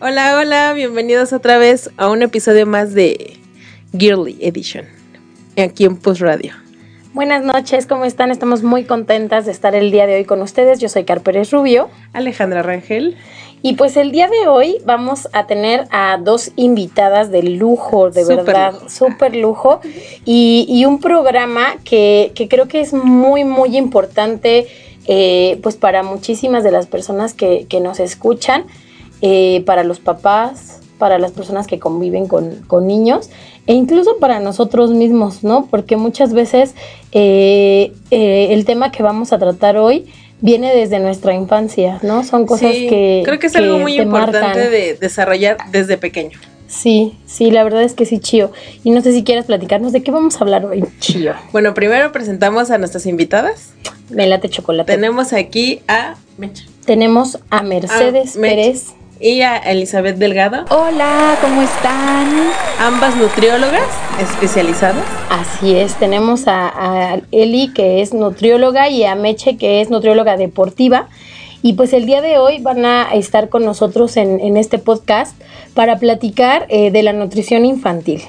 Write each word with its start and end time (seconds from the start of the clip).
Hola, 0.00 0.36
hola, 0.38 0.72
bienvenidos 0.72 1.32
otra 1.32 1.56
vez 1.56 1.90
a 1.96 2.08
un 2.08 2.22
episodio 2.22 2.66
más 2.66 2.92
de 2.92 3.36
Girly 3.96 4.36
Edition, 4.40 4.86
aquí 5.56 5.84
en 5.84 5.96
Post 5.96 6.22
Radio. 6.22 6.54
Buenas 7.12 7.44
noches, 7.44 7.86
¿cómo 7.86 8.04
están? 8.04 8.32
Estamos 8.32 8.64
muy 8.64 8.84
contentas 8.84 9.46
de 9.46 9.52
estar 9.52 9.76
el 9.76 9.92
día 9.92 10.06
de 10.06 10.16
hoy 10.16 10.24
con 10.24 10.42
ustedes. 10.42 10.80
Yo 10.80 10.88
soy 10.88 11.04
Car 11.04 11.20
Pérez 11.20 11.52
Rubio. 11.52 11.88
Alejandra 12.12 12.62
Rangel. 12.62 13.16
Y 13.62 13.74
pues 13.74 13.96
el 13.96 14.10
día 14.10 14.28
de 14.28 14.48
hoy 14.48 14.78
vamos 14.84 15.28
a 15.32 15.46
tener 15.46 15.86
a 15.90 16.18
dos 16.18 16.50
invitadas 16.56 17.30
de 17.30 17.42
lujo, 17.44 18.10
de 18.10 18.24
verdad, 18.24 18.74
súper 18.88 19.36
lujo, 19.36 19.80
y, 20.24 20.84
un 20.84 20.98
programa 21.00 21.76
que, 21.84 22.32
creo 22.48 22.66
que 22.66 22.80
es 22.80 22.92
muy, 22.92 23.44
muy 23.44 23.76
importante 23.76 24.66
eh, 25.06 25.60
pues 25.62 25.76
para 25.76 26.02
muchísimas 26.02 26.64
de 26.64 26.72
las 26.72 26.86
personas 26.86 27.34
que, 27.34 27.66
que 27.68 27.80
nos 27.80 28.00
escuchan. 28.00 28.64
Eh, 29.22 29.62
para 29.66 29.84
los 29.84 30.00
papás, 30.00 30.80
para 30.98 31.18
las 31.18 31.32
personas 31.32 31.66
que 31.66 31.78
conviven 31.78 32.26
con, 32.26 32.86
niños 32.86 33.30
e 33.66 33.74
incluso 33.74 34.18
para 34.18 34.40
nosotros 34.40 34.92
mismos, 34.92 35.42
¿no? 35.44 35.66
Porque 35.70 35.96
muchas 35.96 36.32
veces 36.32 36.74
eh, 37.12 37.92
eh, 38.10 38.48
el 38.50 38.64
tema 38.64 38.90
que 38.92 39.02
vamos 39.02 39.32
a 39.32 39.38
tratar 39.38 39.76
hoy 39.76 40.06
viene 40.40 40.74
desde 40.74 41.00
nuestra 41.00 41.34
infancia, 41.34 41.98
¿no? 42.02 42.24
Son 42.24 42.46
cosas 42.46 42.72
que... 42.72 43.22
Creo 43.24 43.38
que 43.38 43.48
es 43.48 43.56
algo 43.56 43.78
muy 43.78 44.00
importante 44.00 44.70
de 44.70 44.94
desarrollar 44.94 45.58
desde 45.70 45.98
pequeño. 45.98 46.38
Sí, 46.66 47.18
sí, 47.26 47.50
la 47.50 47.64
verdad 47.64 47.82
es 47.82 47.94
que 47.94 48.06
sí, 48.06 48.20
Chío. 48.20 48.52
Y 48.84 48.90
no 48.90 49.02
sé 49.02 49.12
si 49.12 49.24
quieres 49.24 49.44
platicarnos 49.46 49.92
de 49.92 50.02
qué 50.02 50.12
vamos 50.12 50.36
a 50.36 50.38
hablar 50.40 50.64
hoy, 50.64 50.84
Chío. 51.00 51.34
Bueno, 51.52 51.74
primero 51.74 52.12
presentamos 52.12 52.70
a 52.70 52.78
nuestras 52.78 53.06
invitadas. 53.06 53.72
Me 54.08 54.26
late 54.26 54.48
chocolate. 54.48 54.92
Tenemos 54.92 55.32
aquí 55.32 55.82
a 55.88 56.14
Tenemos 56.84 57.38
a 57.50 57.62
Mercedes 57.62 58.36
ah, 58.36 58.40
Pérez 58.40 58.94
y 59.20 59.42
a 59.42 59.58
Elizabeth 59.58 60.16
Delgado. 60.16 60.64
Hola, 60.70 61.36
¿cómo 61.42 61.62
están? 61.62 62.28
Ambas 62.78 63.16
nutriólogas 63.16 63.86
especializadas. 64.18 65.04
Así 65.28 65.76
es, 65.76 65.94
tenemos 65.96 66.44
a, 66.46 67.20
Eli 67.30 67.72
que 67.72 68.00
es 68.00 68.14
nutrióloga 68.14 68.88
y 68.88 69.04
a 69.04 69.14
Meche 69.14 69.56
que 69.56 69.80
es 69.82 69.90
nutrióloga 69.90 70.36
deportiva. 70.36 71.08
Y 71.62 71.74
pues 71.74 71.92
el 71.92 72.06
día 72.06 72.22
de 72.22 72.38
hoy 72.38 72.58
van 72.60 72.86
a 72.86 73.12
estar 73.12 73.50
con 73.50 73.66
nosotros 73.66 74.16
en, 74.16 74.56
este 74.56 74.78
podcast 74.78 75.38
para 75.74 75.98
platicar 75.98 76.66
eh, 76.70 76.90
de 76.90 77.02
la 77.02 77.12
nutrición 77.12 77.66
infantil. 77.66 78.22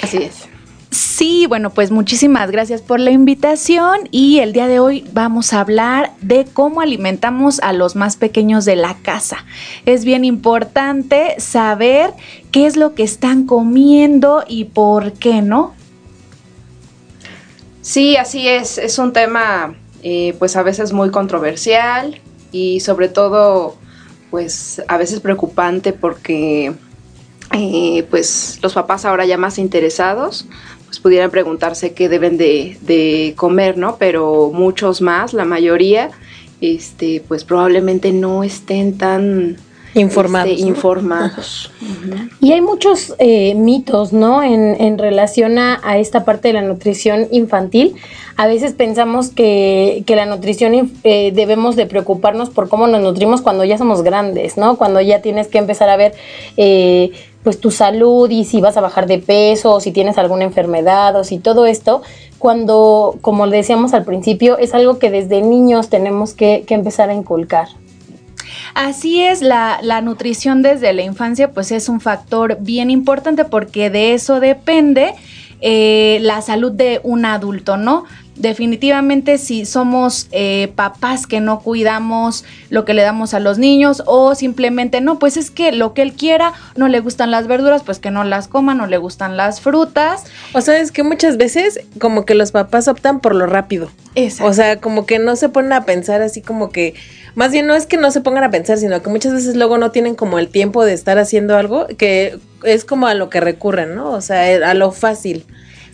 Así 0.00 0.18
es. 0.18 0.48
Sí, 0.96 1.44
bueno, 1.46 1.74
pues 1.74 1.90
muchísimas 1.90 2.50
gracias 2.50 2.80
por 2.80 3.00
la 3.00 3.10
invitación 3.10 4.08
y 4.10 4.38
el 4.38 4.54
día 4.54 4.66
de 4.66 4.80
hoy 4.80 5.06
vamos 5.12 5.52
a 5.52 5.60
hablar 5.60 6.12
de 6.22 6.46
cómo 6.50 6.80
alimentamos 6.80 7.60
a 7.60 7.74
los 7.74 7.96
más 7.96 8.16
pequeños 8.16 8.64
de 8.64 8.76
la 8.76 8.94
casa. 9.02 9.44
Es 9.84 10.06
bien 10.06 10.24
importante 10.24 11.34
saber 11.38 12.14
qué 12.50 12.64
es 12.64 12.78
lo 12.78 12.94
que 12.94 13.02
están 13.02 13.44
comiendo 13.44 14.42
y 14.48 14.64
por 14.64 15.12
qué 15.12 15.42
no. 15.42 15.74
Sí, 17.82 18.16
así 18.16 18.48
es. 18.48 18.78
Es 18.78 18.98
un 18.98 19.12
tema 19.12 19.74
eh, 20.02 20.34
pues 20.38 20.56
a 20.56 20.62
veces 20.62 20.94
muy 20.94 21.10
controversial 21.10 22.22
y 22.52 22.80
sobre 22.80 23.10
todo 23.10 23.76
pues 24.30 24.80
a 24.88 24.96
veces 24.96 25.20
preocupante 25.20 25.92
porque 25.92 26.72
eh, 27.52 28.06
pues 28.10 28.58
los 28.62 28.72
papás 28.72 29.04
ahora 29.04 29.24
ya 29.24 29.36
más 29.36 29.58
interesados 29.58 30.46
pues 30.86 31.00
pudieran 31.00 31.30
preguntarse 31.30 31.92
qué 31.92 32.08
deben 32.08 32.36
de, 32.38 33.34
comer, 33.36 33.76
¿no? 33.76 33.96
Pero 33.98 34.50
muchos 34.54 35.02
más, 35.02 35.34
la 35.34 35.44
mayoría, 35.44 36.10
este, 36.60 37.22
pues 37.26 37.44
probablemente 37.44 38.12
no 38.12 38.42
estén 38.44 38.96
tan 38.96 39.56
informados. 39.94 40.50
Este, 40.50 40.68
informados. 40.68 41.70
Y 42.40 42.52
hay 42.52 42.60
muchos 42.60 43.14
eh, 43.18 43.54
mitos, 43.54 44.12
¿no? 44.12 44.42
En, 44.42 44.98
relación 44.98 45.58
a, 45.58 45.98
esta 45.98 46.24
parte 46.24 46.48
de 46.48 46.54
la 46.54 46.62
nutrición 46.62 47.28
infantil. 47.30 47.96
A 48.36 48.46
veces 48.46 48.72
pensamos 48.72 49.28
que, 49.28 50.04
la 50.06 50.26
nutrición 50.26 50.92
eh, 51.04 51.32
debemos 51.34 51.76
de 51.76 51.86
preocuparnos 51.86 52.50
por 52.50 52.68
cómo 52.68 52.86
nos 52.86 53.02
nutrimos 53.02 53.42
cuando 53.42 53.64
ya 53.64 53.78
somos 53.78 54.02
grandes, 54.02 54.56
¿no? 54.56 54.76
Cuando 54.76 55.00
ya 55.00 55.20
tienes 55.20 55.48
que 55.48 55.58
empezar 55.58 55.88
a 55.88 55.96
ver 55.96 56.14
eh, 56.56 57.12
pues 57.46 57.60
tu 57.60 57.70
salud 57.70 58.28
y 58.28 58.44
si 58.44 58.60
vas 58.60 58.76
a 58.76 58.80
bajar 58.80 59.06
de 59.06 59.18
peso 59.18 59.74
o 59.74 59.80
si 59.80 59.92
tienes 59.92 60.18
alguna 60.18 60.42
enfermedad 60.42 61.14
o 61.14 61.22
si 61.22 61.38
todo 61.38 61.64
esto, 61.64 62.02
cuando, 62.38 63.18
como 63.20 63.46
decíamos 63.46 63.94
al 63.94 64.04
principio, 64.04 64.58
es 64.58 64.74
algo 64.74 64.98
que 64.98 65.12
desde 65.12 65.42
niños 65.42 65.88
tenemos 65.88 66.34
que, 66.34 66.64
empezar 66.68 67.08
a 67.08 67.14
inculcar. 67.14 67.68
Así 68.74 69.22
es, 69.22 69.42
la, 69.42 69.78
la, 69.80 70.00
nutrición 70.00 70.60
desde 70.60 70.92
la 70.92 71.02
infancia 71.02 71.52
pues 71.52 71.70
es 71.70 71.88
un 71.88 72.00
factor 72.00 72.58
bien 72.62 72.90
importante 72.90 73.44
porque 73.44 73.90
de 73.90 74.14
eso 74.14 74.40
depende 74.40 75.14
eh, 75.60 76.18
la 76.22 76.42
salud 76.42 76.72
de 76.72 77.00
un 77.04 77.26
adulto, 77.26 77.76
¿no? 77.76 78.06
Definitivamente 78.36 79.38
si 79.38 79.64
somos 79.64 80.28
eh, 80.30 80.72
papás 80.74 81.26
que 81.26 81.40
no 81.40 81.60
cuidamos 81.60 82.44
lo 82.70 82.84
que 82.84 82.94
le 82.94 83.02
damos 83.02 83.34
a 83.34 83.40
los 83.40 83.58
niños 83.58 84.02
o 84.06 84.34
simplemente 84.34 85.00
no, 85.00 85.18
pues 85.18 85.36
es 85.36 85.50
que 85.50 85.72
lo 85.72 85.94
que 85.94 86.02
él 86.02 86.12
quiera, 86.12 86.52
no 86.76 86.88
le 86.88 87.00
gustan 87.00 87.30
las 87.30 87.46
verduras, 87.46 87.82
pues 87.82 87.98
que 87.98 88.10
no 88.10 88.24
las 88.24 88.48
coma, 88.48 88.74
no 88.74 88.86
le 88.86 88.98
gustan 88.98 89.36
las 89.36 89.60
frutas. 89.60 90.24
O 90.52 90.60
sea, 90.60 90.78
es 90.78 90.92
que 90.92 91.02
muchas 91.02 91.36
veces 91.36 91.80
como 91.98 92.24
que 92.24 92.34
los 92.34 92.52
papás 92.52 92.88
optan 92.88 93.20
por 93.20 93.34
lo 93.34 93.46
rápido. 93.46 93.90
Exacto. 94.14 94.50
O 94.50 94.54
sea, 94.54 94.80
como 94.80 95.06
que 95.06 95.18
no 95.18 95.36
se 95.36 95.48
ponen 95.48 95.72
a 95.72 95.84
pensar 95.84 96.22
así 96.22 96.42
como 96.42 96.70
que, 96.70 96.94
más 97.34 97.52
bien 97.52 97.66
no 97.66 97.74
es 97.74 97.86
que 97.86 97.96
no 97.96 98.10
se 98.10 98.20
pongan 98.20 98.44
a 98.44 98.50
pensar, 98.50 98.78
sino 98.78 99.02
que 99.02 99.10
muchas 99.10 99.32
veces 99.32 99.56
luego 99.56 99.78
no 99.78 99.90
tienen 99.90 100.14
como 100.14 100.38
el 100.38 100.48
tiempo 100.48 100.84
de 100.84 100.92
estar 100.92 101.18
haciendo 101.18 101.56
algo 101.56 101.86
que 101.98 102.38
es 102.64 102.84
como 102.84 103.06
a 103.06 103.14
lo 103.14 103.28
que 103.28 103.40
recurren, 103.40 103.94
¿no? 103.94 104.10
O 104.10 104.20
sea, 104.20 104.70
a 104.70 104.74
lo 104.74 104.92
fácil. 104.92 105.46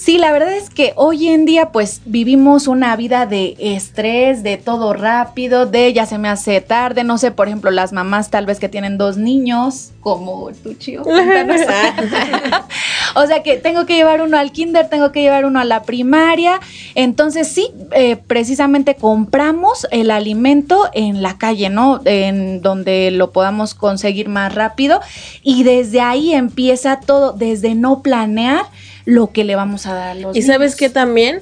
Sí, 0.03 0.19
la 0.19 0.33
verdad 0.33 0.57
es 0.57 0.69
que 0.69 0.95
hoy 0.97 1.29
en 1.29 1.45
día 1.45 1.71
pues 1.71 2.01
vivimos 2.05 2.67
una 2.67 2.97
vida 2.97 3.25
de 3.25 3.55
estrés, 3.61 4.43
de 4.43 4.57
todo 4.57 4.95
rápido, 4.95 5.65
de 5.65 5.93
ya 5.93 6.07
se 6.07 6.19
me 6.19 6.29
hace 6.29 6.61
tarde, 6.61 7.05
no 7.05 7.19
sé, 7.19 7.31
por 7.31 7.47
ejemplo, 7.47 7.71
las 7.71 7.93
mamás 7.93 8.29
tal 8.29 8.45
vez 8.45 8.59
que 8.59 8.69
tienen 8.69 8.99
dos 8.99 9.17
niños, 9.17 9.93
como 10.01 10.51
tu 10.61 10.75
chío. 10.75 11.03
o 13.15 13.27
sea 13.29 13.45
que 13.45 13.59
tengo 13.59 13.87
que 13.87 13.95
llevar 13.95 14.23
uno 14.23 14.39
al 14.39 14.51
kinder, 14.51 14.89
tengo 14.89 15.13
que 15.13 15.23
llevar 15.23 15.45
uno 15.45 15.61
a 15.61 15.65
la 15.65 15.85
primaria, 15.85 16.59
entonces 16.97 17.47
sí, 17.47 17.69
eh, 17.93 18.17
precisamente 18.17 18.97
compramos 18.97 19.87
el 19.93 20.11
alimento 20.11 20.91
en 20.95 21.23
la 21.23 21.39
calle, 21.39 21.71
¿no? 21.71 22.01
En 22.07 22.61
donde 22.61 23.13
lo 23.13 23.31
podamos 23.31 23.75
conseguir 23.75 24.29
más 24.29 24.53
rápido 24.53 25.01
y 25.45 25.63
desde 25.63 26.01
ahí 26.01 26.35
empieza 26.35 26.99
todo, 26.99 27.31
desde 27.31 27.77
no 27.77 28.03
planear 28.03 28.65
lo 29.05 29.33
que 29.33 29.45
le 29.45 29.57
vamos 29.57 29.87
a 29.87 29.95
dar 29.95 30.09
a 30.11 30.15
los 30.15 30.37
Y 30.37 30.43
sabes 30.43 30.77
que 30.77 30.89
también, 30.89 31.41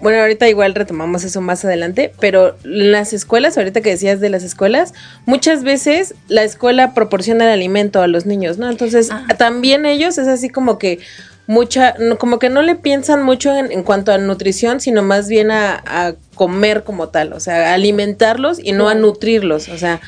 bueno, 0.00 0.20
ahorita 0.20 0.48
igual 0.48 0.74
retomamos 0.74 1.24
eso 1.24 1.40
más 1.40 1.64
adelante, 1.64 2.12
pero 2.20 2.56
las 2.64 3.12
escuelas, 3.12 3.56
ahorita 3.56 3.80
que 3.80 3.90
decías 3.90 4.20
de 4.20 4.30
las 4.30 4.42
escuelas, 4.42 4.94
muchas 5.26 5.64
veces 5.64 6.14
la 6.28 6.44
escuela 6.44 6.94
proporciona 6.94 7.44
el 7.44 7.50
alimento 7.50 8.02
a 8.02 8.06
los 8.06 8.26
niños, 8.26 8.58
¿no? 8.58 8.70
Entonces, 8.70 9.08
ah. 9.10 9.26
también 9.38 9.86
ellos 9.86 10.18
es 10.18 10.28
así 10.28 10.48
como 10.48 10.78
que 10.78 11.00
mucha, 11.48 11.94
como 12.18 12.38
que 12.38 12.50
no 12.50 12.60
le 12.60 12.76
piensan 12.76 13.22
mucho 13.22 13.56
en, 13.56 13.82
cuanto 13.82 14.12
a 14.12 14.18
nutrición, 14.18 14.80
sino 14.80 15.02
más 15.02 15.28
bien 15.28 15.50
a, 15.50 16.14
comer 16.34 16.84
como 16.84 17.08
tal, 17.08 17.32
o 17.32 17.40
sea, 17.40 17.74
alimentarlos 17.74 18.60
y 18.62 18.70
no 18.70 18.88
a 18.88 18.94
nutrirlos, 18.94 19.68
o 19.68 19.76
sea, 19.76 20.00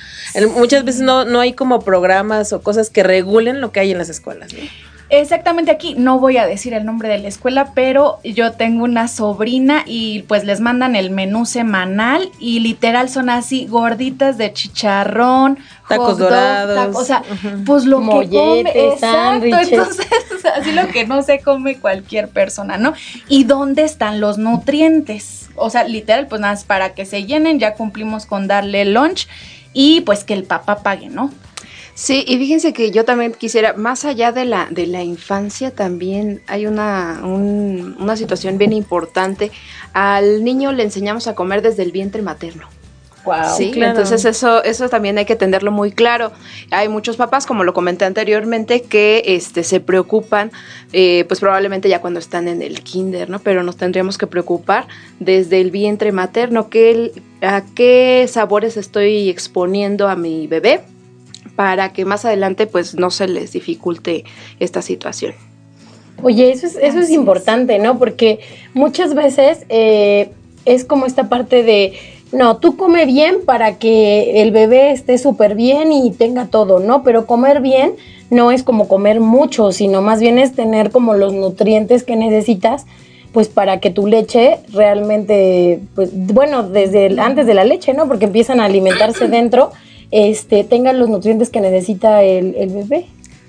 muchas 0.54 0.84
veces 0.84 1.00
no, 1.00 1.24
no 1.24 1.40
hay 1.40 1.54
como 1.54 1.80
programas 1.80 2.52
o 2.52 2.62
cosas 2.62 2.88
que 2.88 3.02
regulen 3.02 3.60
lo 3.60 3.72
que 3.72 3.80
hay 3.80 3.90
en 3.90 3.98
las 3.98 4.10
escuelas, 4.10 4.52
¿no? 4.52 4.60
Exactamente 5.10 5.70
aquí, 5.70 5.94
no 5.96 6.18
voy 6.18 6.36
a 6.36 6.46
decir 6.46 6.72
el 6.72 6.84
nombre 6.84 7.08
de 7.08 7.18
la 7.18 7.28
escuela, 7.28 7.72
pero 7.74 8.20
yo 8.22 8.52
tengo 8.52 8.84
una 8.84 9.08
sobrina 9.08 9.82
y 9.86 10.22
pues 10.22 10.44
les 10.44 10.60
mandan 10.60 10.94
el 10.94 11.10
menú 11.10 11.46
semanal 11.46 12.30
y 12.38 12.60
literal 12.60 13.08
son 13.08 13.28
así 13.28 13.66
gorditas 13.66 14.38
de 14.38 14.52
chicharrón, 14.52 15.58
tacos 15.88 16.18
dorados, 16.18 16.96
o 16.96 17.04
sea, 17.04 17.22
pues 17.66 17.84
lo 17.84 18.00
que 18.00 18.28
come, 18.28 18.72
exacto, 18.74 19.46
entonces 19.46 20.06
así 20.56 20.72
lo 20.72 20.86
que 20.88 21.06
no 21.06 21.22
se 21.22 21.40
come 21.40 21.78
cualquier 21.78 22.28
persona, 22.28 22.78
¿no? 22.78 22.92
¿Y 23.28 23.44
dónde 23.44 23.84
están 23.84 24.20
los 24.20 24.38
nutrientes? 24.38 25.40
o 25.60 25.70
sea, 25.70 25.84
literal, 25.84 26.26
pues 26.26 26.40
nada, 26.40 26.58
para 26.66 26.94
que 26.94 27.04
se 27.04 27.24
llenen, 27.24 27.58
ya 27.58 27.74
cumplimos 27.74 28.26
con 28.26 28.48
darle 28.48 28.84
lunch 28.84 29.28
y 29.72 30.00
pues 30.00 30.24
que 30.24 30.34
el 30.34 30.44
papá 30.44 30.82
pague, 30.82 31.08
¿no? 31.08 31.30
Sí, 32.00 32.24
y 32.26 32.38
fíjense 32.38 32.72
que 32.72 32.90
yo 32.90 33.04
también 33.04 33.32
quisiera, 33.32 33.74
más 33.74 34.06
allá 34.06 34.32
de 34.32 34.46
la, 34.46 34.68
de 34.70 34.86
la 34.86 35.02
infancia, 35.02 35.70
también 35.70 36.40
hay 36.46 36.66
una, 36.66 37.20
una 37.22 38.16
situación 38.16 38.56
bien 38.56 38.72
importante. 38.72 39.50
Al 39.92 40.42
niño 40.42 40.72
le 40.72 40.82
enseñamos 40.82 41.26
a 41.26 41.34
comer 41.34 41.60
desde 41.60 41.82
el 41.82 41.92
vientre 41.92 42.22
materno. 42.22 42.68
Wow, 43.26 43.54
sí, 43.54 43.72
entonces 43.74 44.24
eso, 44.24 44.64
eso 44.64 44.88
también 44.88 45.18
hay 45.18 45.26
que 45.26 45.36
tenerlo 45.36 45.72
muy 45.72 45.92
claro. 45.92 46.32
Hay 46.70 46.88
muchos 46.88 47.18
papás, 47.18 47.44
como 47.44 47.64
lo 47.64 47.74
comenté 47.74 48.06
anteriormente, 48.06 48.80
que 48.80 49.22
este, 49.26 49.62
se 49.62 49.80
preocupan, 49.80 50.52
eh, 50.94 51.26
pues 51.28 51.40
probablemente 51.40 51.90
ya 51.90 52.00
cuando 52.00 52.18
están 52.18 52.48
en 52.48 52.62
el 52.62 52.82
kinder, 52.82 53.28
¿no? 53.28 53.40
Pero 53.40 53.62
nos 53.62 53.76
tendríamos 53.76 54.16
que 54.16 54.26
preocupar 54.26 54.88
desde 55.18 55.60
el 55.60 55.70
vientre 55.70 56.12
materno, 56.12 56.70
que 56.70 57.12
a 57.42 57.62
qué 57.74 58.24
sabores 58.26 58.78
estoy 58.78 59.28
exponiendo 59.28 60.08
a 60.08 60.16
mi 60.16 60.46
bebé 60.46 60.80
para 61.56 61.92
que 61.92 62.04
más 62.04 62.24
adelante 62.24 62.66
pues 62.66 62.94
no 62.94 63.10
se 63.10 63.28
les 63.28 63.52
dificulte 63.52 64.24
esta 64.58 64.82
situación. 64.82 65.34
Oye, 66.22 66.52
eso 66.52 66.66
es, 66.66 66.76
eso 66.76 66.98
es 66.98 67.10
importante, 67.10 67.78
¿no? 67.78 67.98
Porque 67.98 68.40
muchas 68.74 69.14
veces 69.14 69.64
eh, 69.68 70.30
es 70.64 70.84
como 70.84 71.06
esta 71.06 71.28
parte 71.28 71.62
de, 71.62 71.94
no, 72.32 72.58
tú 72.58 72.76
come 72.76 73.06
bien 73.06 73.38
para 73.44 73.78
que 73.78 74.42
el 74.42 74.50
bebé 74.50 74.92
esté 74.92 75.18
súper 75.18 75.54
bien 75.54 75.92
y 75.92 76.10
tenga 76.12 76.46
todo, 76.46 76.78
¿no? 76.78 77.02
Pero 77.02 77.26
comer 77.26 77.60
bien 77.60 77.94
no 78.28 78.52
es 78.52 78.62
como 78.62 78.86
comer 78.86 79.20
mucho, 79.20 79.72
sino 79.72 80.02
más 80.02 80.20
bien 80.20 80.38
es 80.38 80.52
tener 80.52 80.90
como 80.90 81.14
los 81.14 81.32
nutrientes 81.32 82.04
que 82.04 82.16
necesitas 82.16 82.86
pues 83.32 83.48
para 83.48 83.78
que 83.78 83.90
tu 83.90 84.08
leche 84.08 84.58
realmente, 84.72 85.80
pues 85.94 86.10
bueno, 86.12 86.64
desde 86.64 87.20
antes 87.20 87.46
de 87.46 87.54
la 87.54 87.64
leche, 87.64 87.94
¿no? 87.94 88.08
Porque 88.08 88.24
empiezan 88.24 88.60
a 88.60 88.64
alimentarse 88.64 89.28
dentro 89.28 89.70
este, 90.10 90.64
tengan 90.64 90.98
los 90.98 91.08
nutrientes 91.08 91.50
que 91.50 91.60
necesita 91.60 92.22
el, 92.22 92.52
bebé. 92.70 93.06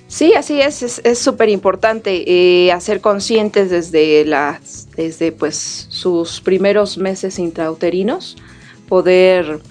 Sí, 0.08 0.34
así 0.34 0.60
es, 0.60 1.02
es 1.04 1.20
súper 1.20 1.50
importante 1.50 2.24
eh, 2.28 2.72
hacer 2.72 3.00
conscientes 3.00 3.70
desde, 3.70 4.26
las, 4.26 4.90
desde 4.96 5.32
pues, 5.32 5.88
sus 5.90 6.42
primeros 6.42 6.98
meses 6.98 7.40
intrauterinos, 7.40 8.36
poder 8.90 9.62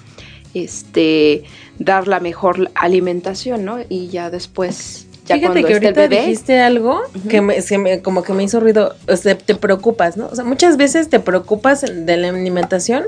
este, 0.55 1.45
dar 1.79 2.09
la 2.09 2.21
mejor 2.21 2.71
alimentación, 2.75 3.65
¿no? 3.65 3.79
Y 3.89 4.09
ya 4.09 4.31
después 4.31 5.07
ya 5.27 5.37
Fíjate 5.37 5.63
que 5.63 5.75
ahorita 5.75 6.09
dijiste 6.09 6.59
algo 6.59 7.03
que 7.29 7.41
me, 7.41 8.03
como 8.03 8.23
que 8.23 8.33
me 8.33 8.43
hizo 8.43 8.59
ruido, 8.59 8.97
o 9.07 9.17
sea, 9.17 9.37
te 9.37 9.55
preocupas, 9.55 10.17
¿no? 10.17 10.27
O 10.27 10.35
sea, 10.35 10.45
muchas 10.45 10.77
veces 10.77 11.09
te 11.09 11.21
preocupas 11.21 11.83
de 11.83 12.17
la 12.17 12.31
alimentación 12.31 13.05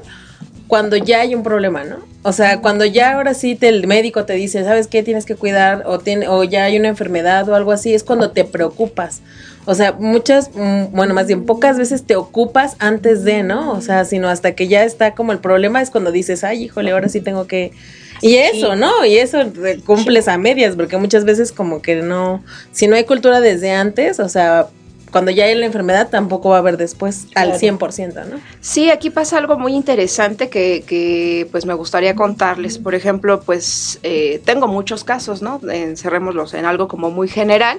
cuando 0.67 0.97
ya 0.97 1.20
hay 1.20 1.35
un 1.35 1.43
problema, 1.43 1.85
¿no? 1.85 1.99
O 2.23 2.32
sea, 2.32 2.61
cuando 2.61 2.85
ya 2.85 3.14
ahora 3.14 3.35
sí 3.35 3.56
te, 3.56 3.69
el 3.69 3.87
médico 3.87 4.25
te 4.25 4.35
dice, 4.35 4.62
¿sabes 4.64 4.87
qué? 4.87 5.03
Tienes 5.03 5.26
que 5.26 5.35
cuidar 5.35 5.82
o, 5.87 5.99
tiene, 5.99 6.29
o 6.29 6.44
ya 6.44 6.64
hay 6.64 6.79
una 6.79 6.88
enfermedad 6.88 7.49
o 7.49 7.55
algo 7.55 7.73
así, 7.73 7.94
es 7.94 8.05
cuando 8.05 8.31
te 8.31 8.44
preocupas. 8.44 9.23
O 9.64 9.75
sea, 9.75 9.93
muchas, 9.93 10.50
mm, 10.55 10.93
bueno, 10.93 11.14
más 11.14 11.26
bien 11.26 11.44
pocas 11.44 11.79
veces 11.79 12.05
te 12.05 12.17
ocupas 12.17 12.76
antes 12.79 13.25
de, 13.25 13.43
¿no? 13.43 13.73
O 13.73 13.81
sea, 13.81 14.05
sino 14.05 14.29
hasta 14.29 14.53
que 14.53 14.69
ya 14.69 14.85
está 14.85 15.14
como 15.14 15.32
el 15.32 15.38
problema 15.38 15.82
es 15.82 15.91
cuando 15.91 16.12
dices, 16.12 16.44
ay, 16.44 16.64
híjole, 16.64 16.93
ahora 16.93 17.09
sí 17.09 17.20
tengo 17.20 17.47
que... 17.47 17.73
Y 18.20 18.37
eso, 18.37 18.76
¿no? 18.76 19.05
Y 19.05 19.19
eso 19.19 19.38
cumples 19.85 20.29
a 20.29 20.38
medias, 20.38 20.76
porque 20.76 20.97
muchas 20.97 21.25
veces 21.25 21.50
como 21.50 21.82
que 21.82 21.97
no, 21.97 22.44
si 22.70 22.87
no 22.87 22.94
hay 22.94 23.05
cultura 23.05 23.41
desde 23.41 23.73
antes, 23.73 24.20
o 24.20 24.29
sea, 24.29 24.69
cuando 25.12 25.31
ya 25.31 25.44
hay 25.44 25.55
la 25.55 25.67
enfermedad 25.67 26.09
tampoco 26.09 26.49
va 26.49 26.56
a 26.56 26.59
haber 26.61 26.79
después 26.79 27.26
al 27.35 27.53
100%, 27.53 28.26
¿no? 28.26 28.41
Sí, 28.61 28.91
aquí 28.91 29.11
pasa 29.11 29.37
algo 29.37 29.59
muy 29.59 29.75
interesante 29.75 30.49
que, 30.49 30.85
que 30.87 31.47
pues 31.53 31.67
me 31.67 31.75
gustaría 31.75 32.17
contarles. 32.17 32.79
Por 32.79 32.94
ejemplo, 32.94 33.43
pues 33.43 34.00
eh, 34.03 34.41
tengo 34.44 34.69
muchos 34.69 35.05
casos, 35.05 35.43
¿no? 35.43 35.61
Encerrémoslos 35.70 36.55
en 36.55 36.64
algo 36.64 36.88
como 36.88 37.11
muy 37.11 37.29
general. 37.29 37.79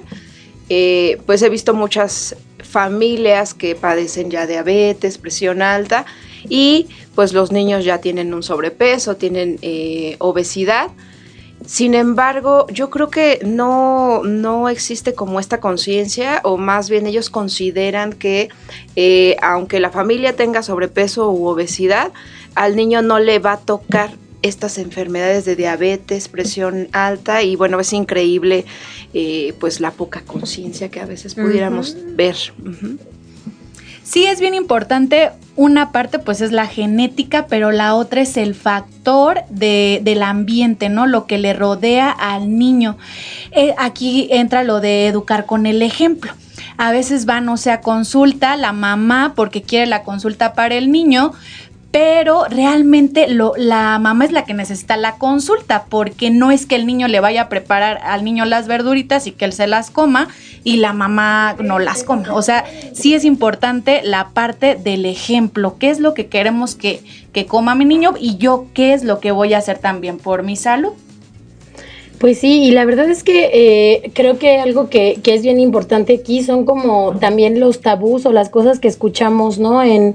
Eh, 0.68 1.20
pues 1.26 1.42
he 1.42 1.48
visto 1.48 1.74
muchas 1.74 2.36
familias 2.62 3.52
que 3.52 3.74
padecen 3.74 4.30
ya 4.30 4.46
diabetes, 4.46 5.18
presión 5.18 5.60
alta 5.60 6.06
y 6.48 6.88
pues 7.14 7.32
los 7.32 7.52
niños 7.52 7.84
ya 7.84 7.98
tienen 7.98 8.32
un 8.32 8.42
sobrepeso, 8.42 9.16
tienen 9.16 9.58
eh, 9.60 10.16
obesidad 10.20 10.88
sin 11.66 11.94
embargo, 11.94 12.66
yo 12.68 12.90
creo 12.90 13.08
que 13.08 13.40
no, 13.44 14.22
no 14.24 14.68
existe 14.68 15.14
como 15.14 15.40
esta 15.40 15.60
conciencia, 15.60 16.40
o 16.44 16.58
más 16.58 16.90
bien 16.90 17.06
ellos 17.06 17.30
consideran 17.30 18.12
que 18.12 18.50
eh, 18.96 19.36
aunque 19.40 19.80
la 19.80 19.90
familia 19.90 20.36
tenga 20.36 20.62
sobrepeso 20.62 21.30
u 21.30 21.46
obesidad, 21.46 22.12
al 22.54 22.76
niño 22.76 23.02
no 23.02 23.18
le 23.18 23.38
va 23.38 23.52
a 23.52 23.58
tocar 23.58 24.10
estas 24.42 24.76
enfermedades 24.76 25.46
de 25.46 25.56
diabetes, 25.56 26.28
presión 26.28 26.88
alta 26.92 27.42
y 27.42 27.56
bueno, 27.56 27.80
es 27.80 27.94
increíble 27.94 28.66
eh, 29.14 29.54
pues 29.58 29.80
la 29.80 29.90
poca 29.90 30.20
conciencia 30.20 30.90
que 30.90 31.00
a 31.00 31.06
veces 31.06 31.34
pudiéramos 31.34 31.96
ver. 32.14 32.36
Sí, 34.02 34.26
es 34.26 34.40
bien 34.40 34.54
importante. 34.54 35.30
Una 35.56 35.92
parte 35.92 36.18
pues 36.18 36.40
es 36.40 36.50
la 36.50 36.66
genética, 36.66 37.46
pero 37.46 37.70
la 37.70 37.94
otra 37.94 38.22
es 38.22 38.36
el 38.36 38.54
factor 38.54 39.42
de, 39.50 40.00
del 40.02 40.22
ambiente, 40.22 40.88
¿no? 40.88 41.06
Lo 41.06 41.26
que 41.26 41.38
le 41.38 41.52
rodea 41.52 42.10
al 42.10 42.58
niño. 42.58 42.96
Eh, 43.52 43.74
aquí 43.78 44.28
entra 44.30 44.64
lo 44.64 44.80
de 44.80 45.06
educar 45.06 45.46
con 45.46 45.66
el 45.66 45.82
ejemplo. 45.82 46.32
A 46.76 46.90
veces 46.90 47.24
van, 47.24 47.48
o 47.48 47.56
sea, 47.56 47.80
consulta 47.80 48.56
la 48.56 48.72
mamá 48.72 49.34
porque 49.36 49.62
quiere 49.62 49.86
la 49.86 50.02
consulta 50.02 50.54
para 50.54 50.74
el 50.74 50.90
niño, 50.90 51.32
pero 51.94 52.46
realmente 52.50 53.28
la 53.28 54.00
mamá 54.00 54.24
es 54.24 54.32
la 54.32 54.44
que 54.44 54.52
necesita 54.52 54.96
la 54.96 55.14
consulta, 55.14 55.84
porque 55.88 56.28
no 56.28 56.50
es 56.50 56.66
que 56.66 56.74
el 56.74 56.86
niño 56.86 57.06
le 57.06 57.20
vaya 57.20 57.42
a 57.42 57.48
preparar 57.48 58.00
al 58.02 58.24
niño 58.24 58.44
las 58.46 58.66
verduritas 58.66 59.28
y 59.28 59.30
que 59.30 59.44
él 59.44 59.52
se 59.52 59.68
las 59.68 59.92
coma 59.92 60.26
y 60.64 60.78
la 60.78 60.92
mamá 60.92 61.54
no 61.62 61.78
las 61.78 62.02
coma. 62.02 62.34
O 62.34 62.42
sea, 62.42 62.64
sí 62.94 63.14
es 63.14 63.24
importante 63.24 64.00
la 64.02 64.30
parte 64.30 64.74
del 64.74 65.06
ejemplo, 65.06 65.76
qué 65.78 65.90
es 65.90 66.00
lo 66.00 66.14
que 66.14 66.26
queremos 66.26 66.74
que, 66.74 67.00
que 67.32 67.46
coma 67.46 67.76
mi 67.76 67.84
niño 67.84 68.14
y 68.18 68.38
yo 68.38 68.66
qué 68.74 68.92
es 68.92 69.04
lo 69.04 69.20
que 69.20 69.30
voy 69.30 69.54
a 69.54 69.58
hacer 69.58 69.78
también 69.78 70.18
por 70.18 70.42
mi 70.42 70.56
salud. 70.56 70.94
Pues 72.18 72.38
sí, 72.38 72.64
y 72.64 72.70
la 72.70 72.84
verdad 72.86 73.08
es 73.10 73.22
que 73.22 73.50
eh, 73.52 74.10
creo 74.14 74.38
que 74.38 74.58
algo 74.58 74.88
que, 74.88 75.20
que, 75.22 75.34
es 75.34 75.42
bien 75.42 75.60
importante 75.60 76.14
aquí 76.14 76.42
son 76.42 76.64
como 76.64 77.18
también 77.18 77.60
los 77.60 77.82
tabús 77.82 78.24
o 78.24 78.32
las 78.32 78.48
cosas 78.48 78.80
que 78.80 78.88
escuchamos, 78.88 79.58
¿no? 79.58 79.82
En, 79.82 80.14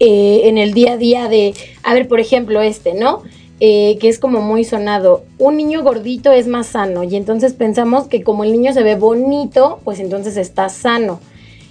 eh, 0.00 0.42
en 0.44 0.58
el 0.58 0.74
día 0.74 0.92
a 0.92 0.96
día 0.96 1.28
de, 1.28 1.54
a 1.82 1.94
ver, 1.94 2.08
por 2.08 2.20
ejemplo, 2.20 2.60
este, 2.60 2.94
¿no? 2.94 3.22
Eh, 3.60 3.98
que 4.00 4.08
es 4.08 4.18
como 4.18 4.40
muy 4.40 4.64
sonado, 4.64 5.22
un 5.38 5.56
niño 5.56 5.84
gordito 5.84 6.32
es 6.32 6.48
más 6.48 6.66
sano 6.66 7.04
y 7.04 7.14
entonces 7.14 7.52
pensamos 7.52 8.08
que 8.08 8.24
como 8.24 8.42
el 8.42 8.50
niño 8.50 8.72
se 8.72 8.82
ve 8.82 8.96
bonito, 8.96 9.78
pues 9.84 10.00
entonces 10.00 10.36
está 10.36 10.68
sano. 10.68 11.20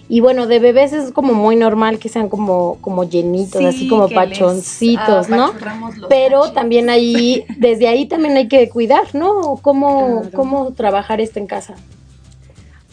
Y 0.07 0.21
bueno, 0.21 0.47
de 0.47 0.59
bebés 0.59 0.93
es 0.93 1.11
como 1.11 1.33
muy 1.33 1.55
normal 1.55 1.99
que 1.99 2.07
sean 2.07 2.29
como, 2.29 2.77
como 2.81 3.03
llenitos, 3.03 3.63
así 3.63 3.87
como 3.87 4.09
pachoncitos, 4.09 5.29
¿no? 5.29 5.53
Pero 6.09 6.51
también 6.51 6.89
ahí, 6.89 7.45
desde 7.57 7.87
ahí 7.87 8.05
también 8.05 8.37
hay 8.37 8.47
que 8.47 8.69
cuidar, 8.69 9.13
¿no? 9.13 9.59
¿Cómo, 9.61 10.23
cómo 10.35 10.71
trabajar 10.73 11.19
esto 11.19 11.39
en 11.39 11.47
casa? 11.47 11.75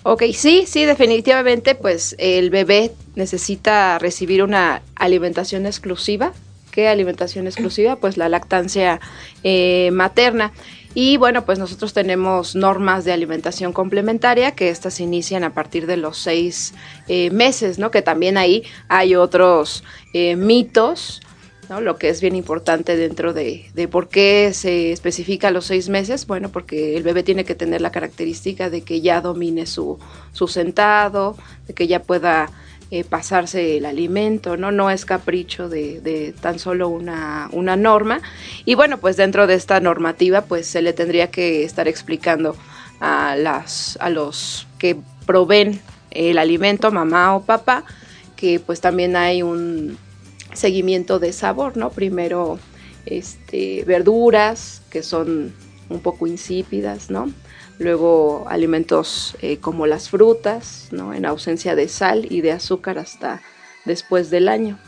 Ok, 0.02 0.22
sí, 0.32 0.64
sí, 0.66 0.86
definitivamente, 0.86 1.74
pues 1.74 2.16
el 2.18 2.48
bebé 2.48 2.92
necesita 3.16 3.98
recibir 3.98 4.42
una 4.42 4.80
alimentación 4.94 5.66
exclusiva. 5.66 6.32
¿Qué 6.70 6.88
alimentación 6.88 7.46
exclusiva? 7.46 7.96
Pues 7.96 8.16
la 8.16 8.30
lactancia 8.30 8.98
eh, 9.42 9.90
materna. 9.92 10.52
Y 10.94 11.18
bueno, 11.18 11.44
pues 11.44 11.58
nosotros 11.58 11.92
tenemos 11.92 12.56
normas 12.56 13.04
de 13.04 13.12
alimentación 13.12 13.74
complementaria 13.74 14.52
que 14.52 14.70
estas 14.70 15.00
inician 15.00 15.44
a 15.44 15.52
partir 15.52 15.86
de 15.86 15.98
los 15.98 16.16
seis 16.16 16.72
eh, 17.06 17.30
meses, 17.30 17.78
¿no? 17.78 17.90
Que 17.90 18.00
también 18.00 18.38
ahí 18.38 18.64
hay 18.88 19.14
otros 19.14 19.84
eh, 20.14 20.34
mitos 20.34 21.20
lo 21.78 21.96
que 21.98 22.08
es 22.08 22.20
bien 22.20 22.34
importante 22.34 22.96
dentro 22.96 23.32
de, 23.32 23.70
por 23.92 24.08
qué 24.08 24.50
se 24.52 24.90
especifica 24.90 25.52
los 25.52 25.66
seis 25.66 25.88
meses, 25.88 26.26
bueno, 26.26 26.48
porque 26.48 26.96
el 26.96 27.04
bebé 27.04 27.22
tiene 27.22 27.44
que 27.44 27.54
tener 27.54 27.80
la 27.80 27.92
característica 27.92 28.70
de 28.70 28.80
que 28.82 29.00
ya 29.00 29.20
domine 29.20 29.66
su, 29.66 30.00
sentado, 30.48 31.36
de 31.68 31.74
que 31.74 31.86
ya 31.86 32.02
pueda 32.02 32.50
eh, 32.90 33.04
pasarse 33.04 33.76
el 33.76 33.86
alimento, 33.86 34.56
¿no? 34.56 34.72
No 34.72 34.90
es 34.90 35.04
capricho 35.04 35.68
de, 35.68 36.34
tan 36.40 36.58
solo 36.58 36.88
una, 36.88 37.48
norma. 37.52 38.20
Y 38.64 38.74
bueno, 38.74 38.98
pues 38.98 39.16
dentro 39.16 39.46
de 39.46 39.54
esta 39.54 39.78
normativa, 39.78 40.40
pues 40.42 40.66
se 40.66 40.82
le 40.82 40.92
tendría 40.92 41.30
que 41.30 41.62
estar 41.62 41.86
explicando 41.86 42.56
a, 42.98 43.36
las, 43.36 43.96
a 44.00 44.10
los 44.10 44.66
que 44.78 44.96
proveen 45.24 45.80
el 46.10 46.38
alimento, 46.38 46.90
mamá 46.90 47.36
o 47.36 47.44
papá, 47.44 47.84
que 48.34 48.58
pues 48.58 48.80
también 48.80 49.14
hay 49.14 49.44
un, 49.44 49.96
seguimiento 50.52 51.18
de 51.18 51.32
sabor, 51.32 51.76
¿no? 51.76 51.90
Primero 51.90 52.58
este, 53.06 53.84
verduras 53.86 54.82
que 54.90 55.02
son 55.02 55.54
un 55.88 56.00
poco 56.00 56.26
insípidas, 56.26 57.10
¿no? 57.10 57.32
Luego 57.78 58.44
alimentos 58.48 59.36
eh, 59.42 59.56
como 59.58 59.86
las 59.86 60.10
frutas, 60.10 60.88
¿no? 60.90 61.14
En 61.14 61.24
ausencia 61.26 61.74
de 61.74 61.88
sal 61.88 62.26
y 62.30 62.40
de 62.40 62.52
azúcar 62.52 62.98
hasta 62.98 63.42
después 63.84 64.30
del 64.30 64.48
año. 64.48 64.78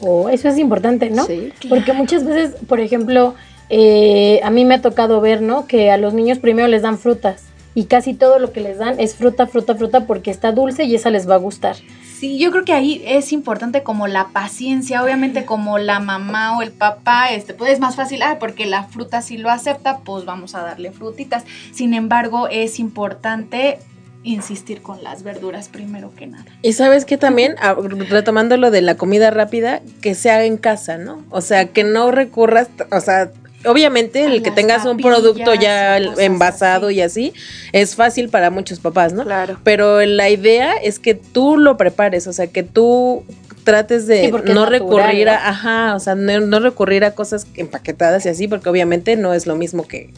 Oh, 0.00 0.28
eso 0.28 0.48
es 0.48 0.58
importante, 0.58 1.10
¿no? 1.10 1.24
Sí. 1.24 1.52
Porque 1.68 1.92
muchas 1.92 2.24
veces, 2.24 2.54
por 2.66 2.80
ejemplo, 2.80 3.34
eh, 3.70 4.40
a 4.42 4.50
mí 4.50 4.64
me 4.64 4.74
ha 4.74 4.82
tocado 4.82 5.20
ver, 5.20 5.40
¿no? 5.40 5.66
Que 5.66 5.90
a 5.90 5.96
los 5.96 6.14
niños 6.14 6.38
primero 6.38 6.68
les 6.68 6.82
dan 6.82 6.98
frutas 6.98 7.44
y 7.74 7.84
casi 7.84 8.14
todo 8.14 8.38
lo 8.38 8.52
que 8.52 8.60
les 8.60 8.78
dan 8.78 9.00
es 9.00 9.14
fruta, 9.14 9.46
fruta, 9.46 9.74
fruta 9.74 10.06
porque 10.06 10.30
está 10.30 10.52
dulce 10.52 10.84
y 10.84 10.94
esa 10.94 11.10
les 11.10 11.28
va 11.28 11.34
a 11.34 11.38
gustar. 11.38 11.76
Sí, 12.18 12.38
yo 12.38 12.50
creo 12.50 12.64
que 12.64 12.72
ahí 12.72 13.02
es 13.04 13.30
importante 13.32 13.82
como 13.82 14.06
la 14.06 14.28
paciencia, 14.28 15.02
obviamente 15.02 15.44
como 15.44 15.76
la 15.76 16.00
mamá 16.00 16.56
o 16.56 16.62
el 16.62 16.72
papá, 16.72 17.30
este, 17.32 17.52
pues 17.52 17.72
es 17.72 17.78
más 17.78 17.94
fácil, 17.94 18.22
ah, 18.22 18.38
porque 18.40 18.64
la 18.64 18.84
fruta 18.84 19.20
sí 19.20 19.36
lo 19.36 19.50
acepta, 19.50 19.98
pues 19.98 20.24
vamos 20.24 20.54
a 20.54 20.62
darle 20.62 20.92
frutitas. 20.92 21.44
Sin 21.72 21.92
embargo, 21.92 22.48
es 22.48 22.78
importante 22.78 23.78
insistir 24.22 24.80
con 24.80 25.04
las 25.04 25.24
verduras 25.24 25.68
primero 25.68 26.10
que 26.16 26.26
nada. 26.26 26.46
Y 26.62 26.72
sabes 26.72 27.04
que 27.04 27.18
también, 27.18 27.54
ah, 27.60 27.76
retomando 28.08 28.56
lo 28.56 28.70
de 28.70 28.80
la 28.80 28.94
comida 28.96 29.30
rápida, 29.30 29.82
que 30.00 30.14
se 30.14 30.30
haga 30.30 30.44
en 30.44 30.56
casa, 30.56 30.96
¿no? 30.96 31.22
O 31.28 31.42
sea, 31.42 31.68
que 31.68 31.84
no 31.84 32.12
recurras, 32.12 32.70
o 32.92 33.00
sea, 33.00 33.30
obviamente 33.64 34.24
el 34.24 34.42
que 34.42 34.50
tengas 34.50 34.84
un 34.84 34.98
producto 34.98 35.54
ya 35.54 35.96
envasado 35.96 36.90
y 36.90 37.00
así 37.00 37.32
es 37.72 37.94
fácil 37.94 38.28
para 38.28 38.50
muchos 38.50 38.80
papás, 38.80 39.12
¿no? 39.12 39.24
Claro. 39.24 39.58
Pero 39.64 40.04
la 40.04 40.28
idea 40.30 40.74
es 40.74 40.98
que 40.98 41.14
tú 41.14 41.56
lo 41.56 41.76
prepares, 41.76 42.26
o 42.26 42.32
sea, 42.32 42.46
que 42.46 42.62
tú 42.62 43.24
trates 43.64 44.06
de 44.06 44.30
no 44.30 44.66
recurrir 44.66 45.28
a, 45.28 45.48
ajá, 45.48 45.94
o 45.96 46.00
sea, 46.00 46.14
no 46.14 46.60
recurrir 46.60 47.04
a 47.04 47.12
cosas 47.12 47.46
empaquetadas 47.56 48.24
y 48.26 48.28
así, 48.28 48.46
porque 48.48 48.68
obviamente 48.68 49.16
no 49.16 49.34
es 49.34 49.46
lo 49.46 49.56
mismo 49.56 49.86
que 49.86 50.10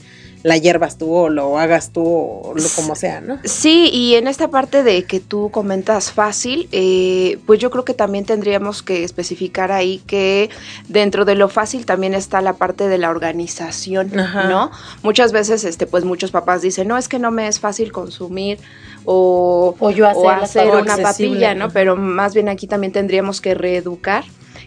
la 0.42 0.56
hierbas 0.56 0.98
tú 0.98 1.12
o 1.12 1.28
lo 1.28 1.58
hagas 1.58 1.92
tú 1.92 2.04
o 2.04 2.54
lo 2.54 2.68
como 2.76 2.94
sea, 2.94 3.20
¿no? 3.20 3.38
Sí, 3.44 3.90
y 3.92 4.14
en 4.14 4.28
esta 4.28 4.48
parte 4.48 4.82
de 4.82 5.04
que 5.04 5.20
tú 5.20 5.50
comentas 5.50 6.12
fácil, 6.12 6.68
eh, 6.72 7.38
pues 7.46 7.58
yo 7.58 7.70
creo 7.70 7.84
que 7.84 7.94
también 7.94 8.24
tendríamos 8.24 8.82
que 8.82 9.04
especificar 9.04 9.72
ahí 9.72 10.02
que 10.06 10.50
dentro 10.88 11.24
de 11.24 11.34
lo 11.34 11.48
fácil 11.48 11.86
también 11.86 12.14
está 12.14 12.40
la 12.40 12.54
parte 12.54 12.88
de 12.88 12.98
la 12.98 13.10
organización, 13.10 14.12
¿no? 14.14 14.70
Muchas 15.02 15.32
veces, 15.32 15.64
este, 15.64 15.86
pues 15.86 16.04
muchos 16.04 16.30
papás 16.30 16.62
dicen, 16.62 16.88
no, 16.88 16.96
es 16.96 17.08
que 17.08 17.18
no 17.18 17.30
me 17.30 17.48
es 17.48 17.60
fácil 17.60 17.92
consumir 17.92 18.58
o, 19.04 19.74
yo 19.90 20.06
hacer, 20.06 20.68
una 20.68 20.96
papilla, 20.98 21.54
¿no? 21.54 21.70
Pero 21.70 21.96
más 21.96 22.34
bien 22.34 22.48
aquí 22.48 22.66
también 22.66 22.92
tendríamos 22.92 23.40
que 23.40 23.54
reeducar 23.54 24.24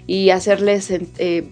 y 0.07 0.31
hacerles 0.31 0.91
eh, 0.91 1.47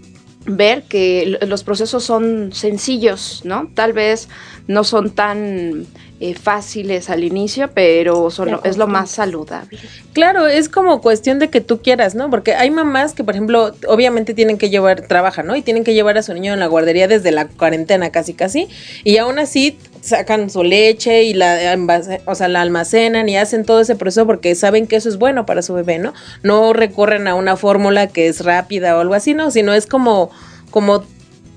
ver 0.50 0.84
que 0.84 1.38
los 1.48 1.64
procesos 1.64 2.04
son 2.04 2.52
sencillos, 2.54 3.42
¿no? 3.44 3.70
Tal 3.74 3.94
vez 3.94 4.30
no 4.68 4.84
son 4.84 5.12
tan 5.12 5.88
eh, 6.20 6.34
fáciles 6.36 7.10
al 7.10 7.24
inicio, 7.24 7.70
pero 7.74 8.30
son 8.30 8.60
es 8.64 8.78
lo 8.78 8.88
más 8.88 9.10
saludable. 9.10 9.78
Claro, 10.14 10.48
es 10.48 10.68
como 10.68 11.02
cuestión 11.02 11.40
de 11.40 11.50
que 11.50 11.62
tú 11.62 11.82
quieras, 11.82 12.14
¿no? 12.14 12.30
Porque 12.30 12.54
hay 12.56 12.70
mamás 12.70 13.14
que, 13.14 13.24
por 13.24 13.36
ejemplo, 13.36 13.74
obviamente 13.88 14.34
tienen 14.34 14.58
que 14.58 14.70
llevar, 14.70 15.08
trabajan, 15.08 15.48
¿no? 15.48 15.56
Y 15.56 15.62
tienen 15.62 15.84
que 15.84 15.94
llevar 15.94 16.18
a 16.18 16.24
su 16.24 16.34
niño 16.34 16.54
en 16.54 16.60
la 16.60 16.68
guardería 16.68 17.08
desde 17.08 17.32
la 17.32 17.48
cuarentena 17.48 18.12
casi 18.12 18.34
casi, 18.34 18.68
y 19.04 19.18
aún 19.18 19.40
así 19.40 19.78
sacan 20.02 20.50
su 20.50 20.64
leche 20.64 21.24
y 21.24 21.34
la, 21.34 21.78
o 22.26 22.36
sea, 22.36 22.48
la 22.48 22.62
almacenan 22.62 23.30
y 23.30 23.38
hacen 23.38 23.66
todo 23.66 23.82
ese 23.82 23.96
proceso 23.96 24.26
porque 24.26 24.56
saben 24.56 24.88
que 24.88 24.96
eso 24.96 25.10
es 25.10 25.18
bueno 25.18 25.46
para 25.46 25.62
su 25.62 25.74
bebé, 25.74 26.00
¿no? 26.00 26.14
No 26.44 26.74
recurren 26.74 27.28
a 27.28 27.36
una 27.36 27.58
fórmula 27.58 28.08
que 28.08 28.28
es 28.28 28.44
rápida 28.44 28.98
o 28.98 29.02
algo 29.02 29.14
así, 29.14 29.34
¿no? 29.34 29.52
Sino 29.52 29.74
es 29.74 29.86
como, 29.86 30.32
como 30.72 31.04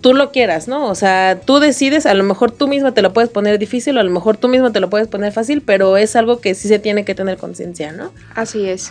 tú 0.00 0.14
lo 0.14 0.32
quieras, 0.32 0.68
¿no? 0.68 0.88
O 0.88 0.94
sea, 0.94 1.40
tú 1.44 1.60
decides, 1.60 2.06
a 2.06 2.14
lo 2.14 2.24
mejor 2.24 2.50
tú 2.50 2.68
mismo 2.68 2.92
te 2.92 3.02
lo 3.02 3.12
puedes 3.12 3.30
poner 3.30 3.58
difícil 3.58 3.96
o 3.96 4.00
a 4.00 4.04
lo 4.04 4.10
mejor 4.10 4.36
tú 4.36 4.48
mismo 4.48 4.72
te 4.72 4.80
lo 4.80 4.90
puedes 4.90 5.08
poner 5.08 5.32
fácil, 5.32 5.62
pero 5.62 5.96
es 5.96 6.16
algo 6.16 6.40
que 6.40 6.54
sí 6.54 6.68
se 6.68 6.78
tiene 6.78 7.04
que 7.04 7.14
tener 7.14 7.38
conciencia, 7.38 7.92
¿no? 7.92 8.12
Así 8.34 8.68
es. 8.68 8.90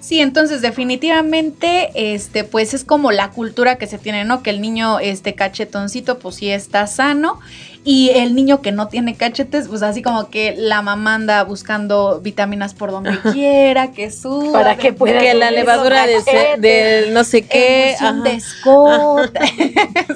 Sí, 0.00 0.18
entonces 0.18 0.62
definitivamente, 0.62 1.90
este, 1.94 2.42
pues 2.42 2.74
es 2.74 2.82
como 2.82 3.12
la 3.12 3.30
cultura 3.30 3.76
que 3.76 3.86
se 3.86 3.98
tiene, 3.98 4.24
¿no? 4.24 4.42
Que 4.42 4.50
el 4.50 4.60
niño, 4.60 4.98
este 4.98 5.36
cachetoncito, 5.36 6.18
pues 6.18 6.34
sí 6.34 6.50
está 6.50 6.88
sano 6.88 7.38
y 7.84 8.10
el 8.10 8.36
niño 8.36 8.62
que 8.62 8.70
no 8.70 8.86
tiene 8.86 9.16
cachetes, 9.16 9.66
pues 9.66 9.82
así 9.82 10.02
como 10.02 10.30
que 10.30 10.54
la 10.56 10.82
mamá 10.82 11.16
anda 11.16 11.42
buscando 11.42 12.20
vitaminas 12.20 12.74
por 12.74 12.92
donde 12.92 13.18
quiera, 13.32 13.90
que 13.90 14.12
suba. 14.12 14.52
Para 14.52 14.76
que 14.76 14.92
pueda. 14.92 15.18
Que 15.18 15.34
la 15.34 15.50
levadura 15.50 16.06
de, 16.06 17.08
no 17.10 17.24
sé 17.24 17.42
qué. 17.42 17.96
De 18.22 18.40
Scott. 18.40 19.36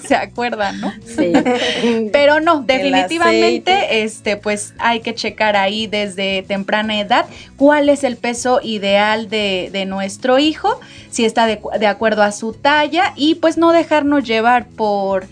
Se 0.06 0.14
acuerdan, 0.14 0.80
¿no? 0.80 0.92
Sí. 1.04 1.32
Pero 2.12 2.38
no, 2.38 2.60
definitivamente, 2.60 4.04
este, 4.04 4.36
pues 4.36 4.74
hay 4.78 5.00
que 5.00 5.14
checar 5.16 5.56
ahí 5.56 5.88
desde 5.88 6.44
temprana 6.46 7.00
edad 7.00 7.26
cuál 7.56 7.88
es 7.88 8.04
el 8.04 8.16
peso 8.16 8.60
ideal 8.62 9.28
de, 9.28 9.70
de 9.72 9.86
nuestro 9.86 10.38
hijo, 10.38 10.80
si 11.10 11.24
está 11.24 11.46
de, 11.46 11.60
de 11.80 11.86
acuerdo 11.88 12.22
a 12.22 12.30
su 12.30 12.52
talla 12.52 13.12
y 13.16 13.34
pues 13.36 13.58
no 13.58 13.72
dejarnos 13.72 14.22
llevar 14.22 14.66
por 14.68 15.26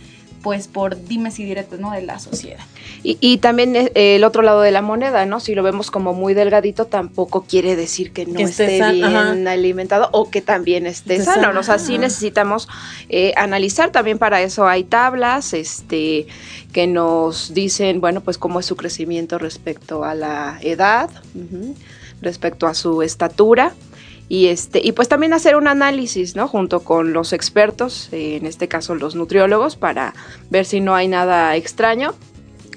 pues 0.45 0.69
por 0.69 1.03
dimes 1.07 1.39
y 1.39 1.45
diretes, 1.45 1.81
¿no? 1.81 1.91
De 1.91 2.03
la 2.03 2.19
sociedad. 2.19 2.61
Y, 3.03 3.39
también 3.39 3.77
eh, 3.77 3.91
el 3.95 4.25
otro 4.25 4.43
lado 4.43 4.61
de 4.61 4.71
la 4.71 4.83
moneda, 4.83 5.25
¿no? 5.25 5.41
Si 5.41 5.55
lo 5.55 5.63
vemos 5.63 5.91
como 5.91 6.13
muy 6.13 6.35
delgadito, 6.35 6.85
tampoco 6.85 7.45
quiere 7.49 7.77
decir 7.77 8.13
que 8.13 8.27
no 8.27 8.39
esté, 8.39 8.81
bien 8.93 9.49
alimentado 9.49 10.11
o 10.13 10.31
que 10.31 10.43
también 10.43 10.87
esté, 10.87 11.23
sano. 11.23 11.59
O 11.59 11.63
sea, 11.63 11.79
sí 11.79 11.97
necesitamos 11.97 12.69
eh, 13.09 13.33
analizar. 13.37 13.91
También 13.91 14.19
para 14.19 14.43
eso 14.43 14.67
hay 14.67 14.85
tablas, 14.85 15.55
este, 15.55 16.27
que 16.73 16.87
nos 16.87 17.55
dicen, 17.55 18.03
bueno, 18.03 18.21
pues 18.21 18.37
cómo 18.37 18.61
es 18.61 18.67
su 18.67 18.77
crecimiento 18.77 19.39
respecto 19.39 20.05
a 20.05 20.15
la 20.15 20.59
edad, 20.61 21.09
respecto 22.21 22.67
a 22.67 22.75
su 22.75 23.03
estatura 23.03 23.75
y 24.29 24.47
este 24.47 24.81
y 24.83 24.93
pues 24.93 25.09
también 25.09 25.33
hacer 25.33 25.57
un 25.57 25.69
análisis 25.69 26.35
no 26.35 26.49
junto 26.49 26.81
con 26.81 27.13
los 27.13 27.33
expertos 27.33 28.09
eh, 28.13 28.37
en 28.37 28.47
este 28.47 28.69
caso 28.69 28.95
los 28.95 29.15
nutriólogos 29.15 29.77
para 29.77 30.15
ver 30.51 30.65
si 30.65 30.81
no 30.81 30.95
hay 30.95 31.09
nada 31.09 31.57
extraño. 31.57 32.15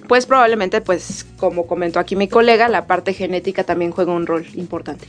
Pues 0.07 0.25
probablemente 0.25 0.79
pues 0.79 1.25
como 1.37 1.67
comentó 1.67 1.99
aquí 1.99 2.15
mi 2.15 2.29
colega 2.29 2.69
la 2.69 2.87
parte 2.87 3.13
genética 3.13 3.65
también 3.65 3.91
juega 3.91 4.13
un 4.13 4.25
rol 4.25 4.45
importante 4.55 5.07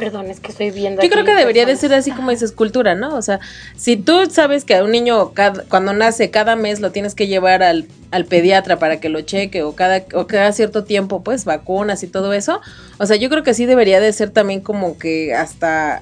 Perdón, 0.00 0.30
es 0.30 0.40
que 0.40 0.50
estoy 0.50 0.70
viendo. 0.70 1.02
Yo 1.02 1.10
creo 1.10 1.24
que 1.24 1.34
debería 1.34 1.66
de 1.66 1.76
ser 1.76 1.94
así 1.94 2.10
como 2.10 2.30
dices 2.30 2.52
cultura, 2.52 2.94
¿no? 2.94 3.14
O 3.14 3.22
sea, 3.22 3.40
si 3.76 3.96
tú 3.96 4.26
sabes 4.30 4.64
que 4.64 4.74
a 4.74 4.84
un 4.84 4.90
niño 4.90 5.32
cuando 5.68 5.92
nace 5.92 6.30
cada 6.30 6.56
mes 6.56 6.80
lo 6.80 6.90
tienes 6.90 7.14
que 7.14 7.26
llevar 7.26 7.62
al, 7.62 7.86
al, 8.10 8.24
pediatra 8.24 8.78
para 8.78 9.00
que 9.00 9.08
lo 9.08 9.20
cheque 9.20 9.62
o 9.62 9.74
cada, 9.74 10.04
o 10.14 10.26
cada 10.26 10.52
cierto 10.52 10.84
tiempo 10.84 11.22
pues 11.22 11.44
vacunas 11.44 12.02
y 12.02 12.06
todo 12.06 12.32
eso, 12.32 12.60
o 12.98 13.06
sea, 13.06 13.16
yo 13.16 13.28
creo 13.28 13.42
que 13.42 13.54
sí 13.54 13.66
debería 13.66 14.00
de 14.00 14.12
ser 14.12 14.30
también 14.30 14.60
como 14.60 14.98
que 14.98 15.34
hasta 15.34 16.00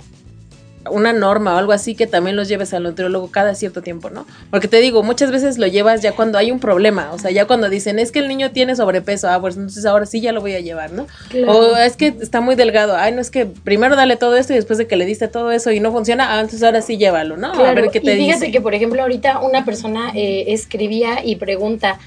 una 0.90 1.12
norma 1.12 1.54
o 1.54 1.58
algo 1.58 1.72
así 1.72 1.94
que 1.94 2.06
también 2.06 2.36
los 2.36 2.48
lleves 2.48 2.72
al 2.74 2.82
nutriólogo 2.82 3.30
cada 3.30 3.54
cierto 3.54 3.82
tiempo, 3.82 4.10
¿no? 4.10 4.26
Porque 4.50 4.68
te 4.68 4.80
digo, 4.80 5.02
muchas 5.02 5.30
veces 5.30 5.58
lo 5.58 5.66
llevas 5.66 6.02
ya 6.02 6.12
cuando 6.12 6.38
hay 6.38 6.50
un 6.50 6.60
problema, 6.60 7.10
o 7.12 7.18
sea, 7.18 7.30
ya 7.30 7.46
cuando 7.46 7.68
dicen, 7.68 7.98
es 7.98 8.12
que 8.12 8.20
el 8.20 8.28
niño 8.28 8.50
tiene 8.52 8.76
sobrepeso, 8.76 9.28
ah, 9.28 9.40
pues 9.40 9.56
entonces 9.56 9.84
ahora 9.86 10.06
sí 10.06 10.20
ya 10.20 10.32
lo 10.32 10.40
voy 10.40 10.54
a 10.54 10.60
llevar, 10.60 10.92
¿no? 10.92 11.06
O 11.46 11.76
es 11.76 11.96
que 11.96 12.14
está 12.20 12.40
muy 12.40 12.54
delgado, 12.54 12.96
ay, 12.96 13.12
no 13.12 13.20
es 13.20 13.30
que 13.30 13.46
primero 13.46 13.96
dale 13.96 14.16
todo 14.16 14.36
esto 14.36 14.52
y 14.52 14.56
después 14.56 14.78
de 14.78 14.86
que 14.86 14.96
le 14.96 15.04
diste 15.04 15.28
todo 15.28 15.50
eso 15.50 15.70
y 15.72 15.80
no 15.80 15.92
funciona, 15.92 16.34
ah, 16.34 16.40
entonces 16.40 16.62
ahora 16.62 16.82
sí 16.82 16.96
llévalo, 16.96 17.36
¿no? 17.36 17.52
a 17.52 17.74
ver 17.74 17.90
qué 17.90 18.00
te 18.00 18.14
y 18.14 18.26
fíjate 18.26 18.50
que, 18.50 18.60
por 18.60 18.74
ejemplo, 18.74 19.02
ahorita 19.02 19.40
una 19.40 19.64
persona 19.64 20.12
eh, 20.14 20.44
escribía 20.48 21.24
y 21.24 21.36
pregunta, 21.36 21.98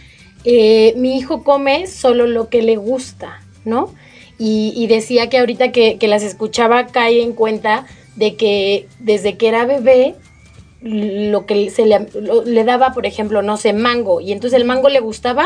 eh, 0.43 0.93
mi 0.97 1.17
hijo 1.17 1.43
come 1.43 1.87
solo 1.87 2.25
lo 2.25 2.49
que 2.49 2.61
le 2.61 2.77
gusta, 2.77 3.41
¿no? 3.65 3.93
Y, 4.43 4.87
decía 4.87 5.29
que 5.29 5.37
ahorita 5.37 5.71
que, 5.71 5.99
que 5.99 6.07
las 6.07 6.23
escuchaba 6.23 6.87
cae 6.87 7.21
en 7.21 7.33
cuenta 7.33 7.85
de 8.15 8.35
que 8.35 8.87
desde 8.99 9.37
que 9.37 9.47
era 9.47 9.65
bebé 9.65 10.15
lo 10.81 11.45
que 11.45 11.69
se 11.69 11.85
le, 11.85 12.07
le, 12.45 12.63
daba, 12.63 12.91
por 12.93 13.05
ejemplo, 13.05 13.41
no 13.41 13.57
sé, 13.57 13.73
mango, 13.73 14.19
y 14.19 14.31
entonces 14.31 14.59
el 14.59 14.65
mango 14.65 14.89
le 14.89 14.99
gustaba, 14.99 15.45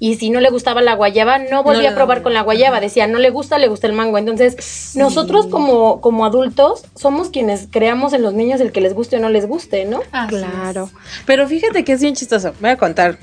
y 0.00 0.14
si 0.14 0.30
no 0.30 0.40
le 0.40 0.50
gustaba 0.50 0.80
la 0.80 0.94
guayaba, 0.94 1.38
no 1.38 1.64
volvía 1.64 1.90
a 1.90 1.94
probar 1.94 2.22
con 2.22 2.32
la 2.32 2.42
guayaba, 2.42 2.80
decía, 2.80 3.08
no 3.08 3.18
le 3.18 3.30
gusta, 3.30 3.58
le 3.58 3.66
gusta 3.66 3.88
el 3.88 3.94
mango. 3.94 4.16
Entonces, 4.16 4.92
nosotros 4.94 5.46
como, 5.46 6.00
como 6.00 6.24
adultos 6.24 6.84
somos 6.94 7.30
quienes 7.30 7.66
creamos 7.68 8.12
en 8.12 8.22
los 8.22 8.32
niños 8.32 8.60
el 8.60 8.70
que 8.70 8.80
les 8.80 8.94
guste 8.94 9.16
o 9.16 9.20
no 9.20 9.28
les 9.28 9.48
guste, 9.48 9.86
¿no? 9.86 10.00
claro. 10.28 10.88
Pero 11.26 11.48
fíjate 11.48 11.84
que 11.84 11.92
es 11.92 12.00
bien 12.00 12.14
chistoso, 12.14 12.54
voy 12.60 12.70
a 12.70 12.76
contar. 12.76 13.18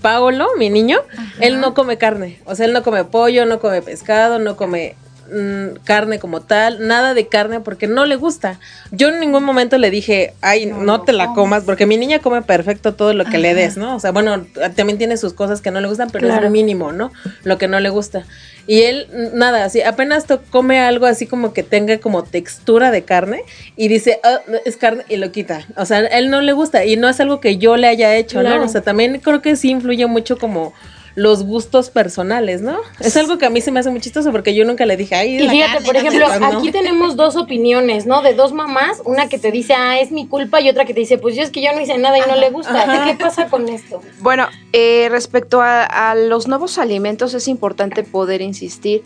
Paolo, 0.00 0.48
mi 0.58 0.68
niño, 0.68 0.98
él 1.40 1.60
no 1.60 1.72
come 1.72 1.96
carne, 1.96 2.38
o 2.44 2.54
sea, 2.54 2.66
él 2.66 2.74
no 2.74 2.82
come 2.82 3.04
pollo, 3.04 3.46
no 3.46 3.58
come 3.58 3.80
pescado, 3.80 4.38
no 4.38 4.54
come 4.54 4.96
Mm, 5.30 5.76
carne 5.84 6.18
como 6.18 6.42
tal, 6.42 6.86
nada 6.86 7.14
de 7.14 7.28
carne 7.28 7.60
porque 7.60 7.86
no 7.86 8.04
le 8.04 8.16
gusta. 8.16 8.60
Yo 8.90 9.08
en 9.08 9.20
ningún 9.20 9.42
momento 9.42 9.78
le 9.78 9.90
dije, 9.90 10.34
ay, 10.42 10.66
no, 10.66 11.00
te 11.00 11.12
la 11.14 11.32
comas, 11.32 11.64
porque 11.64 11.86
mi 11.86 11.96
niña 11.96 12.18
come 12.18 12.42
perfecto 12.42 12.94
todo 12.94 13.14
lo 13.14 13.24
que 13.24 13.38
le 13.38 13.54
des, 13.54 13.78
¿no? 13.78 13.96
O 13.96 14.00
sea, 14.00 14.12
bueno, 14.12 14.46
también 14.76 14.98
tiene 14.98 15.16
sus 15.16 15.32
cosas 15.32 15.62
que 15.62 15.70
no 15.70 15.80
le 15.80 15.88
gustan, 15.88 16.10
pero 16.10 16.28
es 16.28 16.42
lo 16.42 16.50
mínimo, 16.50 16.92
¿no? 16.92 17.10
Lo 17.42 17.56
que 17.56 17.68
no 17.68 17.80
le 17.80 17.88
gusta. 17.88 18.26
Y 18.66 18.82
él, 18.82 19.08
nada, 19.32 19.64
así, 19.64 19.80
apenas 19.80 20.26
come 20.50 20.80
algo 20.80 21.06
así 21.06 21.26
como 21.26 21.54
que 21.54 21.62
tenga 21.62 21.98
como 21.98 22.22
textura 22.22 22.90
de 22.90 23.02
carne 23.02 23.42
y 23.76 23.88
dice, 23.88 24.20
oh, 24.24 24.52
es 24.66 24.76
carne 24.76 25.04
y 25.08 25.16
lo 25.16 25.32
quita. 25.32 25.66
O 25.76 25.86
sea, 25.86 26.00
él 26.00 26.28
no 26.30 26.42
le 26.42 26.52
gusta 26.52 26.84
y 26.84 26.96
no 26.96 27.08
es 27.08 27.18
algo 27.18 27.40
que 27.40 27.56
yo 27.56 27.76
le 27.76 27.88
haya 27.88 28.14
hecho, 28.14 28.42
¿no? 28.42 28.62
O 28.62 28.68
sea, 28.68 28.82
también 28.82 29.20
creo 29.20 29.40
que 29.40 29.56
sí 29.56 29.70
influye 29.70 30.06
mucho 30.06 30.38
como 30.38 30.74
los 31.14 31.44
gustos 31.44 31.90
personales, 31.90 32.60
¿no? 32.60 32.78
Es 33.00 33.16
algo 33.16 33.38
que 33.38 33.46
a 33.46 33.50
mí 33.50 33.60
se 33.60 33.70
me 33.70 33.80
hace 33.80 33.90
muy 33.90 34.00
chistoso 34.00 34.32
porque 34.32 34.54
yo 34.54 34.64
nunca 34.64 34.84
le 34.84 34.96
dije, 34.96 35.14
ay, 35.14 35.36
y 35.42 35.48
fíjate, 35.48 35.84
por 35.84 35.96
ejemplo, 35.96 36.26
aquí 36.26 36.72
tenemos 36.72 37.16
dos 37.16 37.36
opiniones, 37.36 38.06
¿no? 38.06 38.22
De 38.22 38.34
dos 38.34 38.52
mamás, 38.52 39.00
una 39.04 39.28
que 39.28 39.38
te 39.38 39.50
dice, 39.50 39.74
ah, 39.74 40.00
es 40.00 40.10
mi 40.10 40.26
culpa, 40.26 40.60
y 40.60 40.68
otra 40.68 40.84
que 40.84 40.94
te 40.94 41.00
dice, 41.00 41.18
pues 41.18 41.36
yo 41.36 41.42
es 41.42 41.50
que 41.50 41.62
yo 41.62 41.72
no 41.72 41.80
hice 41.80 41.98
nada 41.98 42.18
y 42.18 42.22
no 42.28 42.36
le 42.36 42.50
gusta. 42.50 43.04
¿Qué 43.06 43.14
pasa 43.14 43.48
con 43.48 43.68
esto? 43.68 44.00
Bueno, 44.20 44.48
eh, 44.72 45.08
respecto 45.10 45.60
a 45.62 46.14
los 46.16 46.48
nuevos 46.48 46.78
alimentos 46.78 47.34
es 47.34 47.48
importante 47.48 48.02
poder 48.02 48.42
insistir 48.42 49.02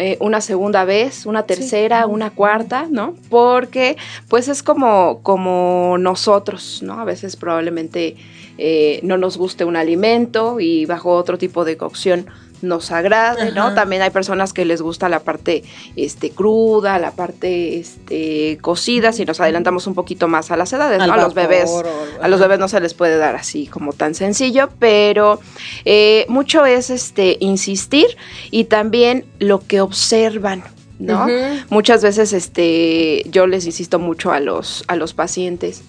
eh, 0.00 0.16
una 0.20 0.40
segunda 0.40 0.84
vez, 0.84 1.26
una 1.26 1.42
tercera, 1.42 2.06
una 2.06 2.30
cuarta, 2.30 2.86
¿no? 2.88 3.16
Porque 3.30 3.96
pues 4.28 4.46
es 4.46 4.62
como, 4.62 5.18
como 5.24 5.96
nosotros, 5.98 6.84
¿no? 6.84 7.00
A 7.00 7.04
veces 7.04 7.34
probablemente 7.34 8.14
eh, 8.58 9.00
no 9.02 9.16
nos 9.16 9.38
guste 9.38 9.64
un 9.64 9.76
alimento 9.76 10.60
y 10.60 10.84
bajo 10.84 11.12
otro 11.12 11.38
tipo 11.38 11.64
de 11.64 11.76
cocción 11.76 12.26
nos 12.62 12.90
agrade, 12.90 13.52
¿no? 13.52 13.74
También 13.74 14.02
hay 14.02 14.10
personas 14.10 14.52
que 14.52 14.64
les 14.64 14.82
gusta 14.82 15.08
la 15.08 15.20
parte 15.20 15.62
este, 15.96 16.30
cruda, 16.30 16.98
la 16.98 17.12
parte 17.12 17.78
este, 17.78 18.58
cocida, 18.60 19.12
si 19.12 19.24
nos 19.24 19.40
adelantamos 19.40 19.86
un 19.86 19.94
poquito 19.94 20.28
más 20.28 20.50
a 20.50 20.56
las 20.56 20.72
edades, 20.72 20.98
¿no? 21.06 21.12
A 21.12 21.16
los 21.16 21.34
bebés, 21.34 21.70
a 22.20 22.28
los 22.28 22.40
bebés 22.40 22.58
no 22.58 22.68
se 22.68 22.80
les 22.80 22.94
puede 22.94 23.16
dar 23.16 23.36
así 23.36 23.66
como 23.66 23.92
tan 23.92 24.14
sencillo, 24.14 24.70
pero 24.78 25.40
eh, 25.84 26.26
mucho 26.28 26.66
es 26.66 26.90
este 26.90 27.36
insistir 27.40 28.06
y 28.50 28.64
también 28.64 29.24
lo 29.38 29.60
que 29.60 29.80
observan, 29.80 30.64
¿no? 30.98 31.26
Muchas 31.70 32.02
veces 32.02 32.32
este, 32.32 33.22
yo 33.30 33.46
les 33.46 33.66
insisto 33.66 33.98
mucho 33.98 34.32
a 34.32 34.40
los, 34.40 34.84
a 34.88 34.96
los 34.96 35.14
pacientes 35.14 35.82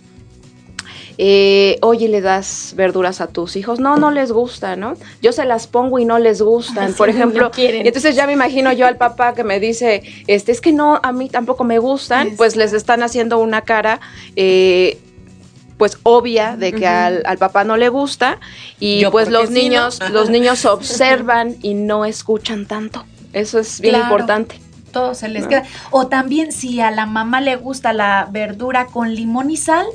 eh, 1.21 1.77
oye, 1.81 2.07
le 2.07 2.21
das 2.21 2.73
verduras 2.77 3.19
a 3.19 3.27
tus 3.27 3.57
hijos. 3.57 3.81
No, 3.81 3.97
no 3.97 4.09
les 4.09 4.31
gusta, 4.31 4.77
¿no? 4.77 4.93
Yo 5.21 5.33
se 5.33 5.43
las 5.43 5.67
pongo 5.67 5.99
y 5.99 6.05
no 6.05 6.17
les 6.17 6.41
gustan, 6.41 6.93
por 6.93 7.09
ejemplo. 7.09 7.51
y 7.57 7.65
entonces 7.65 8.15
ya 8.15 8.25
me 8.25 8.31
imagino 8.31 8.71
yo 8.71 8.88
al 8.88 8.95
papá 8.95 9.33
que 9.33 9.43
me 9.43 9.59
dice, 9.59 10.01
este, 10.27 10.53
es 10.53 10.61
que 10.61 10.71
no, 10.71 10.97
a 11.03 11.11
mí 11.11 11.27
tampoco 11.27 11.65
me 11.65 11.77
gustan, 11.77 12.38
pues 12.38 12.55
les 12.55 12.71
están 12.71 13.03
haciendo 13.03 13.38
una 13.39 13.63
cara. 13.63 13.99
Eh, 14.38 14.97
pues 15.77 15.97
obvia 16.03 16.55
de 16.55 16.71
que 16.71 16.88
al, 16.88 17.38
papá 17.38 17.65
no 17.65 17.75
le 17.75 17.89
gusta 17.89 18.39
y 18.79 19.05
pues 19.05 19.29
los 19.29 19.49
niños 19.49 19.99
los 20.11 20.29
niños 20.29 20.65
observan 20.65 21.55
y 21.61 21.73
no 21.73 22.03
escuchan 22.03 22.65
tanto 22.65 23.05
eso 23.31 23.59
es 23.59 23.79
bien 23.79 23.95
importante 23.95 24.59
todo 24.91 25.13
se 25.13 25.29
les 25.29 25.47
queda 25.47 25.63
o 25.91 26.07
también 26.07 26.51
si 26.51 26.81
a 26.81 26.91
la 26.91 27.05
mamá 27.05 27.39
le 27.39 27.55
gusta 27.55 27.93
la 27.93 28.27
verdura 28.29 28.88
con 28.88 29.15
limón 29.15 29.51
y 29.51 29.55
sal 29.55 29.85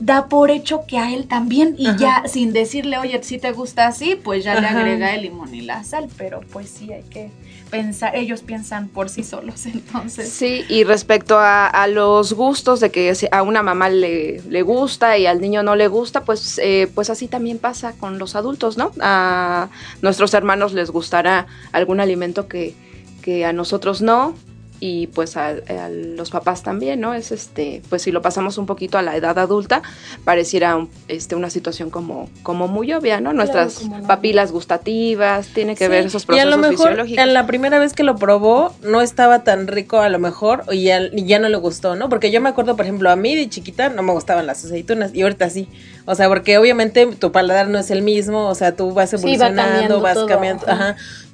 da 0.00 0.28
por 0.28 0.50
hecho 0.50 0.82
que 0.86 0.98
a 0.98 1.12
él 1.12 1.26
también. 1.26 1.74
Y 1.78 1.96
ya 1.96 2.24
sin 2.26 2.52
decirle, 2.52 2.98
oye, 2.98 3.22
si 3.22 3.38
te 3.38 3.52
gusta 3.52 3.86
así, 3.86 4.16
pues 4.16 4.44
ya 4.44 4.60
le 4.60 4.66
agrega 4.66 5.14
el 5.14 5.22
limón 5.22 5.54
y 5.54 5.62
la 5.62 5.84
sal, 5.84 6.08
pero 6.16 6.40
pues 6.52 6.68
sí 6.68 6.92
hay 6.92 7.02
que 7.04 7.30
pensar, 7.70 8.16
ellos 8.16 8.42
piensan 8.42 8.88
por 8.88 9.08
sí 9.08 9.22
solos 9.22 9.66
entonces. 9.66 10.28
Sí, 10.30 10.64
y 10.68 10.84
respecto 10.84 11.38
a, 11.38 11.86
los 11.88 12.32
gustos 12.32 12.80
de 12.80 12.90
que 12.90 13.14
a 13.30 13.42
una 13.42 13.62
mamá 13.62 13.88
le, 13.88 14.42
le, 14.48 14.62
gusta 14.62 15.16
y 15.16 15.26
al 15.26 15.40
niño 15.40 15.62
no 15.62 15.74
le 15.74 15.88
gusta, 15.88 16.24
pues, 16.24 16.58
eh, 16.62 16.90
pues 16.94 17.08
así 17.08 17.28
también 17.28 17.58
pasa 17.58 17.92
con 17.92 18.18
los 18.18 18.36
adultos, 18.36 18.76
¿no? 18.76 18.92
A 19.00 19.68
nuestros 20.02 20.34
hermanos 20.34 20.72
les 20.74 20.90
gustará 20.90 21.46
algún 21.72 22.00
alimento 22.00 22.46
que, 22.46 22.74
que 23.22 23.46
a 23.46 23.52
nosotros 23.52 24.02
no, 24.02 24.34
y 24.80 25.08
pues 25.08 25.36
a, 25.36 25.54
los 25.90 26.30
papás 26.30 26.62
también, 26.62 27.00
¿no? 27.00 27.14
Es 27.14 27.32
este, 27.32 27.82
pues 27.88 28.02
si 28.02 28.12
lo 28.12 28.22
pasamos 28.22 28.58
un 28.58 28.66
poquito 28.66 28.98
a 28.98 29.02
la 29.02 29.16
edad 29.16 29.38
adulta, 29.38 29.82
pareciera 30.24 30.86
este, 31.08 31.34
una 31.34 31.50
situación 31.50 31.90
como, 31.90 32.28
como 32.42 32.68
muy 32.68 32.92
obvia, 32.92 33.20
¿no? 33.20 33.32
Nuestras 33.32 33.82
papilas 34.06 34.52
gustativas, 34.52 35.48
tiene 35.48 35.74
que 35.74 35.88
ver 35.88 36.06
esos 36.06 36.24
procesos 36.24 36.44
y 36.44 36.52
a 36.52 36.56
lo 36.56 36.58
mejor, 36.58 37.06
En 37.08 37.34
la 37.34 37.46
primera 37.46 37.78
vez 37.78 37.92
que 37.92 38.02
lo 38.02 38.16
probó, 38.16 38.72
no 38.82 39.00
estaba 39.00 39.44
tan 39.44 39.66
rico 39.66 40.00
a 40.00 40.08
lo 40.08 40.18
mejor, 40.18 40.64
y 40.70 40.84
ya, 40.84 41.00
y 41.12 41.24
ya 41.26 41.38
no 41.38 41.48
le 41.48 41.56
gustó, 41.56 41.96
¿no? 41.96 42.08
Porque 42.08 42.30
yo 42.30 42.40
me 42.40 42.48
acuerdo, 42.48 42.76
por 42.76 42.84
ejemplo, 42.84 43.10
a 43.10 43.16
mí 43.16 43.34
de 43.34 43.48
chiquita 43.48 43.88
no 43.88 44.02
me 44.02 44.12
gustaban 44.12 44.46
las 44.46 44.64
aceitunas, 44.64 45.14
y 45.14 45.22
ahorita 45.22 45.50
sí. 45.50 45.68
O 46.10 46.14
sea, 46.14 46.26
porque 46.26 46.56
obviamente 46.56 47.04
tu 47.04 47.32
paladar 47.32 47.68
no 47.68 47.78
es 47.78 47.90
el 47.90 48.00
mismo, 48.00 48.46
o 48.46 48.54
sea, 48.54 48.74
tú 48.74 48.94
vas 48.94 49.12
evolucionando, 49.12 50.00
vas 50.00 50.16
cambiando 50.26 50.64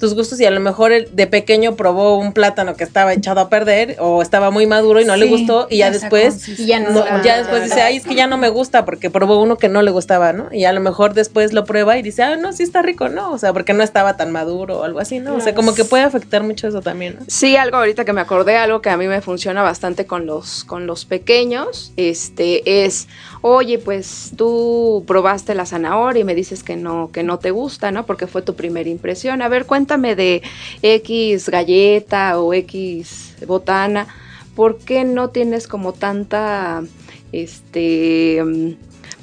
tus 0.01 0.15
gustos 0.15 0.41
y 0.41 0.45
a 0.45 0.51
lo 0.51 0.59
mejor 0.59 1.09
de 1.09 1.27
pequeño 1.29 1.77
probó 1.77 2.19
un 2.19 2.33
plátano 2.33 2.75
que 2.75 2.83
estaba 2.83 3.13
echado 3.13 3.41
a 3.41 3.49
perder 3.49 3.97
o 4.01 4.21
estaba 4.21 4.51
muy 4.51 4.67
maduro 4.67 5.01
y 5.01 5.05
no 5.05 5.15
le 5.15 5.27
gustó 5.27 5.69
y 5.71 5.79
ya 5.79 5.93
después 5.93 6.45
ya, 6.57 7.39
después 7.39 7.63
dice, 7.63 7.83
"Ay, 7.83 7.99
es 7.99 8.05
que 8.05 8.17
ya 8.17 8.27
no 8.27 8.37
me 8.37 8.49
gusta 8.49 8.85
porque 8.85 9.11
probó 9.11 9.41
uno 9.41 9.59
que 9.59 9.69
no 9.69 9.81
le 9.81 9.93
gustaba, 9.93 10.33
¿no?" 10.33 10.49
Y 10.51 10.65
a 10.65 10.73
lo 10.73 10.81
mejor 10.81 11.15
después 11.15 11.53
lo 11.53 11.65
prueba 11.65 11.97
y 11.97 12.03
dice, 12.03 12.25
"Ah, 12.25 12.37
no, 12.37 12.53
sí 12.53 12.65
está 12.65 12.83
rico, 12.83 13.09
¿no?" 13.09 13.31
O 13.31 13.39
sea, 13.39 13.53
porque 13.53 13.75
no 13.75 13.85
estaba 13.85 14.17
tan 14.17 14.33
maduro 14.33 14.81
o 14.81 14.83
algo 14.83 14.99
así, 14.99 15.21
¿no? 15.21 15.37
O 15.37 15.41
sea, 15.41 15.55
como 15.55 15.75
que 15.75 15.85
puede 15.85 16.03
afectar 16.03 16.43
mucho 16.43 16.67
eso 16.67 16.83
también, 16.83 17.19
¿no? 17.21 17.27
Sí, 17.29 17.57
algo 17.57 17.77
ahorita 17.77 18.05
que 18.05 18.13
me 18.13 18.21
acordé, 18.21 18.57
algo 18.57 18.83
que 18.83 18.91
a 18.91 18.97
mí 18.97 19.07
me 19.07 19.21
funciona 19.21 19.63
bastante 19.63 20.05
con 20.05 20.27
los 20.27 20.65
con 20.65 20.89
los 20.89 21.05
pequeños, 21.05 21.93
este 21.97 22.85
es 22.85 23.07
oye, 23.47 23.79
pues 23.79 24.33
tú 24.37 24.64
probaste 25.07 25.55
la 25.55 25.67
zanahoria 25.67 26.21
y 26.21 26.25
me 26.25 26.35
dices 26.35 26.63
que 26.63 26.77
no, 26.77 27.11
que 27.13 27.23
no 27.23 27.39
te 27.39 27.51
gusta, 27.51 27.91
¿no? 27.91 28.07
Porque 28.07 28.27
fue 28.27 28.43
tu 28.43 28.55
primera 28.55 28.89
impresión. 28.89 29.43
A 29.43 29.49
ver, 29.49 29.67
cuéntame 29.67 30.17
de 30.17 30.43
X 30.83 31.49
galleta 31.49 32.41
o 32.41 32.53
X 32.55 33.37
botana. 33.47 34.07
¿Por 34.55 34.79
qué 34.79 35.05
no 35.05 35.31
tienes 35.31 35.67
como 35.67 35.93
tanta, 35.93 36.83
este, 37.33 38.43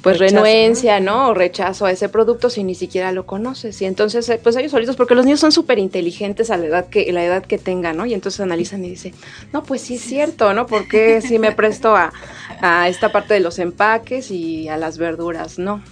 pues 0.02 0.18
renuencia, 0.18 1.00
¿no? 1.00 1.28
O 1.28 1.34
rechazo 1.34 1.86
a 1.86 1.92
ese 1.92 2.08
producto 2.08 2.50
si 2.50 2.64
ni 2.64 2.74
siquiera 2.74 3.12
lo 3.12 3.24
conoces. 3.24 3.80
Y 3.82 3.84
entonces, 3.84 4.28
eh, 4.28 4.40
pues 4.42 4.56
ellos 4.56 4.72
solitos, 4.72 4.96
porque 4.96 5.14
los 5.14 5.24
niños 5.24 5.40
son 5.40 5.52
súper 5.52 5.78
inteligentes 5.78 6.50
a 6.50 6.56
la 6.56 6.66
edad 6.66 6.86
que, 6.88 7.10
la 7.12 7.24
edad 7.24 7.44
que 7.44 7.58
tengan, 7.58 7.96
¿no? 7.96 8.06
Y 8.06 8.14
entonces 8.14 8.40
analizan 8.40 8.84
y 8.84 8.90
dicen, 8.90 9.14
no, 9.52 9.62
pues 9.62 9.82
sí 9.82 9.94
es 9.94 10.02
cierto, 10.02 10.52
¿no? 10.54 10.66
Porque 10.66 11.20
si 11.20 11.38
me 11.38 11.52
presto 11.52 11.94
a, 11.94 12.12
a 12.60 12.88
esta 12.88 13.12
parte 13.12 13.34
de 13.34 13.40
los 13.40 13.58
empaques 13.58 14.30
y 14.30 14.68
a 14.68 14.76
las 14.76 14.98
verduras, 14.98 15.58
¿no? 15.58 15.82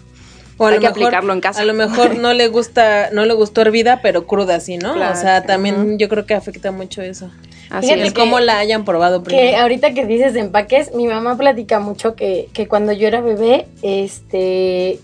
O 0.63 0.67
Hay 0.67 0.79
que 0.79 0.87
aplicarlo 0.87 1.33
en 1.33 1.41
casa. 1.41 1.63
A 1.63 1.65
lo 1.65 1.73
mejor 1.73 2.17
no 2.17 2.35
le 2.35 2.49
gusta, 2.49 3.09
no 3.13 3.25
le 3.25 3.33
gustó 3.33 3.63
hervida, 3.63 4.03
pero 4.03 4.27
cruda 4.27 4.61
sí, 4.61 4.77
¿no? 4.77 4.93
o 4.93 5.17
sea, 5.17 5.43
también 5.45 5.99
yo 5.99 6.11
creo 6.11 6.27
que 6.27 6.35
afecta 6.35 6.71
mucho 6.71 7.01
eso. 7.01 7.31
Así 7.71 7.91
es, 7.91 8.13
cómo 8.13 8.41
la 8.41 8.59
hayan 8.59 8.85
probado 8.85 9.23
primero. 9.23 9.49
Que 9.49 9.57
ahorita 9.57 9.95
que 9.95 10.05
dices 10.05 10.35
de 10.35 10.41
empaques, 10.41 10.93
mi 10.95 11.07
mamá 11.07 11.37
platica 11.37 11.79
mucho 11.79 12.17
que, 12.17 12.49
que 12.53 12.67
cuando 12.67 12.93
yo 12.93 13.07
era 13.07 13.21
bebé, 13.21 13.69
este, 13.83 14.99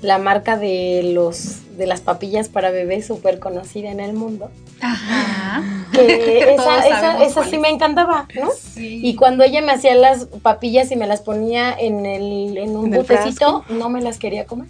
la 0.00 0.18
marca 0.18 0.56
de 0.56 1.12
los 1.14 1.60
de 1.76 1.86
las 1.86 2.00
papillas 2.00 2.48
para 2.48 2.70
bebés 2.70 3.06
súper 3.06 3.38
conocida 3.38 3.90
en 3.90 4.00
el 4.00 4.14
mundo. 4.14 4.50
Ajá. 4.80 5.62
Que 5.92 6.54
esa, 6.54 7.22
esa, 7.22 7.44
sí 7.44 7.58
me 7.58 7.68
encantaba, 7.68 8.26
¿no? 8.34 8.48
Sí. 8.50 9.00
Y 9.02 9.14
cuando 9.14 9.44
ella 9.44 9.60
me 9.60 9.72
hacía 9.72 9.94
las 9.94 10.24
papillas 10.40 10.90
y 10.90 10.96
me 10.96 11.06
las 11.06 11.20
ponía 11.20 11.74
en, 11.78 12.06
el, 12.06 12.56
en 12.56 12.74
un 12.74 12.90
botecito, 12.90 13.64
no 13.68 13.90
me 13.90 14.00
las 14.00 14.18
quería 14.18 14.46
comer. 14.46 14.68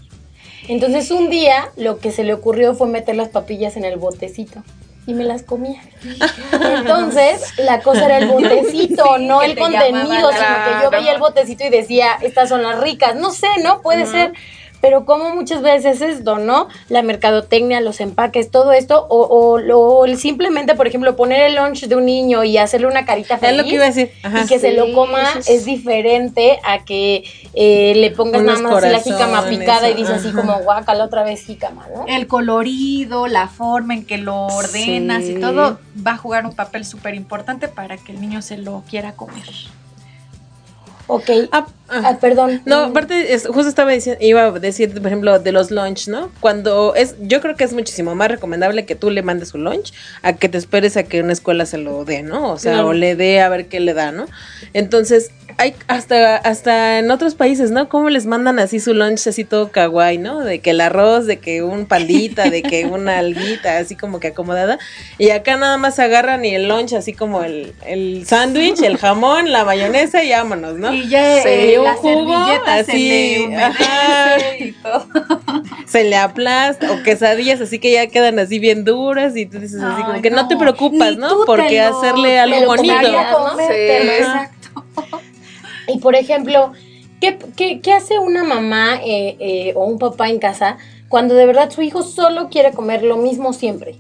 Entonces 0.67 1.13
un 1.13 1.31
día 1.31 1.69
lo 1.77 1.99
que 1.99 2.11
se 2.11 2.25
le 2.25 2.35
ocurrió 2.35 2.75
fue 2.75 2.89
meter 2.89 3.15
las 3.15 3.29
papillas 3.29 3.77
en 3.77 3.85
el 3.85 3.99
botecito 3.99 4.65
y 5.07 5.15
me 5.15 5.25
las 5.25 5.43
comía. 5.43 5.81
Entonces, 6.53 7.55
la 7.59 7.81
cosa 7.81 8.05
era 8.07 8.19
el 8.19 8.27
botecito, 8.33 9.19
no 9.19 9.43
el 9.43 9.57
contenido, 9.57 10.31
sino 10.33 10.65
que 10.65 10.83
yo 10.83 10.91
veía 10.91 11.13
el 11.13 11.21
botecito 11.21 11.65
y 11.65 11.71
decía, 11.71 12.19
estas 12.21 12.49
son 12.49 12.63
las 12.63 12.81
ricas. 12.81 13.15
No 13.15 13.31
sé, 13.31 13.49
¿no? 13.63 13.83
Puede 13.83 14.07
ser 14.07 14.33
pero 14.87 15.05
como 15.05 15.35
muchas 15.35 15.63
veces 15.63 16.01
es 16.01 16.19
esto, 16.19 16.39
¿no? 16.39 16.69
La 16.89 17.03
mercadotecnia, 17.03 17.81
los 17.81 18.01
empaques, 18.01 18.53
todo 18.53 18.71
esto, 18.71 19.05
o, 19.11 19.59
o, 19.59 20.17
simplemente, 20.17 20.77
por 20.77 20.87
ejemplo, 20.87 21.17
poner 21.17 21.41
el 21.41 21.57
lunch 21.57 21.89
de 21.89 21.97
un 21.97 22.07
niño 22.07 22.45
y 22.45 22.57
hacerle 22.57 22.87
una 22.87 23.05
carita 23.05 23.37
feliz. 23.37 23.51
Es 23.51 23.65
lo 23.65 23.69
que 23.69 23.75
iba 23.75 23.83
a 23.83 23.89
decir. 23.89 24.13
y 24.23 24.47
que 24.47 24.61
se 24.61 24.71
lo 24.75 24.93
coma 24.93 25.25
es... 25.45 25.65
diferente 25.65 26.61
a 26.63 26.85
que 26.85 27.25
eh, 27.55 27.95
le 27.97 28.13
pongas 28.13 28.45
nada 28.45 28.61
más 28.61 28.81
la 28.81 29.01
jícama 29.01 29.49
picada 29.49 29.91
y 29.91 29.95
dice 29.95 30.13
así 30.13 30.31
como 30.31 30.57
guacala 30.61 31.03
otra 31.03 31.25
vez 31.25 31.45
jícama, 31.45 31.89
¿no? 31.93 32.05
El 32.07 32.29
colorido, 32.29 33.27
la 33.27 33.49
forma 33.49 33.93
en 33.93 34.07
que 34.07 34.19
lo 34.19 34.47
ordenas 34.47 35.25
y 35.25 35.41
todo 35.41 35.81
va 36.07 36.13
a 36.13 36.17
jugar 36.17 36.47
un 36.47 36.55
papel 36.55 36.85
súper 36.85 37.17
importante 37.17 37.67
para 37.67 37.97
que 37.97 38.13
el 38.13 38.21
niño 38.21 38.41
se 38.41 38.57
lo 38.57 38.85
quiera 38.89 39.15
comer. 39.15 39.49
Ok. 41.09 41.31
Ah, 41.53 41.67
ah, 41.89 42.17
perdón. 42.21 42.63
No, 42.65 42.85
aparte, 42.85 43.39
justo 43.47 43.69
estaba 43.69 43.93
diciendo, 43.93 44.23
iba 44.25 44.45
a 44.45 44.51
decir, 44.53 44.93
por 44.93 45.07
ejemplo, 45.07 45.39
de 45.39 45.53
los 45.53 45.71
lunch, 45.71 46.09
¿no? 46.09 46.31
Cuando 46.41 46.95
es, 46.95 47.17
yo 47.21 47.41
creo 47.41 47.57
que 47.57 47.65
es 47.65 47.73
muchísimo 47.73 48.15
más 48.15 48.29
recomendable 48.29 48.85
que 48.85 48.95
tú 48.95 49.11
le 49.11 49.23
mandes 49.23 49.55
un 49.55 49.65
lunch 49.65 49.93
a 50.23 50.35
que 50.35 50.49
te 50.49 50.59
esperes 50.59 50.97
a 50.97 51.05
que 51.05 51.21
una 51.23 51.33
escuela 51.33 51.67
se 51.67 51.79
lo 51.79 52.05
dé, 52.05 52.23
¿no? 52.23 52.53
O 52.53 52.59
sea, 52.59 52.85
o 52.85 52.93
le 52.93 53.17
dé 53.17 53.41
a 53.41 53.49
ver 53.49 53.67
qué 53.67 53.81
le 53.81 53.95
da, 53.95 54.13
¿no? 54.13 54.27
Entonces, 54.73 55.31
hay 55.59 55.75
hasta, 55.89 56.37
hasta 56.37 56.99
en 56.99 57.11
otros 57.11 57.35
países, 57.35 57.71
¿no? 57.71 57.89
¿Cómo 57.89 58.11
les 58.11 58.27
mandan 58.27 58.59
así 58.59 58.79
su 58.79 58.93
lunch 58.93 59.27
así 59.27 59.45
todo 59.45 59.71
kawaii, 59.71 60.19
¿no? 60.19 60.41
De 60.41 60.59
que 60.59 60.71
el 60.71 60.81
arroz, 60.81 61.27
de 61.27 61.39
que 61.39 61.63
un 61.63 61.87
pandita, 61.87 62.51
de 62.51 62.63
que 62.63 62.85
una 62.85 63.19
alguita, 63.19 63.79
así 63.79 63.97
como 63.97 64.21
que 64.21 64.29
acomodada. 64.29 64.79
Y 65.19 65.31
acá 65.31 65.57
nada 65.57 65.79
más 65.79 65.99
agarran 65.99 66.45
y 66.45 66.55
el 66.55 66.69
lunch 66.69 66.93
así 66.93 67.15
como 67.15 67.43
el, 67.43 67.73
el 67.87 68.27
sándwich, 68.27 68.83
el 68.83 68.99
jamón, 68.99 69.51
la 69.51 69.65
mayonesa 69.65 70.23
y 70.23 70.31
vámonos, 70.31 70.77
¿no? 70.77 70.93
Y 70.93 71.09
ya 71.09 71.43
sí, 71.43 71.76
un 71.79 71.95
jugo, 71.95 72.35
así, 72.67 73.47
se 75.87 76.05
le 76.05 76.17
aplasta, 76.17 76.93
o 76.93 77.03
quesadillas 77.03 77.61
así 77.61 77.79
que 77.79 77.93
ya 77.93 78.07
quedan 78.07 78.39
así 78.39 78.59
bien 78.59 78.85
duras, 78.85 79.37
y 79.37 79.47
tú 79.47 79.59
dices 79.59 79.83
así 79.83 80.03
como 80.03 80.23
que 80.23 80.31
no, 80.31 80.49
te 80.49 80.57
preocupas, 80.57 81.17
¿no? 81.17 81.45
Porque 81.47 81.81
hacerle 81.81 82.39
algo 82.39 82.67
bonito. 82.67 82.95
exacto. 83.59 84.83
Y 85.89 85.99
por 85.99 86.17
ejemplo, 86.17 86.73
¿qué, 87.21 87.39
qué, 87.57 87.81
qué 87.81 87.93
hace 87.93 88.19
una 88.19 88.45
mamá 88.45 89.01
eh, 89.05 89.37
eh, 89.39 89.73
o 89.77 89.85
un 89.85 89.99
papá 89.99 90.29
en 90.29 90.39
casa 90.39 90.79
cuando 91.09 91.35
de 91.35 91.47
verdad 91.47 91.71
su 91.71 91.83
hijo 91.83 92.03
solo 92.03 92.49
quiere 92.49 92.73
comer 92.73 93.03
lo 93.03 93.17
mismo 93.17 93.53
siempre? 93.53 93.97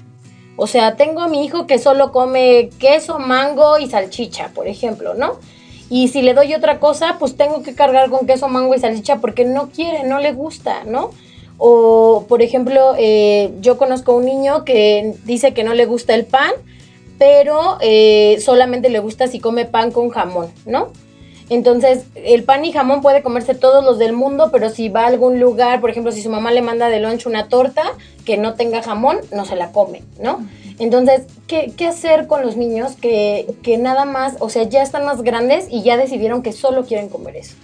O 0.56 0.66
sea, 0.66 0.96
tengo 0.96 1.20
a 1.20 1.28
mi 1.28 1.44
hijo 1.44 1.66
que 1.66 1.78
solo 1.78 2.12
come 2.12 2.70
queso, 2.78 3.18
mango 3.18 3.78
y 3.78 3.88
salchicha, 3.88 4.48
por 4.54 4.66
ejemplo, 4.66 5.14
¿no? 5.14 5.38
Y 5.88 6.08
si 6.08 6.22
le 6.22 6.34
doy 6.34 6.54
otra 6.54 6.80
cosa, 6.80 7.16
pues 7.18 7.36
tengo 7.36 7.62
que 7.62 7.74
cargar 7.74 8.10
con 8.10 8.26
queso, 8.26 8.48
mango 8.48 8.74
y 8.74 8.78
salchicha 8.78 9.16
porque 9.16 9.44
no 9.44 9.68
quiere, 9.70 10.04
no 10.04 10.18
le 10.18 10.32
gusta, 10.32 10.82
¿no? 10.84 11.10
O, 11.58 12.26
por 12.28 12.42
ejemplo, 12.42 12.94
eh, 12.98 13.52
yo 13.60 13.78
conozco 13.78 14.14
un 14.14 14.24
niño 14.24 14.64
que 14.64 15.14
dice 15.24 15.54
que 15.54 15.64
no 15.64 15.74
le 15.74 15.86
gusta 15.86 16.14
el 16.14 16.26
pan, 16.26 16.50
pero 17.18 17.78
eh, 17.80 18.38
solamente 18.40 18.90
le 18.90 18.98
gusta 18.98 19.26
si 19.28 19.38
come 19.40 19.64
pan 19.64 19.90
con 19.90 20.10
jamón, 20.10 20.48
¿no? 20.66 20.88
Entonces, 21.48 22.06
el 22.16 22.42
pan 22.42 22.64
y 22.64 22.72
jamón 22.72 23.00
puede 23.00 23.22
comerse 23.22 23.54
todos 23.54 23.84
los 23.84 23.98
del 23.98 24.12
mundo, 24.12 24.50
pero 24.50 24.68
si 24.68 24.88
va 24.88 25.04
a 25.04 25.06
algún 25.06 25.38
lugar, 25.38 25.80
por 25.80 25.90
ejemplo, 25.90 26.10
si 26.10 26.20
su 26.20 26.28
mamá 26.28 26.50
le 26.50 26.60
manda 26.60 26.88
de 26.88 26.98
lunch 26.98 27.26
una 27.26 27.48
torta 27.48 27.84
que 28.24 28.36
no 28.36 28.54
tenga 28.54 28.82
jamón, 28.82 29.18
no 29.32 29.44
se 29.44 29.54
la 29.54 29.70
come, 29.70 30.02
¿no? 30.20 30.44
Entonces, 30.78 31.22
¿qué, 31.46 31.72
hacer 31.86 32.26
con 32.26 32.42
los 32.42 32.56
niños 32.56 32.96
que, 32.96 33.46
que 33.62 33.78
nada 33.78 34.04
más, 34.04 34.36
o 34.40 34.48
sea, 34.48 34.64
ya 34.64 34.82
están 34.82 35.04
más 35.04 35.22
grandes 35.22 35.66
y 35.70 35.82
ya 35.82 35.96
decidieron 35.96 36.42
que 36.42 36.52
solo 36.52 36.84
quieren 36.84 37.08
comer 37.08 37.36
eso? 37.36 37.54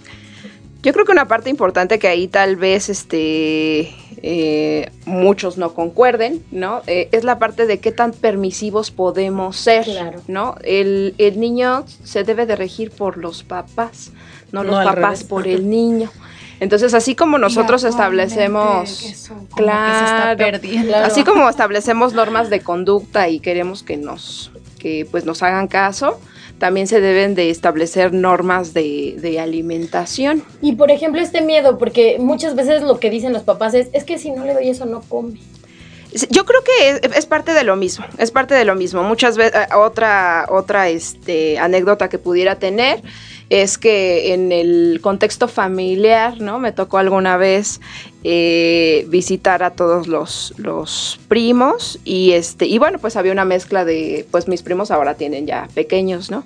Yo 0.83 0.91
creo 0.91 1.05
que 1.05 1.13
una 1.13 1.29
parte 1.29 1.49
importante 1.49 1.97
que 1.97 2.09
ahí 2.09 2.27
tal 2.27 2.57
vez 2.57 2.89
este 2.89 3.95
eh, 4.21 4.89
muchos 5.05 5.57
no 5.57 5.73
concuerden, 5.73 6.43
¿no? 6.51 6.81
Eh, 6.87 7.07
es 7.13 7.23
la 7.23 7.39
parte 7.39 7.67
de 7.67 7.79
qué 7.79 7.93
tan 7.93 8.11
permisivos 8.11 8.91
podemos 8.91 9.55
ser, 9.55 9.85
¿no? 10.27 10.55
El, 10.61 11.15
niño 11.37 11.85
se 12.03 12.25
debe 12.25 12.45
de 12.45 12.57
regir 12.57 12.91
por 12.91 13.17
los 13.17 13.43
papás, 13.43 14.11
no, 14.51 14.65
los 14.65 14.83
papás 14.83 15.23
por 15.23 15.47
el 15.47 15.69
niño. 15.69 16.11
Entonces, 16.63 16.93
así 16.93 17.13
como 17.13 17.37
nosotros 17.37 17.83
establecemos, 17.83 19.29
claro, 19.53 20.59
así 21.03 21.25
como 21.25 21.49
establecemos 21.49 22.13
normas 22.13 22.49
de 22.49 22.61
conducta 22.61 23.27
y 23.27 23.41
queremos 23.41 23.83
que 23.83 23.97
nos, 23.97 24.49
que 24.79 25.05
pues 25.11 25.25
nos 25.25 25.43
hagan 25.43 25.67
caso, 25.67 26.21
también 26.59 26.87
se 26.87 27.01
deben 27.01 27.35
de 27.35 27.49
establecer 27.49 28.13
normas 28.13 28.73
de, 28.73 29.37
alimentación. 29.41 30.41
Y 30.61 30.75
por 30.75 30.89
ejemplo 30.89 31.19
este 31.19 31.41
miedo, 31.41 31.77
porque 31.77 32.15
muchas 32.17 32.55
veces 32.55 32.81
lo 32.81 32.97
que 32.97 33.09
dicen 33.09 33.33
los 33.33 33.43
papás 33.43 33.73
es, 33.73 33.89
es 33.91 34.05
que 34.05 34.17
si 34.17 34.31
no 34.31 34.45
le 34.45 34.53
doy 34.53 34.69
eso 34.69 34.85
no 34.85 35.01
come. 35.01 35.41
Yo 36.29 36.45
creo 36.45 36.63
que 36.63 37.09
es, 37.13 37.25
parte 37.25 37.51
de 37.53 37.65
lo 37.65 37.75
mismo, 37.75 38.05
es 38.19 38.31
parte 38.31 38.55
de 38.55 38.63
lo 38.63 38.75
mismo. 38.75 39.03
Muchas 39.03 39.35
veces, 39.35 39.63
eh, 39.63 39.75
otra, 39.75 40.45
otra 40.47 40.87
este, 40.87 41.59
anécdota 41.59 42.07
que 42.07 42.19
pudiera 42.19 42.55
tener 42.55 43.01
es 43.49 43.77
que 43.77 44.33
en 44.33 44.51
el 44.51 44.99
contexto 45.01 45.47
familiar, 45.47 46.41
¿no? 46.41 46.59
Me 46.59 46.71
tocó 46.71 46.97
alguna 46.97 47.37
vez 47.37 47.81
eh, 48.25 49.05
visitar 49.09 49.63
a 49.63 49.71
todos 49.71 50.07
los, 50.07 50.53
los, 50.57 51.19
primos 51.27 51.99
y 52.05 52.31
este 52.33 52.67
y 52.67 52.77
bueno 52.77 52.99
pues 52.99 53.15
había 53.17 53.31
una 53.31 53.43
mezcla 53.43 53.85
de 53.85 54.25
pues 54.29 54.47
mis 54.47 54.61
primos 54.61 54.91
ahora 54.91 55.15
tienen 55.15 55.47
ya 55.47 55.67
pequeños 55.73 56.29
no 56.29 56.45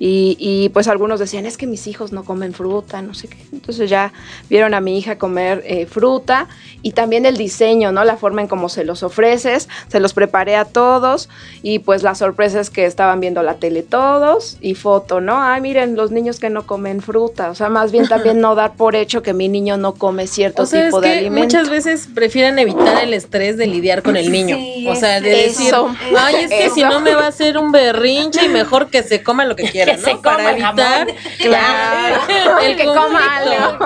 y, 0.00 0.68
pues 0.72 0.86
algunos 0.86 1.18
decían 1.18 1.44
es 1.44 1.56
que 1.56 1.66
mis 1.66 1.88
hijos 1.88 2.12
no 2.12 2.24
comen 2.24 2.54
fruta 2.54 3.02
no 3.02 3.14
sé 3.14 3.26
qué 3.26 3.38
entonces 3.52 3.90
ya 3.90 4.12
vieron 4.48 4.74
a 4.74 4.80
mi 4.80 4.96
hija 4.96 5.18
comer 5.18 5.64
eh, 5.66 5.86
fruta 5.86 6.46
y 6.82 6.92
también 6.92 7.26
el 7.26 7.36
diseño 7.36 7.90
no 7.90 8.04
la 8.04 8.16
forma 8.16 8.42
en 8.42 8.46
cómo 8.46 8.68
se 8.68 8.84
los 8.84 9.02
ofreces 9.02 9.68
se 9.88 9.98
los 9.98 10.14
preparé 10.14 10.54
a 10.54 10.64
todos 10.64 11.28
y 11.62 11.80
pues 11.80 12.04
la 12.04 12.14
sorpresa 12.14 12.60
es 12.60 12.70
que 12.70 12.84
estaban 12.84 13.18
viendo 13.18 13.42
la 13.42 13.54
tele 13.54 13.82
todos 13.82 14.56
y 14.60 14.76
foto 14.76 15.20
no 15.20 15.42
ay 15.42 15.60
miren 15.60 15.96
los 15.96 16.12
niños 16.12 16.38
que 16.38 16.48
no 16.48 16.64
comen 16.64 17.02
fruta 17.02 17.50
o 17.50 17.56
sea 17.56 17.68
más 17.68 17.90
bien 17.90 18.06
también 18.06 18.40
no 18.40 18.54
dar 18.54 18.74
por 18.74 18.94
hecho 18.94 19.22
que 19.22 19.34
mi 19.34 19.48
niño 19.48 19.78
no 19.78 19.94
come 19.94 20.28
cierto 20.28 20.64
tipo 20.64 21.00
de 21.00 21.17
Muchas 21.30 21.70
veces 21.70 22.08
prefieren 22.12 22.58
evitar 22.58 23.02
el 23.02 23.14
estrés 23.14 23.56
de 23.56 23.66
lidiar 23.66 24.02
con 24.02 24.16
el 24.16 24.30
niño. 24.30 24.58
o 24.90 24.94
sea, 24.94 25.20
de 25.20 25.30
decir, 25.30 25.74
ay, 26.16 26.36
es 26.36 26.50
que 26.50 26.70
si 26.70 26.82
no 26.82 27.00
me 27.00 27.14
va 27.14 27.24
a 27.24 27.28
hacer 27.28 27.58
un 27.58 27.72
berrinche 27.72 28.44
y 28.44 28.48
mejor 28.48 28.88
que 28.88 29.02
se 29.02 29.22
coma 29.22 29.44
lo 29.44 29.56
que 29.56 29.70
quiera, 29.70 29.96
¿no? 29.96 30.20
Para 30.22 30.52
evitar 30.52 31.08
claro, 31.38 32.58
el 32.60 32.76
que 32.76 32.84
coma 32.84 33.36
algo. 33.36 33.78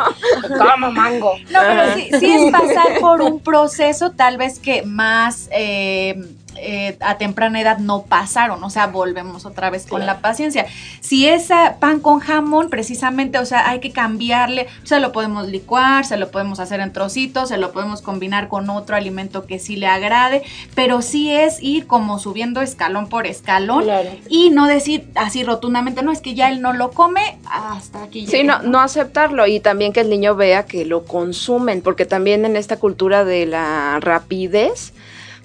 Como 0.58 0.92
mango. 0.92 1.34
No, 1.50 1.60
pero 1.60 1.94
sí, 1.94 2.10
sí 2.18 2.32
es 2.32 2.52
pasar 2.52 2.98
por 3.00 3.20
un 3.22 3.40
proceso 3.40 4.12
tal 4.12 4.36
vez 4.36 4.58
que 4.58 4.82
más 4.82 5.48
eh, 5.52 6.14
eh, 6.56 6.96
a 7.00 7.18
temprana 7.18 7.60
edad 7.60 7.78
no 7.78 8.02
pasaron, 8.02 8.62
o 8.62 8.70
sea, 8.70 8.86
volvemos 8.86 9.46
otra 9.46 9.70
vez 9.70 9.86
con 9.86 10.06
la 10.06 10.20
paciencia. 10.20 10.66
Si 11.00 11.26
es 11.26 11.48
pan 11.80 12.00
con 12.00 12.20
jamón, 12.20 12.70
precisamente, 12.70 13.38
o 13.38 13.44
sea, 13.44 13.68
hay 13.68 13.80
que 13.80 13.90
cambiarle, 13.90 14.66
se 14.84 15.00
lo 15.00 15.12
podemos 15.12 15.48
licuar, 15.48 16.04
se 16.04 16.16
lo 16.16 16.30
podemos 16.30 16.60
hacer 16.60 16.80
en 16.80 16.92
trocitos, 16.92 17.48
se 17.48 17.58
lo 17.58 17.72
podemos 17.72 18.02
combinar 18.02 18.48
con 18.48 18.68
otro 18.70 18.96
alimento 18.96 19.46
que 19.46 19.58
sí 19.58 19.76
le 19.76 19.86
agrade, 19.86 20.42
pero 20.74 21.02
sí 21.02 21.32
es 21.32 21.62
ir 21.62 21.86
como 21.86 22.18
subiendo 22.18 22.62
escalón 22.62 23.08
por 23.08 23.26
escalón 23.26 23.84
y 24.28 24.50
no 24.50 24.66
decir 24.66 25.08
así 25.14 25.44
rotundamente, 25.44 26.02
no, 26.02 26.12
es 26.12 26.20
que 26.20 26.34
ya 26.34 26.48
él 26.48 26.62
no 26.62 26.72
lo 26.72 26.90
come, 26.90 27.38
hasta 27.50 28.02
aquí. 28.04 28.26
Sí, 28.26 28.44
no, 28.44 28.62
no 28.62 28.80
aceptarlo 28.80 29.46
y 29.46 29.60
también 29.60 29.92
que 29.92 30.00
el 30.00 30.10
niño 30.10 30.34
vea 30.34 30.66
que 30.66 30.84
lo 30.84 31.04
consumen, 31.04 31.82
porque 31.82 32.04
también 32.04 32.44
en 32.44 32.56
esta 32.56 32.78
cultura 32.78 33.24
de 33.24 33.46
la 33.46 33.98
rapidez, 34.00 34.92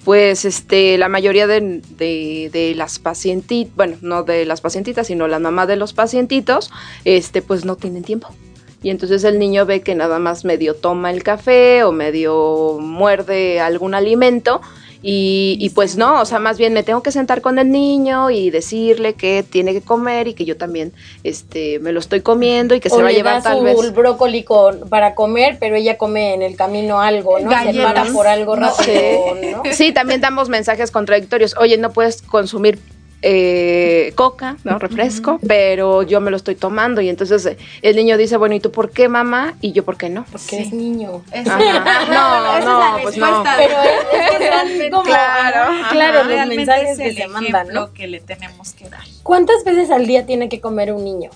pues 0.08 0.46
este, 0.46 0.96
la 0.96 1.10
mayoría 1.10 1.46
de, 1.46 1.82
de, 2.00 2.72
las 2.74 2.98
pacientitas, 2.98 3.76
bueno, 3.76 3.98
no 4.00 4.22
de 4.22 4.46
las 4.46 4.62
pacientitas, 4.62 5.08
sino 5.08 5.28
la 5.28 5.38
mamá 5.38 5.66
de 5.66 5.76
los 5.76 5.92
pacientitos, 5.92 6.70
este, 7.04 7.42
pues 7.42 7.66
no 7.66 7.76
tienen 7.76 8.04
tiempo. 8.04 8.34
Y 8.82 8.88
entonces 8.88 9.22
el 9.24 9.38
niño 9.38 9.66
ve 9.66 9.82
que 9.82 9.94
nada 9.94 10.18
más 10.18 10.46
medio 10.46 10.74
toma 10.74 11.10
el 11.10 11.22
café 11.22 11.84
o 11.84 11.92
medio 11.92 12.78
muerde 12.80 13.60
algún 13.60 13.94
alimento 13.94 14.62
y, 15.02 15.70
pues 15.74 15.96
no, 15.96 16.20
o 16.20 16.24
sea, 16.24 16.38
más 16.38 16.58
bien 16.58 16.72
me 16.72 16.82
tengo 16.82 17.02
que 17.02 17.12
sentar 17.12 17.40
con 17.40 17.58
el 17.58 17.70
niño 17.70 18.30
y 18.30 18.50
decirle 18.50 19.14
que 19.14 19.44
tiene 19.48 19.72
que 19.72 19.80
comer 19.80 20.28
y 20.28 20.34
que 20.34 20.44
yo 20.44 20.56
también 20.56 20.92
este, 21.22 21.78
me 21.78 21.92
lo 21.92 22.00
estoy 22.00 22.20
comiendo 22.20 22.74
y 22.74 22.80
que 22.80 22.90
se 22.90 23.00
va 23.00 23.08
a 23.08 23.12
llevar 23.12 23.42
tal 23.42 23.62
vez. 23.62 23.78
el 23.78 23.92
brócoli 23.92 24.42
con, 24.42 24.88
para 24.88 25.14
comer, 25.14 25.58
pero 25.60 25.76
ella 25.76 25.96
come 25.96 26.34
en 26.34 26.42
el 26.42 26.56
camino 26.56 27.00
algo, 27.00 27.38
¿no? 27.38 27.50
Se 27.50 27.80
para 27.80 28.04
por 28.06 28.26
algo 28.26 28.56
rápido, 28.56 29.36
¿no? 29.40 29.62
Sí, 29.72 29.92
también 29.92 30.20
damos 30.20 30.48
mensajes 30.48 30.90
contradictorios. 30.90 31.54
Oye, 31.58 31.78
no 31.78 31.92
puedes 31.92 32.22
consumir 32.22 32.78
eh, 33.22 34.12
coca, 34.14 34.56
¿no? 34.64 34.78
Refresco, 34.78 35.40
pero 35.46 36.02
yo 36.02 36.20
me 36.20 36.30
lo 36.30 36.36
estoy 36.36 36.54
tomando 36.54 37.00
y 37.00 37.08
entonces 37.08 37.46
eh, 37.46 37.58
el 37.82 37.96
niño 37.96 38.16
dice, 38.16 38.36
bueno, 38.36 38.54
¿y 38.54 38.60
tú 38.60 38.70
por 38.70 38.90
qué 38.90 39.08
mamá? 39.08 39.54
Y 39.60 39.72
yo, 39.72 39.84
¿por 39.84 39.96
qué 39.96 40.08
no? 40.08 40.24
Porque 40.30 40.60
es 40.60 40.72
niño. 40.72 41.22
No, 41.44 42.60
no, 42.60 43.02
pues 43.02 43.16
no. 43.16 43.44
Pero 43.56 43.74
es, 43.82 44.80
es 44.80 44.90
como, 44.90 45.02
claro, 45.02 45.72
claro, 45.90 46.24
los 46.24 46.46
mensajes 46.46 46.98
que 46.98 47.12
se 47.12 47.28
mandan, 47.28 47.68
¿no? 47.72 47.92
que 47.92 48.06
le 48.06 48.20
tenemos 48.20 48.72
que 48.72 48.88
dar. 48.88 49.02
¿Cuántas 49.22 49.64
veces 49.64 49.90
al 49.90 50.06
día 50.06 50.24
tiene 50.26 50.48
que 50.48 50.60
comer 50.60 50.92
un 50.92 51.04
niño? 51.04 51.30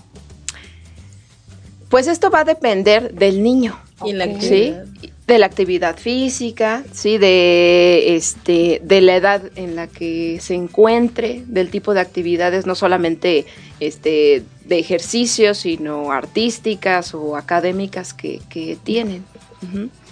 Pues 1.88 2.07
esto 2.07 2.31
va 2.31 2.40
a 2.40 2.45
depender 2.45 3.12
del 3.12 3.42
niño. 3.42 3.79
¿Y 4.05 4.12
la 4.12 4.25
¿sí? 4.40 4.75
De 5.27 5.39
la 5.39 5.47
actividad 5.47 5.97
física, 5.97 6.83
sí, 6.93 7.17
de 7.17 8.17
este, 8.17 8.81
de 8.85 9.01
la 9.01 9.17
edad 9.17 9.43
en 9.55 9.77
la 9.77 9.87
que 9.87 10.39
se 10.41 10.55
encuentre, 10.55 11.45
del 11.47 11.71
tipo 11.71 11.95
de 11.95 12.01
actividades, 12.01 12.67
no 12.67 12.75
solamente 12.75 13.47
este, 13.79 14.43
de 14.65 14.79
ejercicios, 14.79 15.59
sino 15.59 16.11
artísticas 16.11 17.15
o 17.15 17.37
académicas 17.37 18.15
que, 18.15 18.41
que 18.49 18.77
tienen. 18.83 19.25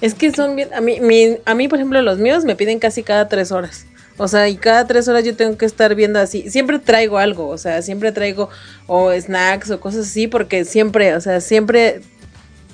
Es 0.00 0.14
que 0.14 0.30
son 0.30 0.54
bien, 0.54 0.72
a 0.72 0.80
mí, 0.80 0.98
a 1.44 1.54
mí, 1.54 1.66
por 1.66 1.78
ejemplo, 1.78 2.00
los 2.02 2.18
míos 2.18 2.44
me 2.44 2.54
piden 2.54 2.78
casi 2.78 3.02
cada 3.02 3.28
tres 3.28 3.50
horas. 3.50 3.86
O 4.16 4.28
sea, 4.28 4.48
y 4.48 4.56
cada 4.56 4.86
tres 4.86 5.08
horas 5.08 5.24
yo 5.24 5.34
tengo 5.34 5.56
que 5.56 5.66
estar 5.66 5.94
viendo 5.94 6.20
así. 6.20 6.50
Siempre 6.50 6.78
traigo 6.78 7.18
algo, 7.18 7.48
o 7.48 7.58
sea, 7.58 7.82
siempre 7.82 8.12
traigo 8.12 8.48
o 8.86 9.10
snacks 9.12 9.70
o 9.70 9.80
cosas 9.80 10.06
así, 10.06 10.28
porque 10.28 10.64
siempre, 10.64 11.16
o 11.16 11.20
sea, 11.20 11.40
siempre 11.40 12.02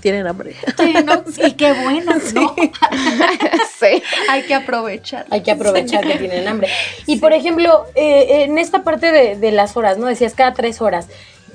tienen 0.01 0.27
hambre. 0.27 0.55
Sí, 0.79 0.95
¿no? 1.05 1.25
Y 1.47 1.53
qué 1.53 1.73
bueno, 1.73 2.13
¿no? 2.35 2.55
Sí. 3.79 4.03
Hay 4.31 4.43
que 4.45 4.55
aprovechar. 4.55 5.27
Hay 5.31 5.43
que 5.43 5.51
aprovechar 5.51 6.07
que 6.07 6.17
tienen 6.19 6.49
hambre. 6.49 6.69
Y 7.07 7.17
por 7.17 7.33
ejemplo, 7.33 7.87
eh, 7.95 8.45
en 8.45 8.59
esta 8.59 8.85
parte 8.85 9.11
de, 9.13 9.53
las 9.53 9.77
horas, 9.77 9.99
¿no? 9.99 10.07
Decías 10.07 10.35
cada 10.35 10.55
tres 10.55 10.81
horas. 10.81 11.09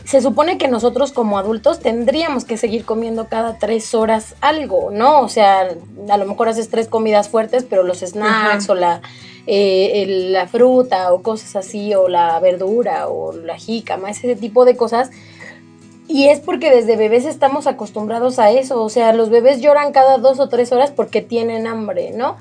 Se 0.05 0.21
supone 0.21 0.57
que 0.57 0.67
nosotros 0.67 1.11
como 1.11 1.37
adultos 1.37 1.79
tendríamos 1.79 2.45
que 2.45 2.57
seguir 2.57 2.85
comiendo 2.85 3.27
cada 3.27 3.57
tres 3.57 3.93
horas 3.93 4.35
algo, 4.41 4.89
¿no? 4.91 5.21
O 5.21 5.29
sea, 5.29 5.67
a 6.09 6.17
lo 6.17 6.25
mejor 6.25 6.49
haces 6.49 6.69
tres 6.69 6.87
comidas 6.87 7.29
fuertes, 7.29 7.65
pero 7.69 7.83
los 7.83 7.99
snacks 7.99 8.69
o 8.69 8.75
la, 8.75 9.01
eh, 9.47 10.05
la 10.31 10.47
fruta 10.47 11.13
o 11.13 11.21
cosas 11.21 11.55
así, 11.55 11.93
o 11.93 12.07
la 12.07 12.39
verdura 12.39 13.07
o 13.07 13.33
la 13.33 13.57
jícama, 13.57 14.09
ese 14.09 14.35
tipo 14.35 14.65
de 14.65 14.75
cosas 14.75 15.11
Y 16.11 16.27
es 16.27 16.41
porque 16.41 16.69
desde 16.69 16.97
bebés 16.97 17.23
estamos 17.23 17.67
acostumbrados 17.67 18.37
a 18.37 18.51
eso. 18.51 18.83
O 18.83 18.89
sea, 18.89 19.13
los 19.13 19.29
bebés 19.29 19.61
lloran 19.61 19.93
cada 19.93 20.17
dos 20.17 20.41
o 20.41 20.49
tres 20.49 20.73
horas 20.73 20.91
porque 20.91 21.21
tienen 21.21 21.67
hambre, 21.67 22.11
¿no? 22.11 22.35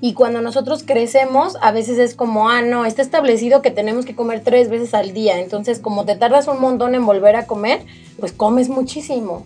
Y 0.00 0.12
cuando 0.12 0.40
nosotros 0.40 0.84
crecemos, 0.86 1.56
a 1.60 1.72
veces 1.72 1.98
es 1.98 2.14
como, 2.14 2.48
ah, 2.48 2.62
no, 2.62 2.84
está 2.84 3.02
establecido 3.02 3.62
que 3.62 3.72
tenemos 3.72 4.04
que 4.04 4.14
comer 4.14 4.42
tres 4.44 4.68
veces 4.68 4.94
al 4.94 5.12
día. 5.12 5.40
Entonces, 5.40 5.80
como 5.80 6.04
te 6.04 6.14
tardas 6.14 6.46
un 6.46 6.60
montón 6.60 6.94
en 6.94 7.04
volver 7.04 7.34
a 7.34 7.48
comer, 7.48 7.84
pues 8.20 8.32
comes 8.32 8.68
muchísimo. 8.68 9.44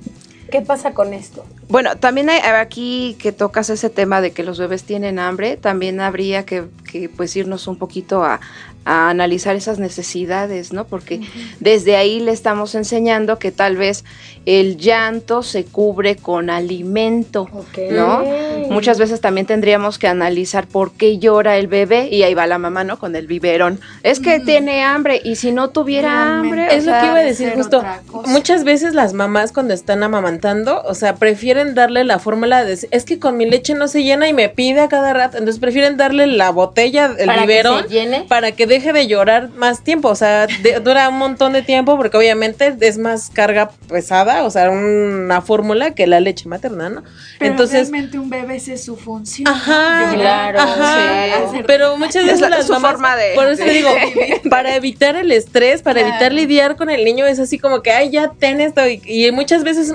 ¿Qué 0.51 0.61
pasa 0.61 0.93
con 0.93 1.15
esto? 1.15 1.45
Bueno, 1.69 1.97
también 1.97 2.29
hay 2.31 2.41
aquí 2.41 3.17
que 3.21 3.33
tocas 3.33 3.71
ese 3.71 3.91
tema 3.91 4.21
de 4.21 4.33
que 4.33 4.43
los 4.43 4.59
bebés 4.59 4.83
tienen 4.85 5.19
hambre, 5.19 5.57
también 5.57 6.01
habría 6.01 6.45
que, 6.45 6.65
que 6.91 7.09
pues 7.09 7.37
irnos 7.37 7.69
un 7.69 7.77
poquito 7.77 8.25
a, 8.25 8.41
a 8.85 9.11
analizar 9.11 9.57
esas 9.57 9.79
necesidades, 9.79 10.73
¿no? 10.73 10.87
Porque 10.87 11.21
desde 11.61 11.97
ahí 11.97 12.19
le 12.19 12.33
estamos 12.33 12.75
enseñando 12.75 13.39
que 13.39 13.53
tal 13.53 13.77
vez 13.77 14.05
el 14.47 14.79
llanto 14.79 15.43
se 15.43 15.65
cubre 15.65 16.17
con 16.17 16.49
alimento, 16.49 17.47
¿no? 17.91 18.25
Muchas 18.71 18.99
veces 18.99 19.21
también 19.21 19.47
tendríamos 19.47 19.99
que 19.99 20.09
analizar 20.09 20.67
por 20.67 20.93
qué 20.93 21.19
llora 21.19 21.59
el 21.59 21.67
bebé 21.67 22.09
y 22.11 22.23
ahí 22.23 22.33
va 22.33 22.47
la 22.47 22.59
mamá, 22.59 22.83
¿no? 22.83 22.99
Con 22.99 23.15
el 23.17 23.27
biberón. 23.27 23.81
Es 24.03 24.19
que 24.19 24.41
tiene 24.41 24.83
hambre 24.83 25.21
y 25.23 25.37
si 25.37 25.53
no 25.53 25.69
tuviera 25.69 26.39
hambre... 26.39 26.75
Es 26.75 26.87
lo 26.87 26.93
que 26.93 27.07
iba 27.07 27.17
a 27.17 27.23
decir 27.23 27.53
justo. 27.55 27.85
Muchas 28.27 28.65
veces 28.65 28.95
las 28.95 29.13
mamás 29.13 29.53
cuando 29.53 29.75
están 29.75 30.03
amamantando, 30.03 30.39
o 30.85 30.94
sea, 30.94 31.16
prefieren 31.16 31.74
darle 31.74 32.05
la 32.05 32.18
fórmula 32.18 32.64
de... 32.64 32.79
Es 32.90 33.05
que 33.05 33.18
con 33.18 33.37
mi 33.37 33.48
leche 33.48 33.74
no 33.74 33.88
se 33.88 34.03
llena 34.03 34.29
y 34.29 34.33
me 34.33 34.48
pide 34.48 34.81
a 34.81 34.88
cada 34.88 35.12
rato. 35.12 35.38
Entonces 35.38 35.61
prefieren 35.61 35.96
darle 35.96 36.26
la 36.26 36.50
botella, 36.50 37.14
el 37.18 37.31
biberón, 37.40 37.85
para 38.29 38.53
que 38.53 38.66
deje 38.66 38.92
de 38.92 39.07
llorar 39.07 39.50
más 39.50 39.83
tiempo, 39.85 40.09
o 40.09 40.14
sea, 40.14 40.46
dura 40.85 41.09
un 41.09 41.18
montón 41.18 41.53
de 41.53 41.62
tiempo 41.62 41.96
porque 41.96 42.16
obviamente 42.16 42.74
es 42.81 42.98
más 42.98 43.31
carga 43.31 43.70
pesada, 43.88 44.44
o 44.44 44.50
sea, 44.50 44.70
una 44.70 45.40
fórmula 45.40 45.94
que 45.94 46.07
la 46.07 46.20
leche 46.20 46.48
materna, 46.48 46.88
¿no? 46.88 47.03
Pero 47.38 47.53
Entonces, 47.53 47.90
realmente 47.90 48.18
un 48.18 48.31
bebé 48.31 48.57
es 48.57 48.85
su 48.85 48.96
función. 48.96 49.48
Ajá, 49.48 50.12
claro, 50.14 50.61
ajá, 50.61 51.62
pero 51.66 51.96
muchas 51.96 52.24
veces 52.24 52.48
las 52.48 52.68
mamás, 52.68 52.92
forma 52.92 53.16
de, 53.16 53.35
por 53.35 53.48
eso 53.48 53.64
digo, 53.64 53.90
para 54.50 54.76
evitar 54.76 55.16
el 55.16 55.33
estrés, 55.33 55.83
para 55.83 56.00
evitar 56.00 56.33
lidiar 56.33 56.76
con 56.76 56.90
el 56.90 57.05
niño 57.05 57.26
es 57.26 57.38
así 57.38 57.59
como 57.59 57.83
que, 57.83 57.90
ay, 57.90 58.11
ya 58.11 58.33
ten 58.38 58.61
esto 58.61 58.87
y, 58.88 59.03
y 59.05 59.31
muchas 59.33 59.64
veces 59.64 59.94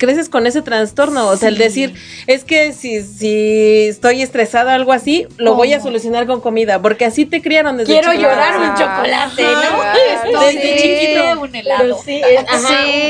creces 0.00 0.28
con 0.28 0.48
ese 0.48 0.62
trastorno, 0.62 1.28
o 1.28 1.36
sea, 1.36 1.50
el 1.50 1.58
decir, 1.58 1.94
es 2.26 2.42
que 2.42 2.72
si, 2.72 3.02
si 3.02 3.86
estoy 3.86 4.22
estresada 4.22 4.72
o 4.72 4.74
algo 4.74 4.92
así, 4.92 5.28
lo 5.36 5.54
voy 5.54 5.72
a 5.74 5.80
solucionar 5.80 6.26
con 6.26 6.40
comida, 6.40 6.82
porque 6.82 7.04
así 7.04 7.26
te 7.26 7.40
criaron 7.40 7.76
desde 7.76 7.92
Quiero 7.92 8.12
llorar 8.14 8.58
un 8.58 8.74
chocolate, 8.74 9.42
¿no? 9.42 10.40
desde 10.40 10.76
chiquito. 10.76 11.40
Un 11.40 11.54
helado. 11.54 11.98
sí, 12.04 12.20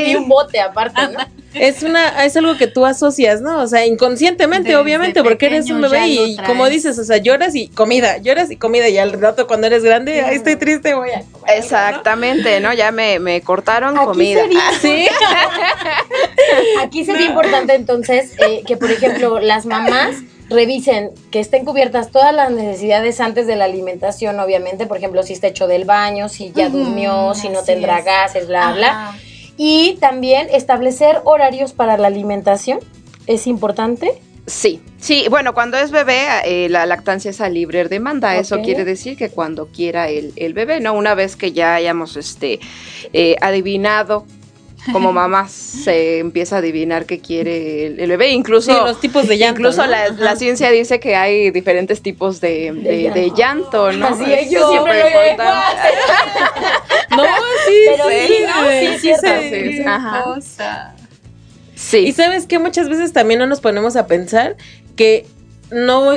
y 0.06 0.14
un 0.16 0.28
bote 0.28 0.60
aparte, 0.60 1.00
¿no? 1.12 1.40
Es 1.54 1.82
una, 1.82 2.24
es 2.24 2.36
algo 2.36 2.56
que 2.56 2.68
tú 2.68 2.86
asocias, 2.86 3.40
¿no? 3.40 3.60
O 3.60 3.66
sea, 3.66 3.84
inconscientemente, 3.84 4.76
obviamente, 4.76 5.24
porque 5.24 5.46
eres 5.46 5.68
un 5.68 5.80
bebé 5.80 6.06
y 6.06 6.36
como 6.46 6.68
dices, 6.68 6.96
o 6.98 7.04
sea, 7.04 7.16
lloras 7.16 7.56
y 7.56 7.68
comida, 7.68 8.18
lloras 8.18 8.50
y 8.52 8.56
comida, 8.56 8.88
y 8.88 8.98
al 8.98 9.12
rato 9.12 9.48
cuando 9.48 9.66
eres 9.66 9.82
grande, 9.82 10.22
ay, 10.22 10.36
estoy 10.36 10.56
triste, 10.56 10.94
voy 10.94 11.10
a 11.10 11.24
Exactamente, 11.56 12.60
¿no? 12.60 12.72
Ya 12.72 12.92
me, 12.92 13.18
me 13.18 13.40
cortaron 13.40 13.96
comida. 13.96 14.42
¿Sí? 14.80 15.08
Aquí 16.80 17.04
sería 17.04 17.26
importante 17.26 17.74
entonces 17.74 18.32
eh, 18.38 18.62
que, 18.66 18.76
por 18.76 18.90
ejemplo, 18.90 19.38
las 19.40 19.66
mamás 19.66 20.16
revisen 20.48 21.10
que 21.30 21.40
estén 21.40 21.64
cubiertas 21.64 22.10
todas 22.10 22.34
las 22.34 22.50
necesidades 22.50 23.20
antes 23.20 23.46
de 23.46 23.56
la 23.56 23.64
alimentación, 23.66 24.38
obviamente, 24.40 24.86
por 24.86 24.96
ejemplo, 24.96 25.22
si 25.22 25.32
está 25.32 25.46
hecho 25.46 25.66
del 25.66 25.84
baño, 25.84 26.28
si 26.28 26.52
ya 26.52 26.68
durmió, 26.68 27.34
si 27.34 27.48
no 27.48 27.62
tendrá 27.62 28.02
gases, 28.02 28.48
bla, 28.48 28.72
bla. 28.72 29.14
Y 29.56 29.96
también 30.00 30.48
establecer 30.50 31.20
horarios 31.24 31.72
para 31.72 31.96
la 31.96 32.08
alimentación 32.08 32.80
es 33.26 33.46
importante. 33.46 34.20
Sí, 34.46 34.80
sí, 34.98 35.26
bueno, 35.30 35.54
cuando 35.54 35.76
es 35.76 35.92
bebé, 35.92 36.26
eh, 36.44 36.68
la 36.68 36.84
lactancia 36.86 37.30
es 37.30 37.40
a 37.40 37.48
libre 37.48 37.84
demanda. 37.84 38.36
Eso 38.36 38.60
quiere 38.62 38.84
decir 38.84 39.16
que 39.16 39.30
cuando 39.30 39.66
quiera 39.66 40.08
el, 40.08 40.54
bebé, 40.54 40.80
¿no? 40.80 40.94
Una 40.94 41.14
vez 41.14 41.36
que 41.36 41.52
ya 41.52 41.74
hayamos 41.74 42.16
este, 42.16 42.58
eh, 43.12 43.36
adivinado 43.40 44.26
como 44.92 45.12
mamá 45.14 45.48
se 45.48 46.18
empieza 46.18 46.56
a 46.56 46.58
adivinar 46.60 47.06
qué 47.06 47.20
quiere 47.20 47.86
el, 47.86 48.08
bebé. 48.08 48.30
Incluso 48.30 48.86
los 48.86 49.00
tipos 49.00 49.28
de 49.28 49.38
llanto. 49.38 49.60
Incluso 49.60 49.86
la, 49.86 50.36
ciencia 50.36 50.70
dice 50.70 51.00
que 51.00 51.16
hay 51.16 51.50
diferentes 51.50 52.02
tipos 52.02 52.40
de, 52.40 52.72
de, 52.72 53.32
llanto. 53.36 53.92
¿no? 53.92 54.06
Así 54.06 54.24
es, 54.32 54.50
yo 54.50 54.70
siempre 54.70 55.36
lo 55.36 55.44
No, 57.16 57.24
sí, 57.66 57.74
Pero 57.86 58.04
sí, 58.08 58.26
sí, 59.00 59.12
sí, 59.12 59.12
sí, 59.20 59.84
sí, 61.74 61.98
Y 61.98 62.12
sabes 62.12 62.46
que 62.46 62.58
muchas 62.58 62.88
veces 62.88 63.12
también 63.12 63.40
no 63.40 63.46
nos 63.46 63.60
ponemos 63.60 63.96
a 63.96 64.06
pensar 64.06 64.56
que 64.96 65.26
no, 65.70 66.14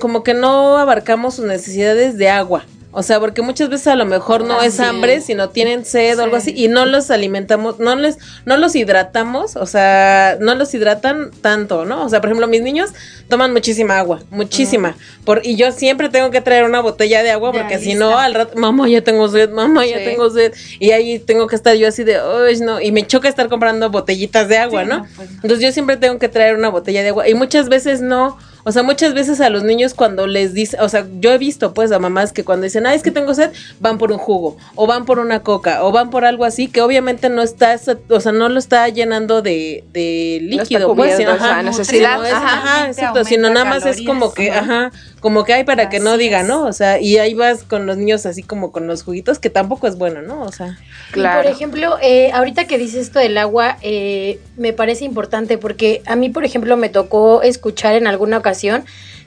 como 0.00 0.22
que 0.22 0.34
no 0.34 0.78
abarcamos 0.78 1.34
sus 1.34 1.44
necesidades 1.44 2.16
de 2.16 2.28
agua. 2.30 2.64
O 2.92 3.04
sea, 3.04 3.20
porque 3.20 3.40
muchas 3.40 3.68
veces 3.68 3.86
a 3.86 3.94
lo 3.94 4.04
mejor 4.04 4.44
no 4.44 4.60
es 4.62 4.80
hambre, 4.80 5.20
sino 5.20 5.50
tienen 5.50 5.84
sed 5.84 6.18
o 6.18 6.24
algo 6.24 6.34
así 6.36 6.52
y 6.56 6.66
no 6.66 6.86
los 6.86 7.10
alimentamos, 7.12 7.78
no 7.78 7.94
les 7.94 8.18
no 8.46 8.56
los 8.56 8.74
hidratamos, 8.74 9.54
o 9.54 9.64
sea, 9.66 10.36
no 10.40 10.56
los 10.56 10.74
hidratan 10.74 11.30
tanto, 11.40 11.84
¿no? 11.84 12.04
O 12.04 12.08
sea, 12.08 12.20
por 12.20 12.30
ejemplo, 12.30 12.48
mis 12.48 12.62
niños 12.62 12.90
toman 13.28 13.52
muchísima 13.52 13.98
agua, 13.98 14.20
muchísima. 14.30 14.96
Por 15.24 15.46
y 15.46 15.54
yo 15.54 15.70
siempre 15.70 16.08
tengo 16.08 16.32
que 16.32 16.40
traer 16.40 16.64
una 16.64 16.80
botella 16.80 17.22
de 17.22 17.30
agua 17.30 17.52
porque 17.52 17.78
si 17.78 17.94
no 17.94 18.18
al 18.18 18.34
rato, 18.34 18.58
mamá, 18.58 18.88
ya 18.88 19.02
tengo 19.02 19.28
sed, 19.28 19.50
mamá, 19.50 19.86
ya 19.86 19.98
tengo 19.98 20.28
sed 20.30 20.52
y 20.80 20.90
ahí 20.90 21.20
tengo 21.20 21.46
que 21.46 21.54
estar 21.54 21.76
yo 21.76 21.86
así 21.86 22.02
de, 22.02 22.18
"Uy, 22.20 22.58
no", 22.60 22.80
y 22.80 22.90
me 22.90 23.06
choca 23.06 23.28
estar 23.28 23.48
comprando 23.48 23.88
botellitas 23.90 24.48
de 24.48 24.58
agua, 24.58 24.82
¿no? 24.84 25.06
Pues 25.14 25.30
Entonces 25.30 25.60
yo 25.60 25.70
siempre 25.70 25.96
tengo 25.96 26.18
que 26.18 26.28
traer 26.28 26.56
una 26.56 26.70
botella 26.70 27.02
de 27.02 27.10
agua 27.10 27.28
y 27.28 27.34
muchas 27.34 27.68
veces 27.68 28.00
no 28.00 28.36
o 28.64 28.72
sea, 28.72 28.82
muchas 28.82 29.14
veces 29.14 29.40
a 29.40 29.50
los 29.50 29.62
niños 29.62 29.94
cuando 29.94 30.26
les 30.26 30.54
dice, 30.54 30.76
o 30.80 30.88
sea, 30.88 31.06
yo 31.20 31.32
he 31.32 31.38
visto 31.38 31.72
pues 31.74 31.92
a 31.92 31.98
mamás 31.98 32.32
que 32.32 32.44
cuando 32.44 32.64
dicen, 32.64 32.86
ah, 32.86 32.94
es 32.94 33.02
que 33.02 33.10
tengo 33.10 33.34
sed, 33.34 33.50
van 33.80 33.98
por 33.98 34.12
un 34.12 34.18
jugo, 34.18 34.56
o 34.74 34.86
van 34.86 35.04
por 35.04 35.18
una 35.18 35.40
coca, 35.40 35.84
o 35.84 35.92
van 35.92 36.10
por 36.10 36.24
algo 36.24 36.44
así, 36.44 36.68
que 36.68 36.82
obviamente 36.82 37.28
no 37.28 37.42
está, 37.42 37.78
o 38.08 38.20
sea, 38.20 38.32
no 38.32 38.48
lo 38.48 38.58
está 38.58 38.88
llenando 38.88 39.42
de, 39.42 39.84
de 39.92 40.38
líquido, 40.42 40.88
no 40.88 40.94
pues, 40.94 41.18
ajá, 41.26 41.62
necesidad, 41.62 42.24
ajá, 42.24 42.88
exacto, 42.88 43.24
sino 43.24 43.50
nada 43.50 43.64
más 43.64 43.86
es 43.86 44.02
como 44.02 44.32
que, 44.32 44.50
ajá, 44.50 44.90
como 45.20 45.44
que 45.44 45.52
hay 45.52 45.64
para 45.64 45.88
que 45.90 46.00
no 46.00 46.16
diga, 46.16 46.42
¿no? 46.42 46.64
O 46.64 46.72
sea, 46.72 47.00
y 47.00 47.18
ahí 47.18 47.34
vas 47.34 47.62
con 47.62 47.86
los 47.86 47.96
niños 47.96 48.26
así 48.26 48.42
como 48.42 48.72
con 48.72 48.86
los 48.86 49.02
juguitos, 49.02 49.38
que 49.38 49.50
tampoco 49.50 49.86
es 49.86 49.96
bueno, 49.96 50.22
¿no? 50.22 50.42
O 50.42 50.50
sea. 50.50 50.78
Claro. 51.12 51.42
por 51.42 51.50
ejemplo, 51.50 51.98
eh, 52.02 52.30
ahorita 52.32 52.66
que 52.66 52.78
dices 52.78 53.06
esto 53.06 53.18
del 53.18 53.36
agua, 53.36 53.76
eh, 53.82 54.38
me 54.56 54.72
parece 54.72 55.04
importante 55.04 55.58
porque 55.58 56.02
a 56.06 56.16
mí, 56.16 56.30
por 56.30 56.44
ejemplo, 56.44 56.76
me 56.76 56.88
tocó 56.88 57.42
escuchar 57.42 57.94
en 57.94 58.06
alguna 58.06 58.38
ocasión 58.38 58.84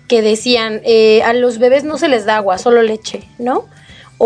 que 0.08 0.22
decían, 0.22 0.82
eh, 0.84 1.22
a 1.24 1.34
los 1.34 1.60
bebés 1.60 1.84
no 1.84 1.98
se 1.98 2.08
les 2.08 2.26
da 2.26 2.38
agua, 2.38 2.58
solo 2.58 2.82
leche, 2.82 3.24
¿no? 3.38 3.68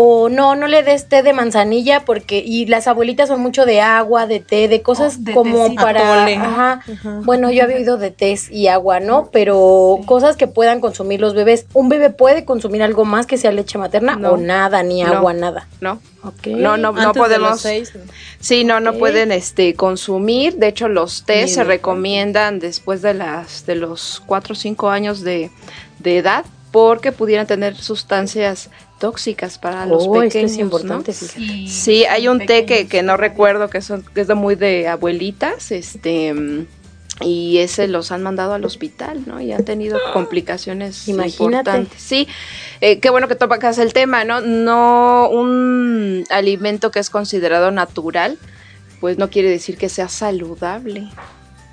O 0.00 0.28
no, 0.28 0.54
no 0.54 0.68
le 0.68 0.84
des 0.84 1.08
té 1.08 1.24
de 1.24 1.32
manzanilla 1.32 2.04
porque, 2.04 2.38
y 2.38 2.66
las 2.66 2.86
abuelitas 2.86 3.26
son 3.26 3.40
mucho 3.40 3.66
de 3.66 3.80
agua, 3.80 4.28
de 4.28 4.38
té, 4.38 4.68
de 4.68 4.80
cosas 4.80 5.18
oh, 5.28 5.34
como 5.34 5.74
para, 5.74 6.24
ajá, 6.24 6.82
bueno, 7.24 7.50
yo 7.50 7.64
había 7.64 7.78
oído 7.78 7.96
de 7.96 8.12
té 8.12 8.38
y 8.52 8.68
agua, 8.68 9.00
¿no? 9.00 9.28
Pero 9.32 9.98
cosas 10.06 10.36
que 10.36 10.46
puedan 10.46 10.80
consumir 10.80 11.20
los 11.20 11.34
bebés. 11.34 11.66
¿Un 11.72 11.88
bebé 11.88 12.10
puede 12.10 12.44
consumir 12.44 12.84
algo 12.84 13.04
más 13.04 13.26
que 13.26 13.38
sea 13.38 13.50
leche 13.50 13.76
materna 13.76 14.16
o 14.30 14.36
nada, 14.36 14.84
ni 14.84 15.02
agua, 15.02 15.32
nada? 15.32 15.66
No. 15.80 16.00
No, 16.46 16.76
no, 16.76 16.92
no 16.92 17.12
podemos. 17.12 17.66
Sí, 18.38 18.62
no, 18.62 18.78
no 18.78 18.92
pueden 18.94 19.32
este 19.32 19.74
consumir. 19.74 20.58
De 20.58 20.68
hecho, 20.68 20.86
los 20.86 21.24
té 21.24 21.48
se 21.48 21.64
recomiendan 21.64 22.60
después 22.60 23.02
de 23.02 23.14
las 23.14 23.66
de 23.66 23.74
los 23.74 24.22
4 24.26 24.52
o 24.52 24.56
5 24.56 24.90
años 24.90 25.22
de, 25.22 25.50
de 25.98 26.18
edad 26.18 26.44
porque 26.78 27.10
pudieran 27.10 27.48
tener 27.48 27.74
sustancias 27.74 28.70
tóxicas 29.00 29.58
para 29.58 29.84
los 29.84 30.06
oh, 30.06 30.12
pequeños. 30.12 30.52
es 30.52 30.58
importante, 30.58 31.12
Sí, 31.12 32.04
hay 32.04 32.28
un 32.28 32.46
té 32.46 32.66
que, 32.66 32.86
que, 32.86 33.02
no 33.02 33.16
recuerdo 33.16 33.68
que, 33.68 33.82
son, 33.82 34.04
que 34.14 34.20
es 34.20 34.28
de 34.28 34.36
muy 34.36 34.54
de 34.54 34.86
abuelitas, 34.86 35.72
este 35.72 36.32
y 37.20 37.58
ese 37.58 37.88
los 37.88 38.12
han 38.12 38.22
mandado 38.22 38.52
al 38.52 38.64
hospital, 38.64 39.24
¿no? 39.26 39.40
Y 39.40 39.50
han 39.50 39.64
tenido 39.64 39.98
complicaciones 40.12 41.08
importantes. 41.08 42.00
Sí, 42.00 42.28
eh, 42.80 43.00
qué 43.00 43.10
bueno 43.10 43.26
que 43.26 43.34
tocas 43.34 43.78
el 43.78 43.92
tema, 43.92 44.22
¿no? 44.22 44.40
No 44.40 45.28
un 45.28 46.22
alimento 46.30 46.92
que 46.92 47.00
es 47.00 47.10
considerado 47.10 47.72
natural, 47.72 48.38
pues 49.00 49.18
no 49.18 49.30
quiere 49.30 49.50
decir 49.50 49.76
que 49.76 49.88
sea 49.88 50.06
saludable. 50.06 51.08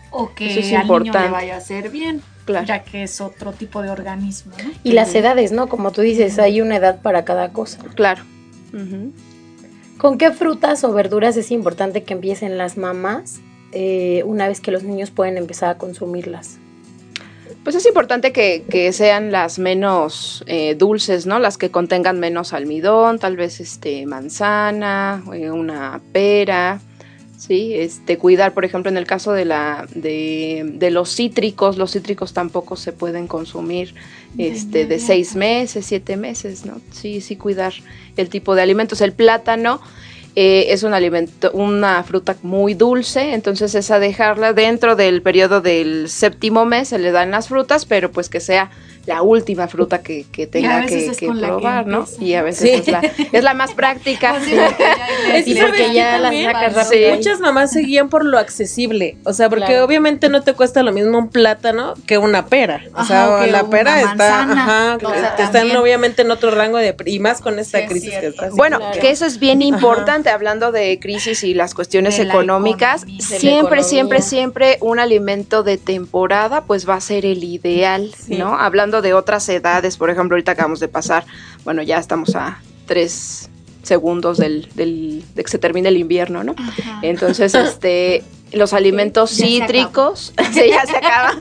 O 0.09 0.33
que 0.33 0.49
Eso 0.49 0.61
es 0.61 0.73
al 0.73 0.81
importante. 0.81 1.19
niño 1.19 1.29
le 1.29 1.31
vaya 1.31 1.53
a 1.53 1.57
hacer 1.57 1.91
bien 1.91 2.23
ya 2.47 2.83
que 2.83 3.03
es 3.03 3.21
otro 3.21 3.51
tipo 3.51 3.81
de 3.81 3.89
organismo. 3.89 4.53
Y 4.83 4.93
las 4.93 5.13
edades, 5.15 5.51
¿no? 5.51 5.67
Como 5.67 5.91
tú 5.91 6.01
dices, 6.01 6.39
hay 6.39 6.61
una 6.61 6.77
edad 6.77 7.01
para 7.01 7.25
cada 7.25 7.51
cosa. 7.51 7.79
Claro. 7.95 8.23
¿Con 9.97 10.17
qué 10.17 10.31
frutas 10.31 10.83
o 10.83 10.91
verduras 10.93 11.37
es 11.37 11.51
importante 11.51 12.03
que 12.03 12.13
empiecen 12.13 12.57
las 12.57 12.77
mamás 12.77 13.39
eh, 13.71 14.23
una 14.25 14.47
vez 14.47 14.59
que 14.59 14.71
los 14.71 14.83
niños 14.83 15.11
pueden 15.11 15.37
empezar 15.37 15.69
a 15.69 15.77
consumirlas? 15.77 16.57
Pues 17.63 17.75
es 17.75 17.85
importante 17.87 18.31
que, 18.31 18.91
sean 18.93 19.31
las 19.31 19.57
menos 19.57 20.43
eh, 20.45 20.75
dulces, 20.75 21.25
¿no? 21.25 21.39
Las 21.39 21.57
que 21.57 21.71
contengan 21.71 22.19
menos 22.19 22.53
almidón, 22.53 23.17
tal 23.17 23.37
vez 23.37 23.59
este 23.59 24.05
manzana, 24.05 25.23
eh, 25.33 25.49
una 25.49 25.99
pera, 26.11 26.79
Sí, 27.45 27.75
este, 27.75 28.17
cuidar, 28.17 28.55
por 28.55 28.65
ejemplo, 28.65 28.89
en 28.89 28.97
el 28.97 29.05
caso 29.05 29.31
de 29.31 29.45
la 29.45 29.87
de, 29.93 30.63
de 30.65 30.89
los 30.89 31.15
cítricos, 31.15 31.77
los 31.77 31.91
cítricos 31.91 32.33
tampoco 32.33 32.75
se 32.75 32.91
pueden 32.91 33.27
consumir 33.27 33.93
este, 34.37 34.87
de 34.87 34.99
seis 34.99 35.35
meses, 35.35 35.85
siete 35.85 36.17
meses, 36.17 36.65
¿no? 36.65 36.81
Sí, 36.91 37.21
sí, 37.21 37.35
cuidar 37.35 37.73
el 38.17 38.29
tipo 38.29 38.55
de 38.55 38.63
alimentos. 38.63 38.99
El 39.01 39.11
plátano 39.11 39.79
eh, 40.35 40.73
es 40.73 40.81
un 40.81 40.95
alimento, 40.95 41.51
una 41.53 42.03
fruta 42.03 42.35
muy 42.41 42.73
dulce, 42.73 43.33
entonces 43.35 43.75
es 43.75 43.91
a 43.91 43.99
dejarla 43.99 44.53
dentro 44.53 44.95
del 44.95 45.21
periodo 45.21 45.61
del 45.61 46.09
séptimo 46.09 46.65
mes, 46.65 46.87
se 46.87 46.97
le 46.97 47.11
dan 47.11 47.29
las 47.29 47.49
frutas, 47.49 47.85
pero 47.85 48.11
pues 48.11 48.27
que 48.27 48.39
sea 48.39 48.71
la 49.05 49.21
última 49.21 49.67
fruta 49.67 50.01
que, 50.01 50.25
que 50.31 50.47
tenga 50.47 50.85
que, 50.85 51.11
probar, 51.39 51.87
¿no? 51.87 52.05
Y 52.19 52.33
a 52.33 52.43
veces 52.43 52.81
es, 52.81 52.87
la, 52.87 53.01
es, 53.31 53.43
la, 53.43 53.53
más 53.53 53.73
práctica. 53.73 54.35
Sí, 55.45 55.55
porque 55.59 55.93
ya, 55.93 56.17
la 56.17 56.31
sacas 56.31 56.89
Muchas 57.13 57.39
mamás 57.39 57.71
se 57.71 57.81
guían 57.81 58.09
por 58.09 58.25
lo 58.25 58.37
accesible, 58.37 59.17
o 59.23 59.33
sea, 59.33 59.49
porque 59.49 59.81
obviamente 59.81 60.29
no 60.29 60.43
te 60.43 60.53
cuesta 60.53 60.81
lo 60.83 60.91
mismo 60.91 61.17
un 61.17 61.29
plátano 61.29 61.93
que 62.07 62.17
una 62.17 62.45
pera. 62.47 62.81
O 62.93 63.03
sea, 63.03 63.45
la 63.47 63.69
pera 63.69 64.01
está, 64.01 64.43
ajá, 64.43 64.97
están 65.37 65.75
obviamente 65.75 66.21
en 66.21 66.31
otro 66.31 66.51
rango 66.51 66.77
de 66.77 66.95
y 67.05 67.19
más 67.19 67.41
con 67.41 67.59
esta 67.59 67.85
crisis 67.85 68.13
que 68.19 68.27
está. 68.27 68.49
Bueno, 68.51 68.79
que 68.99 69.09
eso 69.09 69.25
es 69.25 69.39
bien 69.39 69.61
importante 69.61 70.29
hablando 70.29 70.71
de 70.71 70.99
crisis 70.99 71.43
y 71.43 71.53
las 71.53 71.73
cuestiones 71.73 72.19
económicas. 72.19 73.05
siempre, 73.19 73.83
siempre, 73.83 74.21
siempre 74.21 74.77
un 74.81 74.99
alimento 74.99 75.63
de 75.63 75.77
temporada 75.77 76.63
pues 76.65 76.87
va 76.87 76.95
a 76.95 77.01
ser 77.01 77.25
el 77.25 77.43
ideal, 77.43 78.11
¿no? 78.27 78.57
Hablando 78.57 78.94
de 79.01 79.13
otras 79.13 79.47
edades, 79.49 79.97
por 79.97 80.09
ejemplo, 80.09 80.35
ahorita 80.35 80.53
acabamos 80.53 80.79
de 80.79 80.87
pasar, 80.87 81.25
bueno, 81.63 81.81
ya 81.81 81.97
estamos 81.97 82.35
a 82.35 82.59
tres 82.85 83.49
segundos 83.83 84.37
del, 84.37 84.69
del 84.75 85.23
de 85.35 85.43
que 85.43 85.49
se 85.49 85.59
termine 85.59 85.89
el 85.89 85.97
invierno, 85.97 86.43
¿no? 86.43 86.55
Entonces, 87.01 87.53
este, 87.53 88.23
los 88.55 88.73
alimentos 88.73 89.31
cítricos, 89.31 90.33
ya 90.53 90.85
se 90.85 90.97
acaba, 90.97 91.37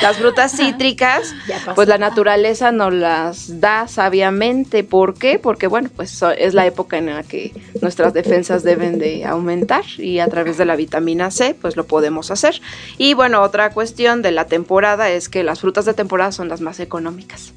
las 0.00 0.16
frutas 0.16 0.56
cítricas, 0.56 1.34
pues 1.74 1.88
la 1.88 1.98
naturaleza 1.98 2.72
nos 2.72 2.92
las 2.92 3.60
da 3.60 3.88
sabiamente. 3.88 4.84
¿Por 4.84 5.14
qué? 5.14 5.38
Porque, 5.38 5.66
bueno, 5.66 5.90
pues 5.94 6.22
es 6.38 6.54
la 6.54 6.66
época 6.66 6.98
en 6.98 7.06
la 7.06 7.22
que 7.22 7.52
nuestras 7.80 8.12
defensas 8.12 8.62
deben 8.62 8.98
de 8.98 9.24
aumentar 9.24 9.84
y 9.98 10.20
a 10.20 10.28
través 10.28 10.56
de 10.56 10.64
la 10.64 10.76
vitamina 10.76 11.30
C, 11.30 11.54
pues 11.60 11.76
lo 11.76 11.84
podemos 11.84 12.30
hacer. 12.30 12.60
Y 12.96 13.14
bueno, 13.14 13.42
otra 13.42 13.70
cuestión 13.70 14.22
de 14.22 14.30
la 14.30 14.46
temporada 14.46 15.10
es 15.10 15.28
que 15.28 15.42
las 15.42 15.60
frutas 15.60 15.84
de 15.84 15.94
temporada 15.94 16.32
son 16.32 16.48
las 16.48 16.60
más 16.60 16.80
económicas. 16.80 17.52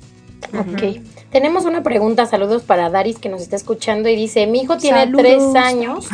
Ok. 0.53 1.01
Tenemos 1.31 1.65
una 1.65 1.83
pregunta, 1.83 2.25
saludos 2.25 2.63
para 2.63 2.89
Daris 2.89 3.17
que 3.17 3.29
nos 3.29 3.41
está 3.41 3.55
escuchando 3.55 4.09
y 4.09 4.15
dice, 4.15 4.47
mi 4.47 4.61
hijo 4.61 4.77
tiene 4.77 5.07
tres 5.07 5.43
años, 5.55 6.07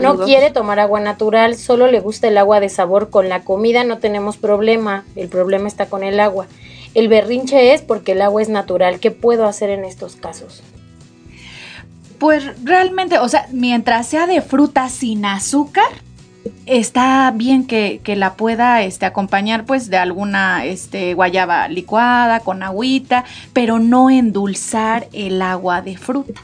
no 0.00 0.18
quiere 0.18 0.50
tomar 0.50 0.80
agua 0.80 1.00
natural, 1.00 1.56
solo 1.56 1.86
le 1.86 2.00
gusta 2.00 2.28
el 2.28 2.38
agua 2.38 2.60
de 2.60 2.68
sabor, 2.68 3.10
con 3.10 3.28
la 3.28 3.42
comida 3.42 3.84
no 3.84 3.98
tenemos 3.98 4.36
problema, 4.36 5.04
el 5.14 5.28
problema 5.28 5.68
está 5.68 5.86
con 5.86 6.02
el 6.02 6.20
agua. 6.20 6.46
El 6.94 7.08
berrinche 7.08 7.74
es 7.74 7.82
porque 7.82 8.12
el 8.12 8.22
agua 8.22 8.42
es 8.42 8.48
natural, 8.48 9.00
¿qué 9.00 9.10
puedo 9.10 9.46
hacer 9.46 9.70
en 9.70 9.84
estos 9.84 10.16
casos? 10.16 10.62
Pues 12.18 12.44
realmente, 12.64 13.18
o 13.18 13.28
sea, 13.28 13.46
mientras 13.52 14.06
sea 14.06 14.26
de 14.26 14.40
fruta 14.40 14.88
sin 14.88 15.24
azúcar, 15.26 16.05
está 16.66 17.30
bien 17.34 17.66
que, 17.66 18.00
la 18.16 18.34
pueda 18.34 18.82
este, 18.82 19.06
acompañar 19.06 19.64
pues 19.64 19.90
de 19.90 19.96
alguna 19.96 20.64
este, 20.64 21.14
guayaba 21.14 21.68
licuada 21.68 22.40
con 22.40 22.62
agüita, 22.62 23.24
pero 23.52 23.78
no 23.78 24.10
endulzar 24.10 25.08
el 25.12 25.42
agua 25.42 25.82
de 25.82 25.96
fruta. 25.96 26.40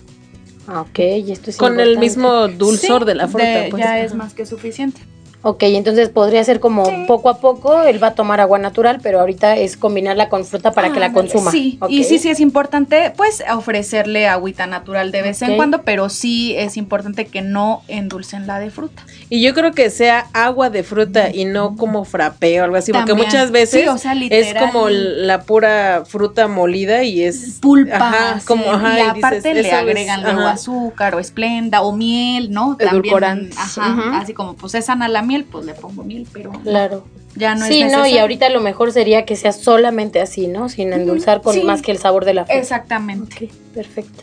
Ah, 0.66 0.82
ok, 0.82 0.98
y 0.98 1.32
esto 1.32 1.50
es 1.50 1.56
Con 1.56 1.80
el 1.80 1.98
mismo 1.98 2.48
dulzor 2.48 3.04
de 3.04 3.14
la 3.14 3.28
fruta. 3.28 3.66
pues. 3.70 3.82
Ya 3.82 4.00
es 4.00 4.14
más 4.14 4.34
que 4.34 4.46
suficiente. 4.46 5.00
Ok, 5.44 5.64
entonces 5.64 6.08
podría 6.08 6.44
ser 6.44 6.60
como 6.60 6.84
poco 7.08 7.28
a 7.28 7.38
poco, 7.38 7.82
él 7.82 8.00
va 8.00 8.08
a 8.08 8.14
tomar 8.14 8.40
agua 8.40 8.60
natural, 8.60 9.00
pero 9.02 9.18
ahorita 9.18 9.56
es 9.56 9.76
combinarla 9.76 10.28
con 10.28 10.44
fruta 10.44 10.70
para 10.70 10.92
que 10.92 11.00
la 11.00 11.12
consuma. 11.12 11.50
Sí, 11.50 11.80
y 11.88 12.04
sí, 12.04 12.20
sí 12.20 12.30
es 12.30 12.38
importante, 12.38 13.12
pues, 13.16 13.42
ofrecerle 13.52 14.28
agüita 14.28 14.68
natural 14.68 15.10
de 15.10 15.22
vez 15.22 15.42
en 15.42 15.56
cuando, 15.56 15.82
pero 15.82 16.08
sí 16.08 16.54
es 16.56 16.76
importante 16.76 17.26
que 17.26 17.42
no 17.42 17.82
endulcen 17.88 18.46
la 18.46 18.60
de 18.60 18.70
fruta. 18.70 19.04
Y 19.30 19.42
yo 19.42 19.52
creo 19.52 19.72
que 19.72 19.90
sea 19.90 20.26
agua 20.32 20.70
de 20.70 20.84
fruta 20.84 21.30
y 21.30 21.44
no 21.44 21.76
como 21.76 22.04
frappé 22.04 22.60
o 22.60 22.64
algo 22.64 22.76
así, 22.76 22.92
porque 22.92 23.14
muchas 23.14 23.50
veces 23.50 23.90
es 24.30 24.54
como 24.54 24.88
la 24.90 25.42
pura 25.42 26.04
fruta 26.06 26.46
molida 26.46 27.02
y 27.02 27.22
es 27.22 27.58
pulpa, 27.60 27.96
ajá, 27.96 28.40
como 28.46 28.70
ajá, 28.70 28.98
y, 28.98 29.02
aparte 29.02 29.54
le 29.54 29.72
agregan 29.72 30.22
luego 30.22 30.42
azúcar 30.42 31.16
o 31.16 31.18
esplenda 31.18 31.82
o 31.82 31.92
miel, 31.92 32.52
¿no? 32.52 32.76
También, 32.76 33.50
ajá, 33.56 34.18
así 34.18 34.34
como 34.34 34.54
pues 34.54 34.74
es 34.76 34.84
sana 34.84 35.08
pues 35.50 35.64
le 35.64 35.74
pongo 35.74 36.04
miel, 36.04 36.26
pero 36.32 36.52
claro. 36.62 37.04
ya 37.34 37.54
no 37.54 37.64
es 37.64 37.68
Sí, 37.72 37.84
no, 37.84 38.06
y 38.06 38.18
ahorita 38.18 38.48
lo 38.50 38.60
mejor 38.60 38.92
sería 38.92 39.24
que 39.24 39.36
sea 39.36 39.52
solamente 39.52 40.20
así, 40.20 40.46
¿no? 40.46 40.68
Sin 40.68 40.92
endulzar 40.92 41.42
con 41.42 41.64
más 41.64 41.82
que 41.82 41.92
el 41.92 41.98
sabor 41.98 42.24
de 42.24 42.34
la 42.34 42.44
fruta. 42.44 42.58
Exactamente. 42.58 43.50
perfecto. 43.74 44.22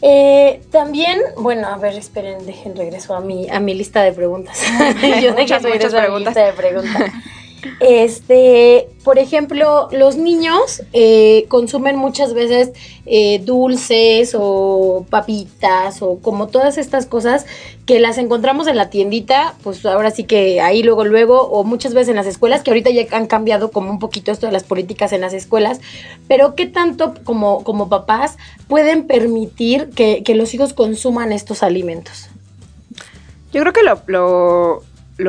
Eh, 0.00 0.60
también, 0.70 1.20
bueno, 1.38 1.66
a 1.66 1.76
ver, 1.76 1.94
esperen, 1.94 2.46
dejen 2.46 2.76
regreso 2.76 3.14
a 3.14 3.20
mi, 3.20 3.48
a 3.50 3.58
mi 3.60 3.74
lista 3.74 4.02
de 4.02 4.12
preguntas. 4.12 4.60
Yo 5.22 5.34
muchas, 5.34 5.62
muchas 5.62 5.92
preguntas. 5.92 6.34
de 6.34 6.52
preguntas. 6.52 7.12
Este, 7.80 8.88
por 9.04 9.18
ejemplo, 9.18 9.88
los 9.90 10.16
niños 10.16 10.82
eh, 10.92 11.46
consumen 11.48 11.96
muchas 11.96 12.34
veces 12.34 12.70
eh, 13.06 13.40
dulces 13.44 14.34
o 14.38 15.06
papitas 15.10 16.02
o 16.02 16.18
como 16.18 16.48
todas 16.48 16.78
estas 16.78 17.06
cosas 17.06 17.46
que 17.86 18.00
las 18.00 18.18
encontramos 18.18 18.66
en 18.66 18.76
la 18.76 18.90
tiendita, 18.90 19.54
pues 19.62 19.84
ahora 19.86 20.10
sí 20.10 20.24
que 20.24 20.60
ahí 20.60 20.82
luego, 20.82 21.04
luego, 21.04 21.40
o 21.40 21.64
muchas 21.64 21.94
veces 21.94 22.10
en 22.10 22.16
las 22.16 22.26
escuelas, 22.26 22.62
que 22.62 22.70
ahorita 22.70 22.90
ya 22.90 23.06
han 23.16 23.26
cambiado 23.26 23.70
como 23.70 23.90
un 23.90 23.98
poquito 23.98 24.30
esto 24.30 24.46
de 24.46 24.52
las 24.52 24.64
políticas 24.64 25.12
en 25.12 25.20
las 25.20 25.32
escuelas, 25.32 25.80
pero 26.28 26.54
¿qué 26.54 26.66
tanto 26.66 27.14
como, 27.24 27.64
como 27.64 27.88
papás 27.88 28.36
pueden 28.68 29.06
permitir 29.06 29.90
que, 29.90 30.22
los 30.34 30.54
hijos 30.54 30.74
consuman 30.74 31.32
estos 31.32 31.62
alimentos? 31.62 32.28
Yo 33.52 33.62
creo 33.62 33.72
que 33.72 33.82
lo 33.82 34.82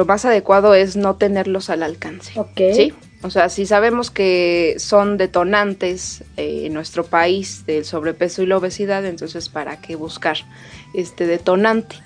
más 0.06 0.26
adecuado 0.26 0.74
es 0.76 0.96
no 0.96 1.16
tenerlos 1.16 1.70
al 1.70 1.84
alcance. 1.84 2.34
¿Sí? 2.56 2.94
O 3.22 3.30
sea, 3.30 3.50
si 3.50 3.66
sabemos 3.66 4.12
que 4.12 4.76
son 4.78 5.18
detonantes 5.18 6.24
eh, 6.38 6.64
en 6.66 6.74
nuestro 6.74 7.04
país 7.04 7.66
del 7.66 7.84
sobrepeso 7.84 8.42
y 8.44 8.46
la 8.46 8.58
obesidad, 8.58 9.06
entonces 9.06 9.50
¿para 9.50 9.82
qué 9.82 9.96
buscar 9.96 10.38
este 10.94 11.28
detonante? 11.28 11.98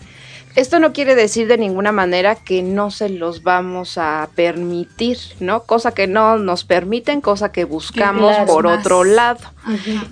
Esto 0.56 0.80
no 0.80 0.94
quiere 0.94 1.16
decir 1.16 1.48
de 1.48 1.58
ninguna 1.58 1.92
manera 1.92 2.36
que 2.36 2.62
no 2.62 2.92
se 2.92 3.10
los 3.10 3.42
vamos 3.42 3.98
a 3.98 4.30
permitir, 4.36 5.18
¿no? 5.40 5.64
Cosa 5.64 5.94
que 5.94 6.06
no 6.06 6.38
nos 6.38 6.64
permiten, 6.64 7.22
cosa 7.22 7.52
que 7.52 7.64
buscamos 7.64 8.36
por 8.46 8.68
otro 8.68 9.04
lado. 9.04 9.40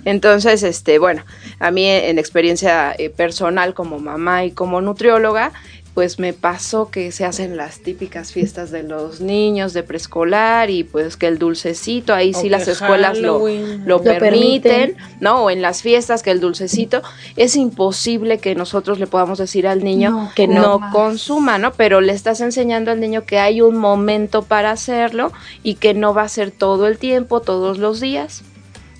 Entonces, 0.04 0.64
este, 0.64 0.98
bueno, 0.98 1.24
a 1.60 1.70
mí 1.70 1.86
en 1.86 2.18
experiencia 2.18 2.92
eh, 2.98 3.08
personal 3.08 3.72
como 3.72 4.00
mamá 4.00 4.44
y 4.44 4.50
como 4.50 4.80
nutrióloga, 4.80 5.52
pues 5.94 6.18
me 6.18 6.32
pasó 6.32 6.90
que 6.90 7.12
se 7.12 7.26
hacen 7.26 7.56
las 7.56 7.80
típicas 7.80 8.32
fiestas 8.32 8.70
de 8.70 8.82
los 8.82 9.20
niños 9.20 9.74
de 9.74 9.82
preescolar 9.82 10.70
y 10.70 10.84
pues 10.84 11.18
que 11.18 11.26
el 11.26 11.38
dulcecito, 11.38 12.14
ahí 12.14 12.32
sí 12.32 12.48
las 12.48 12.66
escuelas 12.66 13.18
lo, 13.18 13.46
lo, 13.84 14.02
permiten, 14.02 14.96
¿no? 15.20 15.44
O 15.44 15.50
en 15.50 15.60
las 15.60 15.82
fiestas 15.82 16.22
que 16.22 16.30
el 16.30 16.40
dulcecito, 16.40 17.02
es 17.36 17.56
imposible 17.56 18.38
que 18.38 18.54
nosotros 18.54 18.98
le 18.98 19.06
podamos 19.06 19.38
decir 19.38 19.66
al 19.66 19.84
niño 19.84 20.30
que 20.34 20.48
no, 20.48 20.80
consuma, 20.92 21.58
¿no? 21.58 21.72
Pero 21.74 22.00
le 22.00 22.12
estás 22.12 22.40
enseñando 22.40 22.90
al 22.90 23.00
niño 23.00 23.24
que 23.24 23.38
hay 23.38 23.60
un 23.60 23.76
momento 23.76 24.42
para 24.42 24.70
hacerlo 24.70 25.30
y 25.62 25.74
que 25.74 25.92
no 25.92 26.14
va 26.14 26.22
a 26.22 26.28
ser 26.28 26.52
todo 26.52 26.86
el 26.86 26.96
tiempo, 26.96 27.40
todos 27.40 27.78
los 27.78 28.00
días 28.00 28.42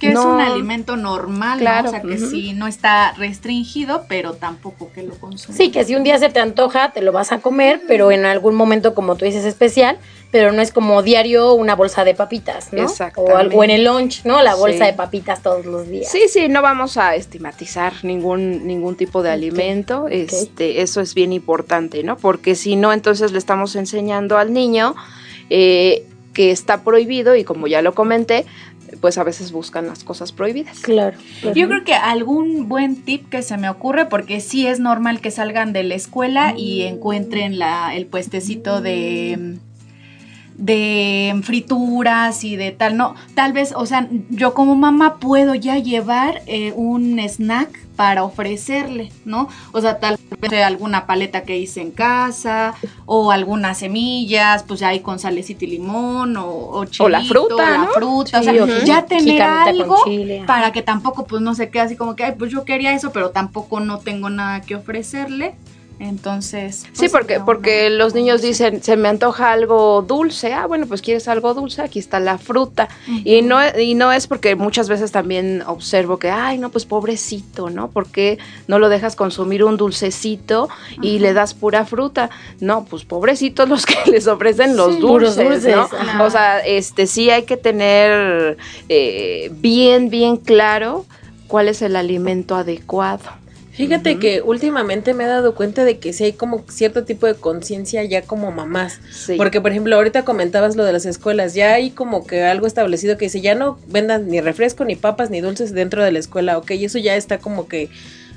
que 0.02 0.10
es 0.10 0.18
un 0.18 0.40
alimento 0.40 0.96
normal, 0.96 1.60
claro. 1.60 1.88
o 1.88 1.90
sea 1.92 2.02
que 2.02 2.18
sí 2.18 2.54
no 2.54 2.66
está 2.66 3.12
restringido, 3.12 4.04
pero 4.08 4.32
tampoco 4.34 4.90
que 4.92 5.04
lo 5.04 5.14
consumas. 5.14 5.56
Sí, 5.56 5.70
que 5.70 5.84
si 5.84 5.94
un 5.94 6.02
día 6.02 6.18
se 6.18 6.28
te 6.28 6.40
antoja, 6.40 6.90
te 6.90 7.02
lo 7.02 7.12
vas 7.12 7.30
a 7.30 7.38
comer, 7.38 7.82
pero 7.86 8.10
en 8.10 8.24
algún 8.24 8.56
momento, 8.56 8.96
como 8.96 9.14
tú 9.14 9.24
dices, 9.24 9.44
especial, 9.44 9.98
pero 10.32 10.50
no 10.50 10.60
es 10.60 10.72
como 10.72 11.02
diario 11.04 11.54
una 11.54 11.76
bolsa 11.76 12.02
de 12.02 12.14
papitas, 12.14 12.72
¿no? 12.72 12.86
O 13.14 13.36
algo 13.36 13.62
en 13.62 13.70
el 13.70 13.84
lunch, 13.84 14.24
¿no? 14.24 14.42
La 14.42 14.56
bolsa 14.56 14.86
de 14.86 14.92
papitas 14.92 15.40
todos 15.40 15.66
los 15.66 15.88
días. 15.88 16.10
Sí, 16.10 16.22
sí, 16.28 16.48
no 16.48 16.62
vamos 16.62 16.96
a 16.96 17.14
estigmatizar 17.14 17.92
ningún 18.02 18.66
ningún 18.66 18.96
tipo 18.96 19.22
de 19.22 19.30
alimento, 19.30 20.08
este, 20.08 20.82
eso 20.82 21.00
es 21.00 21.14
bien 21.14 21.32
importante, 21.32 22.02
¿no? 22.02 22.16
Porque 22.16 22.56
si 22.56 22.74
no, 22.74 22.92
entonces 22.92 23.30
le 23.30 23.38
estamos 23.38 23.76
enseñando 23.76 24.36
al 24.36 24.52
niño 24.52 24.96
eh, 25.48 26.06
que 26.32 26.50
está 26.50 26.82
prohibido 26.82 27.36
y 27.36 27.44
como 27.44 27.66
ya 27.66 27.82
lo 27.82 27.94
comenté, 27.94 28.46
pues 29.00 29.18
a 29.18 29.24
veces 29.24 29.52
buscan 29.52 29.86
las 29.86 30.04
cosas 30.04 30.32
prohibidas. 30.32 30.80
Claro. 30.80 31.18
Yo 31.54 31.68
creo 31.68 31.84
que 31.84 31.94
algún 31.94 32.68
buen 32.68 33.02
tip 33.02 33.28
que 33.28 33.42
se 33.42 33.56
me 33.56 33.68
ocurre, 33.68 34.06
porque 34.06 34.40
sí 34.40 34.66
es 34.66 34.80
normal 34.80 35.20
que 35.20 35.30
salgan 35.30 35.72
de 35.72 35.82
la 35.82 35.94
escuela 35.94 36.54
y 36.56 36.82
encuentren 36.82 37.58
la, 37.58 37.94
el 37.94 38.06
puestecito 38.06 38.80
de 38.80 39.58
de 40.56 41.40
frituras 41.42 42.44
y 42.44 42.56
de 42.56 42.70
tal, 42.70 42.96
no, 42.96 43.14
tal 43.34 43.52
vez, 43.52 43.72
o 43.74 43.86
sea, 43.86 44.08
yo 44.30 44.54
como 44.54 44.76
mamá 44.76 45.16
puedo 45.16 45.54
ya 45.54 45.78
llevar 45.78 46.42
eh, 46.46 46.72
un 46.76 47.18
snack 47.18 47.78
para 48.02 48.24
ofrecerle, 48.24 49.12
¿no? 49.24 49.48
O 49.70 49.80
sea, 49.80 50.00
tal 50.00 50.18
vez 50.40 50.52
alguna 50.64 51.06
paleta 51.06 51.44
que 51.44 51.56
hice 51.56 51.80
en 51.80 51.92
casa 51.92 52.74
o 53.06 53.30
algunas 53.30 53.78
semillas, 53.78 54.64
pues 54.64 54.80
ya 54.80 54.88
ahí 54.88 54.98
con 54.98 55.20
salecita 55.20 55.64
y 55.66 55.68
limón 55.68 56.36
o, 56.36 56.48
o, 56.48 56.84
o 56.98 57.08
la 57.08 57.22
fruta, 57.22 57.70
la 57.70 57.86
fruta, 57.94 58.40
o 58.40 58.42
sea, 58.42 58.84
ya 58.84 59.06
tener 59.06 59.40
algo 59.40 59.98
para 60.48 60.72
que 60.72 60.82
tampoco 60.82 61.26
pues 61.26 61.40
no 61.42 61.54
se 61.54 61.70
quede 61.70 61.82
así 61.82 61.94
como 61.94 62.16
que, 62.16 62.24
ay, 62.24 62.34
pues 62.36 62.50
yo 62.50 62.64
quería 62.64 62.92
eso, 62.92 63.12
pero 63.12 63.30
tampoco 63.30 63.78
no 63.78 63.98
tengo 63.98 64.30
nada 64.30 64.62
que 64.62 64.74
ofrecerle. 64.74 65.54
Entonces. 66.02 66.82
sí, 66.92 67.08
pues, 67.08 67.12
porque, 67.12 67.38
porque 67.38 67.88
los 67.88 68.12
niños 68.12 68.42
dicen, 68.42 68.82
se 68.82 68.96
me 68.96 69.08
antoja 69.08 69.52
algo 69.52 70.02
dulce. 70.02 70.52
Ah, 70.52 70.66
bueno, 70.66 70.86
pues 70.86 71.00
quieres 71.00 71.28
algo 71.28 71.54
dulce, 71.54 71.80
aquí 71.80 72.00
está 72.00 72.18
la 72.18 72.38
fruta. 72.38 72.88
y, 73.06 73.40
no, 73.42 73.58
y 73.78 73.94
no 73.94 74.10
es 74.10 74.26
porque 74.26 74.56
muchas 74.56 74.88
veces 74.88 75.12
también 75.12 75.62
observo 75.64 76.18
que, 76.18 76.28
ay, 76.28 76.58
no, 76.58 76.70
pues 76.70 76.86
pobrecito, 76.86 77.70
¿no? 77.70 77.88
¿Por 77.88 78.08
qué 78.08 78.38
no 78.66 78.80
lo 78.80 78.88
dejas 78.88 79.14
consumir 79.14 79.62
un 79.62 79.76
dulcecito 79.76 80.68
y 81.00 81.20
le 81.20 81.34
das 81.34 81.54
pura 81.54 81.84
fruta? 81.84 82.30
No, 82.58 82.84
pues 82.84 83.04
pobrecitos 83.04 83.68
los 83.68 83.86
que 83.86 83.94
les 84.10 84.26
ofrecen 84.26 84.76
los 84.76 84.98
dulces, 84.98 85.64
¿no? 85.64 85.88
O 86.20 86.30
sea, 86.30 86.58
este 86.58 87.06
sí 87.06 87.30
hay 87.30 87.44
que 87.44 87.56
tener 87.56 88.56
eh, 88.88 89.52
bien, 89.54 90.10
bien 90.10 90.36
claro 90.36 91.06
cuál 91.46 91.68
es 91.68 91.80
el 91.80 91.94
alimento 91.94 92.56
adecuado. 92.56 93.41
Fíjate 93.72 94.18
que 94.18 94.42
últimamente 94.42 95.14
me 95.14 95.24
he 95.24 95.26
dado 95.26 95.54
cuenta 95.54 95.84
de 95.84 95.98
que 95.98 96.12
sí 96.12 96.24
hay 96.24 96.32
como 96.34 96.64
cierto 96.68 97.04
tipo 97.04 97.26
de 97.26 97.34
conciencia 97.34 98.04
ya 98.04 98.22
como 98.22 98.52
mamás. 98.52 99.00
Porque, 99.38 99.62
por 99.62 99.70
ejemplo, 99.70 99.96
ahorita 99.96 100.24
comentabas 100.24 100.76
lo 100.76 100.84
de 100.84 100.92
las 100.92 101.06
escuelas, 101.06 101.54
ya 101.54 101.72
hay 101.72 101.90
como 101.90 102.26
que 102.26 102.44
algo 102.44 102.66
establecido 102.66 103.16
que 103.16 103.26
dice, 103.26 103.40
ya 103.40 103.54
no 103.54 103.78
vendan 103.86 104.28
ni 104.28 104.40
refresco, 104.40 104.84
ni 104.84 104.94
papas, 104.94 105.30
ni 105.30 105.40
dulces 105.40 105.72
dentro 105.72 106.04
de 106.04 106.12
la 106.12 106.18
escuela, 106.18 106.58
ok, 106.58 106.72
y 106.72 106.84
eso 106.84 106.98
ya 106.98 107.16
está 107.16 107.38
como 107.38 107.66
que 107.66 107.88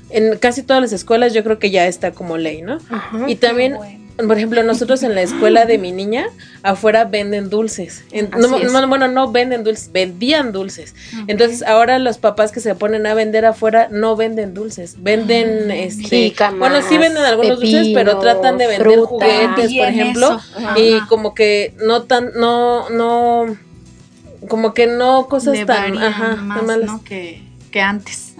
en 0.08 0.38
casi 0.38 0.62
todas 0.62 0.80
las 0.80 0.92
escuelas 0.92 1.34
yo 1.34 1.42
creo 1.42 1.58
que 1.58 1.70
ya 1.70 1.86
está 1.86 2.12
como 2.12 2.38
ley, 2.38 2.62
¿no? 2.62 2.78
y 3.26 3.36
también 3.36 3.76
por 4.16 4.36
ejemplo, 4.36 4.62
nosotros 4.62 5.02
en 5.02 5.14
la 5.14 5.22
escuela 5.22 5.66
de 5.66 5.78
mi 5.78 5.92
niña, 5.92 6.28
afuera 6.62 7.04
venden 7.04 7.50
dulces. 7.50 8.04
no, 8.12 8.88
bueno, 8.88 9.08
no 9.08 9.30
venden 9.30 9.62
dulces, 9.62 9.92
vendían 9.92 10.52
dulces. 10.52 10.94
Entonces, 11.26 11.62
ahora 11.62 11.98
los 11.98 12.18
papás 12.18 12.52
que 12.52 12.60
se 12.60 12.74
ponen 12.74 13.06
a 13.06 13.14
vender 13.14 13.44
afuera 13.44 13.88
no 13.90 14.16
venden 14.16 14.54
dulces, 14.54 14.96
venden 15.02 15.70
este, 15.70 16.34
bueno, 16.58 16.80
sí 16.82 16.96
venden 16.98 17.24
algunos 17.24 17.60
dulces, 17.60 17.88
pero 17.94 18.18
tratan 18.18 18.58
de 18.58 18.66
vender 18.66 18.98
juguetes, 19.00 19.74
por 19.74 19.88
ejemplo, 19.88 20.40
y 20.76 21.00
como 21.08 21.34
que 21.34 21.74
no 21.84 22.04
tan 22.04 22.32
no 22.34 22.88
no 22.90 23.56
como 24.48 24.74
que 24.74 24.86
no 24.86 25.26
cosas 25.28 25.66
tan 25.66 25.98
ajá, 25.98 26.36
más, 26.36 26.78
¿no? 26.78 27.02
que, 27.04 27.42
que 27.70 27.80
antes. 27.80 28.34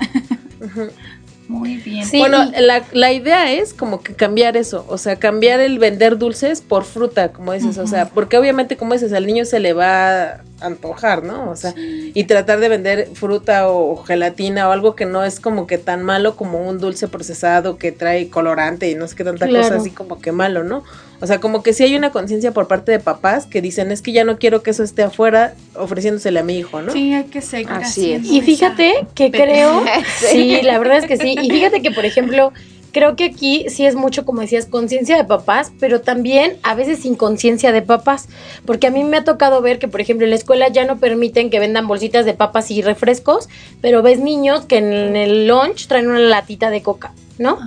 Muy 1.49 1.77
bien. 1.77 2.07
Bueno, 2.19 2.51
la, 2.59 2.85
la, 2.93 3.13
idea 3.13 3.53
es 3.53 3.73
como 3.73 4.03
que 4.03 4.15
cambiar 4.15 4.57
eso, 4.57 4.85
o 4.89 4.99
sea, 4.99 5.17
cambiar 5.17 5.61
el 5.61 5.79
vender 5.79 6.19
dulces 6.19 6.61
por 6.61 6.85
fruta, 6.85 7.33
como 7.33 7.53
dices, 7.53 7.79
o 7.79 7.87
sea, 7.87 8.09
porque 8.09 8.37
obviamente, 8.37 8.77
como 8.77 8.95
dices, 8.95 9.13
al 9.13 9.27
niño 9.27 9.45
se 9.45 9.61
le 9.61 9.73
va 9.73 10.25
a 10.25 10.41
antojar, 10.61 11.23
¿no? 11.23 11.51
O 11.51 11.57
sea, 11.57 11.73
y 11.77 12.25
tratar 12.25 12.59
de 12.61 12.69
vender 12.69 13.11
fruta 13.15 13.69
o 13.69 13.97
gelatina 14.05 14.69
o 14.69 14.73
algo 14.73 14.97
que 14.97 15.07
no 15.07 15.25
es 15.25 15.39
como 15.39 15.67
que 15.67 15.79
tan 15.79 16.03
malo 16.03 16.37
como 16.37 16.67
un 16.67 16.79
dulce 16.79 17.07
procesado 17.09 17.77
que 17.79 17.93
trae 17.93 18.29
colorante 18.29 18.91
y 18.91 18.95
no 18.95 19.07
sé 19.07 19.15
qué 19.15 19.25
tanta 19.25 19.47
cosa 19.49 19.77
así 19.77 19.91
como 19.91 20.21
que 20.21 20.33
malo, 20.33 20.65
¿no? 20.65 20.83
O 21.21 21.27
sea, 21.27 21.41
como 21.41 21.63
que 21.63 21.73
sí 21.73 21.85
hay 21.85 21.97
una 21.97 22.11
conciencia 22.11 22.53
por 22.53 22.69
parte 22.69 22.93
de 22.93 23.01
papás 23.01 23.47
que 23.47 23.63
dicen, 23.63 23.91
es 23.91 24.03
que 24.03 24.13
ya 24.13 24.25
no 24.25 24.39
quiero 24.39 24.63
que 24.63 24.71
eso 24.71 24.83
esté 24.83 25.03
afuera 25.03 25.55
ofreciéndosele 25.75 26.41
a 26.41 26.43
mi 26.43 26.59
hijo, 26.59 26.83
¿no? 26.83 26.93
Sí, 26.93 27.15
hay 27.15 27.25
que 27.25 27.41
seguir 27.41 27.71
así. 27.71 28.21
Y 28.23 28.41
fíjate 28.43 29.07
que 29.15 29.31
creo, 29.31 29.83
sí, 30.31 30.61
la 30.63 30.79
verdad 30.79 30.99
es 30.99 31.07
que 31.07 31.17
sí. 31.17 31.35
Y 31.41 31.51
fíjate 31.51 31.81
que, 31.81 31.91
por 31.91 32.05
ejemplo, 32.05 32.53
creo 32.97 33.15
que 33.15 33.25
aquí 33.25 33.67
sí 33.69 33.85
es 33.85 33.95
mucho, 33.95 34.25
como 34.25 34.41
decías, 34.41 34.65
conciencia 34.65 35.19
de 35.19 35.25
papás, 35.25 35.71
pero 35.79 36.01
también 36.01 36.57
a 36.63 36.75
veces 36.75 37.05
inconsciencia 37.05 37.71
de 37.71 37.83
papás, 37.83 38.27
porque 38.65 38.87
a 38.87 38.91
mí 38.91 39.05
me 39.05 39.19
ha 39.19 39.25
tocado 39.25 39.61
ver 39.61 39.79
que, 39.79 39.87
por 39.87 40.01
ejemplo, 40.01 40.25
en 40.25 40.31
la 40.31 40.37
escuela 40.37 40.69
ya 40.69 40.87
no 40.87 40.99
permiten 40.99 41.51
que 41.51 41.59
vendan 41.59 41.87
bolsitas 41.87 42.25
de 42.25 42.33
papas 42.33 42.71
y 42.71 42.81
refrescos, 42.81 43.51
pero 43.83 44.03
ves 44.03 44.19
niños 44.19 44.65
que 44.65 44.79
en 44.79 45.15
el 45.15 45.47
lunch 45.47 45.89
traen 45.89 46.09
una 46.09 46.21
latita 46.21 46.71
de 46.71 46.81
coca, 46.81 47.13
¿no? 47.39 47.59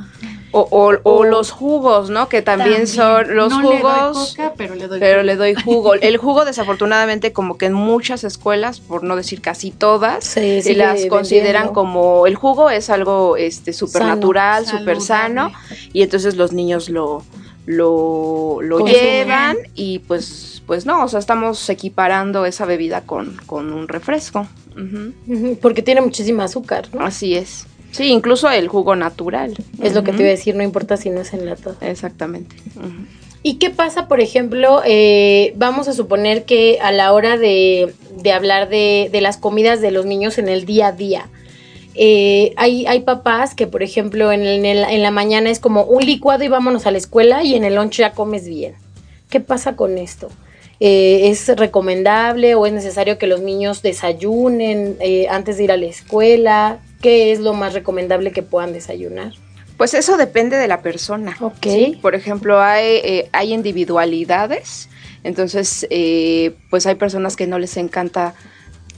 O, 0.52 0.98
o, 1.04 1.24
los 1.26 1.52
jugos, 1.52 2.10
¿no? 2.10 2.28
Que 2.28 2.42
también, 2.42 2.88
son 2.88 3.36
los 3.36 3.54
jugos. 3.54 4.36
pero 4.58 4.74
le 4.76 4.88
doy 4.88 5.00
pero 5.00 5.24
le 5.24 5.36
doy 5.36 5.54
jugo. 5.54 5.94
El 6.02 6.18
jugo, 6.18 6.44
desafortunadamente, 6.44 7.34
como 7.34 7.58
que 7.58 7.68
en 7.68 7.74
muchas 7.74 8.24
escuelas, 8.24 8.80
por 8.80 9.04
no 9.04 9.16
decir 9.16 9.42
casi 9.42 9.72
todas, 9.72 10.24
se 10.24 10.74
las 10.76 11.06
consideran 11.06 11.70
como 11.70 12.26
el 12.26 12.36
jugo 12.36 12.70
es 12.70 12.90
algo 12.90 13.38
este 13.38 13.74
súper 13.74 14.06
natural, 14.06 14.66
súper 14.66 15.02
sano, 15.02 15.52
y 15.94 16.02
entonces 16.02 16.36
los 16.36 16.52
niños 16.52 16.90
lo 16.90 17.24
lo, 17.66 18.60
lo 18.64 18.88
llevan 18.88 19.58
y 19.76 20.00
pues 20.00 20.64
pues 20.66 20.86
no, 20.86 21.04
o 21.04 21.08
sea, 21.08 21.20
estamos 21.20 21.68
equiparando 21.68 22.46
esa 22.46 22.66
bebida 22.66 23.02
con, 23.02 23.38
con 23.48 23.74
un 23.74 23.88
refresco. 23.88 24.48
Porque 25.62 25.82
tiene 25.82 26.00
muchísima 26.00 26.44
azúcar, 26.44 26.88
¿no? 26.94 27.04
Así 27.04 27.36
es. 27.36 27.66
Sí, 27.92 28.08
incluso 28.12 28.50
el 28.50 28.68
jugo 28.68 28.96
natural. 28.96 29.54
Es 29.82 29.94
lo 29.94 30.04
que 30.04 30.12
te 30.12 30.20
iba 30.20 30.28
a 30.28 30.32
decir, 30.32 30.56
no 30.56 30.64
importa 30.64 30.98
si 30.98 31.10
no 31.10 31.22
es 31.22 31.34
enlatado. 31.34 31.76
Exactamente. 31.82 32.56
¿Y 33.42 33.56
qué 33.56 33.70
pasa, 33.70 34.08
por 34.08 34.20
ejemplo, 34.20 34.82
eh, 34.86 35.54
vamos 35.56 35.88
a 35.88 35.94
suponer 35.94 36.44
que 36.44 36.80
a 36.82 36.92
la 36.92 37.14
hora 37.14 37.38
de, 37.38 37.94
hablar 38.34 38.70
de, 38.70 39.10
las 39.22 39.38
comidas 39.38 39.82
de 39.82 39.92
los 39.92 40.06
niños 40.06 40.38
en 40.38 40.50
el 40.50 40.66
día 40.66 40.88
a 40.88 40.92
día? 40.92 41.30
Eh, 41.96 42.54
hay, 42.58 42.86
hay 42.86 43.02
papás 43.02 43.56
que, 43.56 43.66
por 43.66 43.82
ejemplo, 43.82 44.32
en, 44.32 44.44
en 44.46 45.02
la 45.02 45.12
mañana 45.12 45.50
es 45.50 45.60
como 45.60 45.84
un 45.84 46.06
licuado 46.06 46.44
y 46.44 46.48
vámonos 46.48 46.86
a 46.86 46.92
la 46.92 46.98
escuela 46.98 47.44
y 47.44 47.56
en 47.56 47.64
el 47.64 47.76
lunch 47.76 47.98
ya 47.98 48.12
comes 48.12 48.48
bien. 48.48 48.76
¿Qué 49.30 49.40
pasa 49.40 49.76
con 49.76 49.98
esto? 49.98 50.30
Eh, 50.80 51.30
¿Es 51.30 51.48
recomendable 51.58 52.56
o 52.56 52.66
es 52.66 52.74
necesario 52.74 53.18
que 53.18 53.28
los 53.28 53.42
niños 53.42 53.82
desayunen 53.82 54.98
antes 55.30 55.58
de 55.58 55.64
ir 55.64 55.72
a 55.72 55.78
la 55.78 55.88
escuela? 55.88 56.80
¿Qué 57.02 57.32
es 57.32 57.40
lo 57.40 57.54
más 57.54 57.74
recomendable 57.74 58.32
que 58.32 58.44
puedan 58.44 58.74
desayunar? 58.74 59.34
Pues 59.78 59.94
eso 59.94 60.18
depende 60.18 60.58
de 60.58 60.68
la 60.68 60.82
persona. 60.82 61.38
Ok. 61.40 62.02
Por 62.02 62.16
ejemplo, 62.16 62.60
hay, 62.60 62.86
eh, 63.04 63.30
hay 63.32 63.54
individualidades, 63.54 64.90
entonces, 65.24 65.88
eh, 65.90 66.56
pues 66.70 66.86
hay 66.86 66.96
personas 66.96 67.36
que 67.36 67.48
no 67.48 67.60
les 67.60 67.78
encanta 67.78 68.36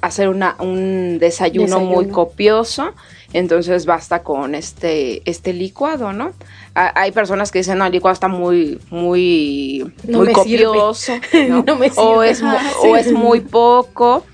hacer 0.02 0.30
una, 0.30 0.56
un 0.60 1.20
desayuno, 1.20 1.80
muy 1.80 2.08
copioso, 2.08 2.94
entonces 3.34 3.86
basta 3.86 4.24
con 4.24 4.56
este, 4.56 5.22
este 5.30 5.54
licuado, 5.54 6.12
¿no? 6.12 6.34
hay 6.74 7.12
personas 7.12 7.52
que 7.52 7.60
dicen, 7.60 7.78
no, 7.78 7.86
el 7.86 7.92
licuado 7.92 8.14
está 8.14 8.28
muy, 8.28 8.80
muy, 8.90 9.92
muy 10.08 10.32
copioso, 10.32 11.14
¿no? 11.50 11.66
o, 11.98 12.24
es, 12.24 12.42
o 12.84 12.96
es 12.96 13.12
muy 13.12 13.42
poco. 13.42 14.26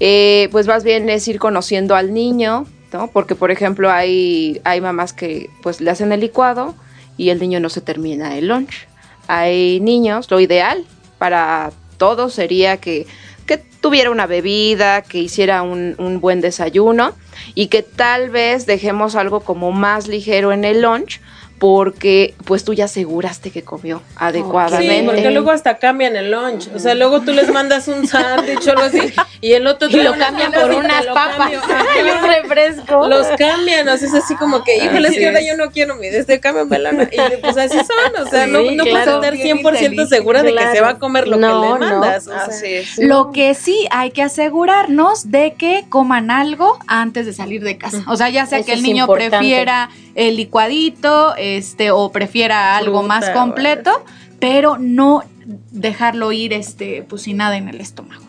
Eh, 0.00 0.48
pues 0.50 0.66
más 0.66 0.82
bien 0.82 1.08
es 1.08 1.28
ir 1.28 1.38
conociendo 1.38 1.94
al 1.94 2.12
niño, 2.12 2.66
porque, 3.12 3.34
por 3.34 3.50
ejemplo, 3.50 3.90
hay, 3.90 4.60
hay 4.64 4.80
mamás 4.80 5.12
que 5.12 5.50
pues 5.62 5.80
le 5.80 5.90
hacen 5.90 6.12
el 6.12 6.20
licuado 6.20 6.74
y 7.16 7.30
el 7.30 7.40
niño 7.40 7.60
no 7.60 7.68
se 7.68 7.80
termina 7.80 8.36
el 8.36 8.48
lunch. 8.48 8.86
Hay 9.28 9.80
niños, 9.80 10.30
lo 10.30 10.40
ideal 10.40 10.84
para 11.18 11.72
todos 11.96 12.34
sería 12.34 12.76
que, 12.76 13.06
que 13.46 13.58
tuviera 13.58 14.10
una 14.10 14.26
bebida, 14.26 15.02
que 15.02 15.18
hiciera 15.18 15.62
un, 15.62 15.94
un, 15.98 16.20
buen 16.20 16.40
desayuno 16.40 17.14
y 17.54 17.68
que 17.68 17.82
tal 17.82 18.30
vez 18.30 18.66
dejemos 18.66 19.16
algo 19.16 19.40
como 19.40 19.72
más 19.72 20.08
ligero 20.08 20.52
en 20.52 20.64
el 20.64 20.82
lunch 20.82 21.20
porque 21.58 22.34
pues 22.44 22.64
tú 22.64 22.74
ya 22.74 22.84
aseguraste 22.84 23.50
que 23.50 23.62
comió 23.62 24.02
adecuadamente. 24.16 25.00
Sí, 25.00 25.06
porque 25.06 25.30
luego 25.30 25.50
hasta 25.50 25.78
cambian 25.78 26.14
el 26.16 26.30
lunch. 26.30 26.68
O 26.74 26.78
sea, 26.78 26.94
luego 26.94 27.22
tú 27.22 27.32
les 27.32 27.50
mandas 27.50 27.88
un 27.88 28.06
sándwich 28.06 28.66
o 28.66 28.70
algo 28.72 28.82
así 28.82 29.00
y 29.40 29.52
el 29.52 29.66
otro 29.66 29.88
y 29.88 30.02
lo 30.02 30.16
cambian 30.18 30.52
por 30.52 30.70
unas 30.70 31.06
papas 31.06 31.52
y 31.52 32.00
un 32.02 32.28
refresco. 32.28 33.08
Los 33.08 33.26
cambian, 33.38 33.88
o 33.88 33.96
sea, 33.96 34.08
es 34.08 34.14
así 34.14 34.34
como 34.36 34.64
que, 34.64 34.76
híjole, 34.76 35.08
es 35.08 35.14
que 35.16 35.26
ahora 35.26 35.40
yo 35.40 35.56
no 35.56 35.70
quiero 35.70 35.96
mi 35.96 36.08
de 36.08 36.18
este 36.18 36.40
cambio 36.40 36.66
melana. 36.66 37.08
Y 37.10 37.36
pues 37.40 37.56
así 37.56 37.78
son, 37.78 38.26
o 38.26 38.28
sea, 38.28 38.46
no, 38.46 38.62
no 38.62 38.84
puedes 38.84 39.06
estar 39.06 39.34
100% 39.34 40.08
segura 40.08 40.42
de 40.42 40.54
que 40.54 40.72
se 40.72 40.80
va 40.80 40.90
a 40.90 40.98
comer 40.98 41.26
lo 41.26 41.36
que 41.38 41.46
le 41.46 41.78
mandas. 41.78 42.28
así 42.28 42.66
es. 42.66 42.98
Lo 42.98 43.32
que 43.32 43.54
sí 43.54 43.88
hay 43.90 44.10
que 44.10 44.22
asegurarnos 44.22 45.30
de 45.30 45.54
que 45.54 45.86
coman 45.88 46.30
algo 46.30 46.78
antes 46.86 47.24
de 47.24 47.32
salir 47.32 47.62
de 47.62 47.78
casa. 47.78 48.04
O 48.08 48.16
sea, 48.16 48.28
ya 48.28 48.44
sea 48.46 48.62
que 48.62 48.74
el 48.74 48.82
niño 48.82 49.06
prefiera 49.06 49.88
el 50.16 50.36
licuadito, 50.36 51.36
este, 51.36 51.90
o 51.90 52.10
prefiera 52.10 52.76
algo 52.76 53.02
más 53.02 53.30
completo, 53.30 54.02
pero 54.40 54.78
no 54.78 55.22
dejarlo 55.70 56.32
ir, 56.32 56.52
este, 56.52 57.04
pues 57.06 57.22
sin 57.22 57.36
nada 57.36 57.56
en 57.56 57.68
el 57.68 57.80
estómago. 57.80 58.24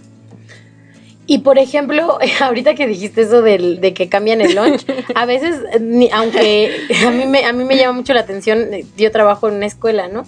Y 1.26 1.40
por 1.40 1.58
ejemplo, 1.58 2.20
ahorita 2.42 2.76
que 2.76 2.88
dijiste 2.88 3.22
eso 3.22 3.42
del, 3.42 3.80
de 3.80 3.94
que 3.94 4.10
cambian 4.10 4.42
el 4.42 4.56
lunch, 4.56 4.86
a 5.16 5.26
veces, 5.26 5.62
aunque 6.14 6.88
a 7.06 7.12
mí, 7.12 7.26
me, 7.26 7.46
a 7.46 7.54
mí 7.54 7.64
me 7.64 7.78
llama 7.78 7.94
mucho 7.94 8.14
la 8.14 8.22
atención, 8.22 8.68
yo 8.98 9.12
trabajo 9.12 9.48
en 9.48 9.56
una 9.56 9.66
escuela, 9.66 10.10
¿no? 10.10 10.26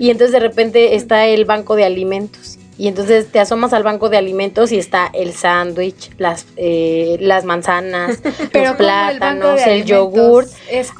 Y 0.00 0.10
entonces 0.10 0.32
de 0.32 0.40
repente 0.40 0.94
está 0.96 1.26
el 1.26 1.44
banco 1.44 1.76
de 1.76 1.84
alimentos 1.84 2.58
y 2.78 2.88
entonces 2.88 3.30
te 3.30 3.38
asomas 3.38 3.72
al 3.74 3.82
banco 3.82 4.08
de 4.08 4.16
alimentos 4.16 4.72
y 4.72 4.78
está 4.78 5.10
el 5.12 5.34
sándwich, 5.34 6.10
las, 6.16 6.46
eh, 6.56 7.18
las 7.20 7.44
manzanas, 7.44 8.20
los 8.52 8.76
plátanos, 8.76 9.60
el, 9.66 9.84
yogur. 9.84 10.46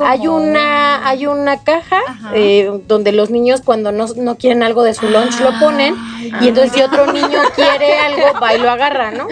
Hay 0.00 0.26
una, 0.26 1.08
hay 1.08 1.26
una 1.26 1.64
caja 1.64 2.00
eh, 2.34 2.70
donde 2.86 3.12
los 3.12 3.30
niños 3.30 3.62
cuando 3.64 3.90
no, 3.90 4.36
quieren 4.36 4.62
algo 4.62 4.82
de 4.82 4.92
su 4.92 5.08
lunch 5.08 5.40
lo 5.40 5.58
ponen 5.58 5.96
y 6.40 6.48
entonces 6.48 6.72
si 6.72 6.82
otro 6.82 7.10
niño 7.12 7.38
quiere 7.54 7.98
algo 7.98 8.38
va 8.40 8.54
y 8.54 8.58
lo 8.58 8.70
agarra, 8.70 9.10
¿no? 9.10 9.26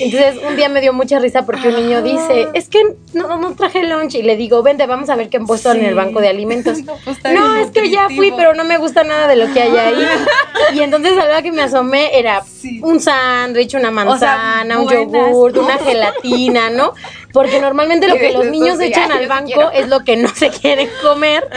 Entonces 0.00 0.36
un 0.46 0.56
día 0.56 0.68
me 0.68 0.80
dio 0.80 0.92
mucha 0.92 1.18
risa 1.18 1.46
porque 1.46 1.68
un 1.68 1.76
niño 1.76 2.02
dice, 2.02 2.48
es 2.52 2.68
que 2.68 2.96
no, 3.14 3.38
no 3.38 3.54
traje 3.54 3.82
lunch 3.84 4.14
y 4.14 4.22
le 4.22 4.36
digo, 4.36 4.62
vente, 4.62 4.86
vamos 4.86 5.08
a 5.08 5.16
ver 5.16 5.30
qué 5.30 5.38
han 5.38 5.46
puesto 5.46 5.72
en 5.72 5.84
el 5.84 5.94
banco 5.94 6.20
de 6.20 6.28
alimentos. 6.28 6.78
Pues, 7.04 7.18
no, 7.32 7.56
es 7.56 7.70
que 7.70 7.90
ya 7.90 8.08
fui, 8.08 8.32
pero 8.36 8.54
no 8.54 8.64
me 8.64 8.76
gusta 8.76 9.02
nada 9.04 9.28
de 9.28 9.36
lo 9.36 9.52
que 9.52 9.62
hay 9.62 9.76
ahí. 9.76 10.06
Y 10.74 10.80
entonces 10.80 11.16
algo 11.16 11.42
que 11.42 11.52
me 11.52 11.62
asomé 11.62 11.77
era 12.12 12.42
un 12.82 13.00
sándwich, 13.00 13.74
una 13.74 13.90
manzana, 13.90 14.80
un 14.80 14.88
yogur, 14.88 15.58
una 15.58 15.78
gelatina, 15.84 16.70
¿no? 16.70 16.94
Porque 17.32 17.60
normalmente 17.60 18.08
lo 18.08 18.16
que 18.16 18.32
los 18.32 18.46
niños 18.46 18.80
echan 18.80 19.12
al 19.12 19.26
banco 19.26 19.70
es 19.72 19.88
lo 19.88 20.00
que 20.00 20.16
no 20.16 20.28
se 20.34 20.50
quieren 20.50 20.88
comer, 21.02 21.48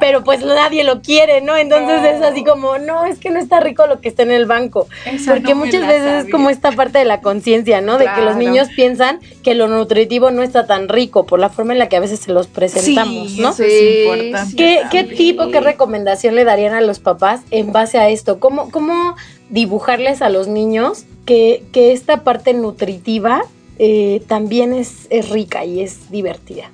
pero 0.00 0.24
pues 0.24 0.44
nadie 0.44 0.84
lo 0.84 1.00
quiere, 1.00 1.40
¿no? 1.40 1.56
Entonces 1.56 2.16
es 2.16 2.22
así 2.22 2.44
como, 2.44 2.78
no, 2.78 3.04
es 3.04 3.18
que 3.18 3.30
no 3.30 3.38
está 3.38 3.60
rico 3.60 3.86
lo 3.86 4.00
que 4.00 4.08
está 4.08 4.22
en 4.22 4.32
el 4.32 4.46
banco. 4.46 4.88
Porque 5.26 5.54
muchas 5.54 5.86
veces 5.86 6.24
es 6.24 6.30
como 6.30 6.50
esta 6.50 6.72
parte 6.72 6.98
de 6.98 7.04
la 7.04 7.20
conciencia, 7.20 7.80
¿no? 7.80 7.98
De 7.98 8.06
que 8.14 8.22
los 8.22 8.36
niños 8.36 8.68
piensan 8.74 9.20
que 9.42 9.54
lo 9.54 9.68
nutritivo 9.68 10.30
no 10.30 10.42
está 10.42 10.66
tan 10.66 10.88
rico 10.88 11.24
por 11.26 11.38
la 11.38 11.48
forma 11.48 11.72
en 11.72 11.78
la 11.78 11.88
que 11.88 11.96
a 11.96 12.00
veces 12.00 12.20
se 12.20 12.32
los 12.32 12.46
presentamos, 12.46 13.32
¿no? 13.36 13.50
Eso 13.50 13.62
es 13.62 14.04
importante. 14.04 14.56
¿Qué, 14.56 14.82
¿Qué 14.90 15.04
tipo, 15.04 15.50
qué 15.50 15.60
recomendación 15.60 16.34
le 16.34 16.44
darían 16.44 16.74
a 16.74 16.80
los 16.80 16.98
papás 16.98 17.40
en 17.50 17.72
base 17.72 17.98
a 17.98 18.08
esto? 18.08 18.40
¿Cómo, 18.40 18.70
cómo 18.70 19.16
dibujarles 19.52 20.20
a 20.22 20.30
los 20.30 20.48
niños 20.48 21.04
que, 21.24 21.62
que 21.72 21.92
esta 21.92 22.24
parte 22.24 22.54
nutritiva 22.54 23.42
eh, 23.78 24.22
también 24.26 24.72
es, 24.72 25.08
rica 25.30 25.64
y 25.64 25.80
es 25.80 26.10
divertida. 26.10 26.70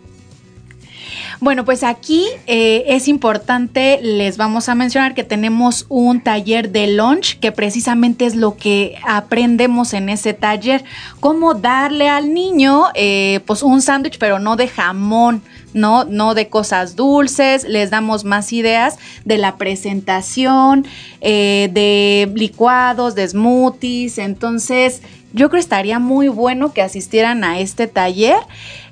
Bueno, 1.41 1.65
pues 1.65 1.85
aquí 1.85 2.27
eh, 2.49 2.83
es 2.89 3.07
importante, 3.07 4.01
les 4.03 4.37
vamos 4.37 4.69
a 4.69 4.75
mencionar 4.75 5.15
que 5.15 5.23
tenemos 5.23 5.87
un 5.89 6.21
taller 6.21 6.73
de 6.73 6.89
lunch, 6.89 7.39
que 7.39 7.53
precisamente 7.53 8.27
es 8.27 8.35
lo 8.35 8.57
que 8.57 8.97
aprendemos 9.07 9.95
en 9.95 10.09
ese 10.09 10.35
taller, 10.35 10.83
cómo 11.21 11.55
darle 11.55 12.09
al 12.09 12.35
niño 12.35 12.87
eh, 12.95 13.39
pues 13.47 13.63
un 13.63 13.83
sándwich, 13.83 14.19
pero 14.19 14.41
no 14.41 14.57
de 14.57 14.67
jamón, 14.67 15.41
¿no? 15.75 16.05
No 16.05 16.35
de 16.35 16.49
cosas 16.49 16.97
dulces, 16.97 17.63
les 17.63 17.91
damos 17.91 18.25
más 18.25 18.53
ideas 18.53 18.97
de 19.25 19.39
la 19.39 19.59
presentación, 19.59 20.87
de 21.21 22.33
licuados, 22.35 23.15
de 23.15 23.29
smoothies, 23.29 24.19
entonces 24.19 25.03
yo 25.33 25.49
creo 25.49 25.59
que 25.59 25.61
estaría 25.61 25.99
muy 25.99 26.29
bueno 26.29 26.73
que 26.73 26.83
asistieran 26.83 27.45
a 27.45 27.61
este 27.61 27.87
taller. 27.87 28.39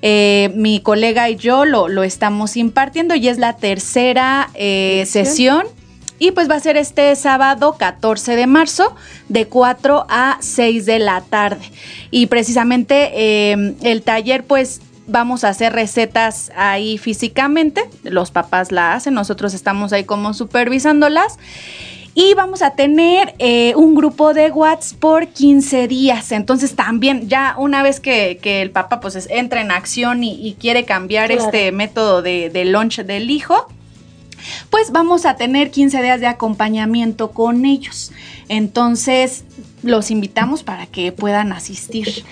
Eh, 0.02 0.52
mi 0.54 0.80
colega 0.80 1.30
y 1.30 1.36
yo 1.36 1.64
lo, 1.64 2.02
estamos 2.02 2.56
impartiendo 2.56 3.14
y 3.14 3.28
es 3.28 3.38
la 3.38 3.56
tercera 3.56 4.50
eh, 4.54 5.04
sesión. 5.06 5.66
Y 6.18 6.30
pues 6.30 6.48
va 6.50 6.54
a 6.54 6.60
ser 6.60 6.76
este 6.76 7.14
sábado 7.14 7.76
14 7.78 8.36
de 8.36 8.46
marzo 8.46 8.94
de 9.28 9.48
4 9.48 10.06
a 10.08 10.38
6 10.40 10.86
de 10.86 10.98
la 10.98 11.20
tarde. 11.20 11.70
Y 12.10 12.26
precisamente 12.26 13.50
em, 13.52 13.74
el 13.82 14.02
taller 14.02 14.44
pues 14.44 14.80
vamos 15.06 15.44
a 15.44 15.48
hacer 15.50 15.72
recetas 15.72 16.50
ahí 16.56 16.98
físicamente. 16.98 17.82
Los 18.02 18.30
papás 18.30 18.72
la 18.72 18.94
hacen, 18.94 19.14
nosotros 19.14 19.52
estamos 19.54 19.92
ahí 19.92 20.04
como 20.04 20.32
supervisándolas. 20.32 21.38
Y 22.18 22.32
vamos 22.32 22.62
a 22.62 22.70
tener 22.70 23.34
eh, 23.38 23.74
un 23.76 23.94
grupo 23.94 24.32
de 24.32 24.50
WhatsApp 24.50 24.98
por 24.98 25.28
15 25.28 25.86
días. 25.86 26.32
Entonces 26.32 26.74
también 26.74 27.28
ya 27.28 27.54
una 27.58 27.82
vez 27.82 28.00
que, 28.00 28.40
el 28.42 28.70
papá 28.70 29.00
pues 29.00 29.28
entra 29.30 29.60
en 29.60 29.70
acción 29.70 30.24
y, 30.24 30.56
quiere 30.58 30.86
cambiar 30.86 31.30
este 31.30 31.72
método 31.72 32.22
de, 32.22 32.48
de 32.48 32.64
lunch 32.64 33.02
del 33.02 33.30
hijo, 33.30 33.68
pues 34.70 34.92
vamos 34.92 35.26
a 35.26 35.36
tener 35.36 35.70
15 35.70 36.00
días 36.00 36.18
de 36.20 36.26
acompañamiento 36.26 37.32
con 37.32 37.66
ellos. 37.66 38.12
Entonces 38.48 39.44
los 39.82 40.10
invitamos 40.10 40.62
para 40.62 40.86
que 40.86 41.12
puedan 41.12 41.52
asistir. 41.52 42.24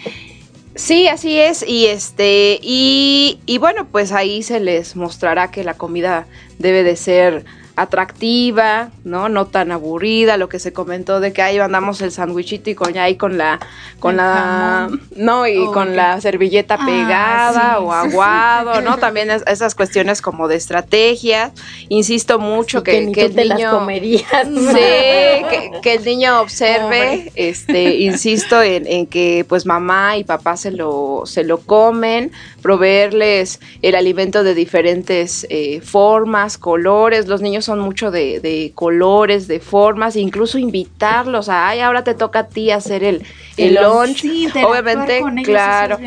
Sí, 0.76 1.08
así 1.08 1.38
es. 1.38 1.62
Y 1.62 1.88
este, 1.88 2.58
y, 2.62 3.38
y 3.44 3.58
bueno, 3.58 3.86
pues 3.92 4.12
ahí 4.12 4.42
se 4.42 4.60
les 4.60 4.96
mostrará 4.96 5.50
que 5.50 5.62
la 5.62 5.74
comida 5.74 6.26
debe 6.58 6.84
de 6.84 6.96
ser 6.96 7.44
atractiva, 7.76 8.90
¿no? 9.04 9.28
No 9.28 9.46
tan 9.46 9.72
aburrida, 9.72 10.36
lo 10.36 10.48
que 10.48 10.58
se 10.58 10.72
comentó 10.72 11.20
de 11.20 11.32
que 11.32 11.42
ahí 11.42 11.58
mandamos 11.58 12.00
el 12.02 12.12
sándwichito 12.12 12.70
y 12.70 12.74
con 12.74 12.96
ahí 12.96 13.16
con 13.16 13.36
la 13.36 13.58
con 13.98 14.16
la 14.16 14.90
no 15.16 15.46
y 15.46 15.64
con 15.66 15.96
la 15.96 16.20
servilleta 16.20 16.76
ah, 16.78 16.86
pegada 16.86 17.80
o 17.80 17.92
aguado, 17.92 18.80
¿no? 18.80 18.98
También 19.04 19.30
esas 19.30 19.74
cuestiones 19.74 20.22
como 20.22 20.46
de 20.46 20.56
estrategia. 20.56 21.52
Insisto 21.88 22.38
mucho 22.38 22.82
que, 22.84 23.10
que, 23.12 23.24
el 23.24 23.34
niño 23.34 23.70
comerías. 23.72 24.46
Sí, 24.46 25.80
que, 25.82 25.94
el 25.94 26.04
niño 26.04 26.40
observe, 26.40 27.32
este, 27.34 27.96
insisto 27.96 28.62
en, 28.62 28.86
en, 28.86 29.06
que 29.06 29.44
pues 29.48 29.66
mamá 29.66 30.16
y 30.16 30.24
papá 30.24 30.56
se 30.56 30.70
lo 30.70 31.22
se 31.24 31.44
lo 31.44 31.58
comen, 31.58 32.32
proveerles 32.62 33.60
el 33.82 33.94
alimento 33.94 34.44
de 34.44 34.54
diferentes 34.54 35.46
eh, 35.50 35.80
formas, 35.80 36.56
colores. 36.58 37.26
Los 37.26 37.42
niños 37.42 37.63
son 37.64 37.80
mucho 37.80 38.10
de, 38.10 38.72
colores, 38.74 39.48
de 39.48 39.60
formas, 39.60 40.16
incluso 40.16 40.58
invitarlos 40.58 41.48
a, 41.48 41.68
ay, 41.68 41.80
ahora 41.80 42.04
te 42.04 42.14
toca 42.14 42.40
a 42.40 42.48
ti 42.48 42.70
hacer 42.70 43.02
el, 43.04 43.22
el, 43.56 43.74
lunch. 43.74 44.24
obviamente, 44.64 45.22
claro, 45.42 45.98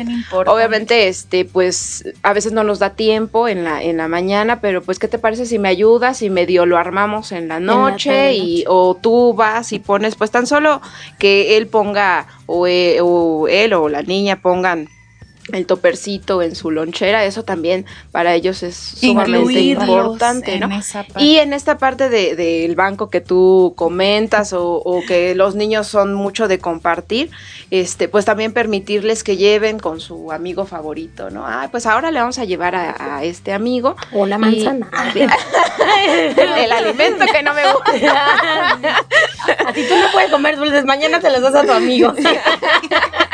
obviamente, 0.46 1.08
este, 1.08 1.44
pues 1.44 2.04
a 2.22 2.32
veces 2.32 2.52
no 2.52 2.64
nos 2.64 2.78
da 2.78 2.90
tiempo 2.90 3.48
en 3.48 3.64
la, 3.64 3.82
en 3.82 3.96
la 3.96 4.08
mañana, 4.08 4.60
pero 4.60 4.82
pues, 4.82 4.98
¿qué 4.98 5.08
te 5.08 5.18
parece 5.18 5.46
si 5.46 5.58
me 5.58 5.68
ayudas 5.68 6.22
y 6.22 6.30
medio 6.30 6.66
lo 6.66 6.78
armamos 6.78 7.32
en 7.32 7.48
la 7.48 7.60
noche, 7.60 8.34
y, 8.34 8.64
o 8.66 8.96
tú 9.00 9.34
vas 9.34 9.72
y 9.72 9.78
pones, 9.78 10.14
pues 10.16 10.30
tan 10.30 10.46
solo 10.46 10.80
que 11.18 11.56
él 11.56 11.66
ponga 11.66 12.26
o, 12.46 12.66
e, 12.66 12.98
o 13.02 13.48
él 13.48 13.72
o 13.74 13.88
la 13.88 14.02
niña 14.02 14.40
pongan 14.40 14.88
el 15.52 15.66
topercito 15.66 16.42
en 16.42 16.54
su 16.54 16.70
lonchera, 16.70 17.24
eso 17.24 17.44
también 17.44 17.86
para 18.12 18.34
ellos 18.34 18.62
es 18.62 18.76
sumamente 18.76 19.60
importante, 19.60 20.58
¿no? 20.58 20.68
y 21.18 21.36
en 21.36 21.52
esta 21.52 21.78
parte 21.78 22.08
del 22.08 22.36
de, 22.36 22.74
banco 22.76 23.10
que 23.10 23.20
tú 23.20 23.72
comentas 23.76 24.52
o, 24.52 25.02
que 25.06 25.34
los 25.34 25.54
niños 25.54 25.86
son 25.86 26.14
mucho 26.14 26.48
de 26.48 26.58
compartir, 26.58 27.30
este, 27.70 28.08
pues 28.08 28.24
también 28.24 28.52
permitirles 28.52 29.24
que 29.24 29.36
lleven 29.36 29.78
con 29.78 30.00
su 30.00 30.32
amigo 30.32 30.66
favorito, 30.66 31.30
¿no? 31.30 31.46
Ah, 31.46 31.68
pues 31.70 31.86
ahora 31.86 32.10
le 32.10 32.20
vamos 32.20 32.38
a 32.38 32.44
llevar 32.44 32.74
a, 32.74 33.22
este 33.22 33.52
amigo 33.52 33.96
una 34.12 34.38
manzana, 34.38 34.88
el, 36.36 36.72
alimento 36.72 37.24
que 37.32 37.42
no 37.42 37.54
me 37.54 37.62
gusta. 37.72 37.92
Así 39.66 39.86
tú 39.88 39.96
no 39.96 40.06
puedes 40.12 40.30
comer 40.30 40.56
dulces, 40.56 40.84
mañana 40.84 41.20
te 41.20 41.30
los 41.30 41.40
das 41.40 41.54
a 41.54 41.64
tu 41.64 41.72
amigo. 41.72 42.12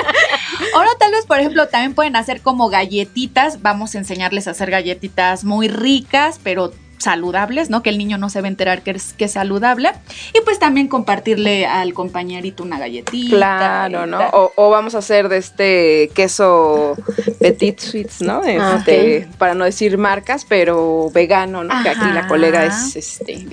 Ahora 0.75 0.91
tal 0.99 1.13
vez, 1.13 1.25
por 1.25 1.39
ejemplo, 1.39 1.69
también 1.69 1.95
pueden 1.95 2.17
hacer 2.17 2.41
como 2.41 2.69
galletitas. 2.69 3.63
Vamos 3.63 3.95
a 3.95 3.99
enseñarles 3.99 4.49
a 4.49 4.51
hacer 4.51 4.73
galletitas 4.73 5.45
muy 5.45 5.69
ricas, 5.69 6.41
pero 6.43 6.73
saludables, 6.99 7.71
¿no? 7.71 7.83
Que 7.83 7.91
el 7.91 7.99
niño 7.99 8.19
no 8.19 8.31
se 8.31 8.41
va 8.41 8.47
a 8.47 8.51
enterar 8.51 8.83
que 8.83 8.93
es, 8.93 9.13
que 9.13 9.27
es 9.27 9.33
saludable. 9.33 9.93
Y 10.33 10.41
pues 10.43 10.59
también 10.59 10.89
compartirle 10.89 11.67
al 11.67 11.95
compañerito 11.95 12.63
una 12.63 12.79
galletita. 12.79 13.37
Claro, 13.37 14.07
¿no? 14.07 14.21
O, 14.33 14.71
vamos 14.71 14.95
a 14.95 14.99
hacer 14.99 15.29
de 15.29 15.39
este 15.39 16.11
queso 16.15 16.97
Petit 17.39 17.79
Sweets, 17.79 18.23
¿no? 18.23 18.43
Ah, 18.45 18.77
este, 18.79 19.29
Para 19.39 19.55
no 19.55 19.65
decir 19.65 19.99
marcas, 19.99 20.45
pero 20.49 21.11
vegano, 21.13 21.65
¿no? 21.65 21.83
Que 21.83 21.91
aquí 21.91 22.07
la 22.13 22.27
colega 22.27 22.65
es 22.67 22.97
este. 22.97 23.47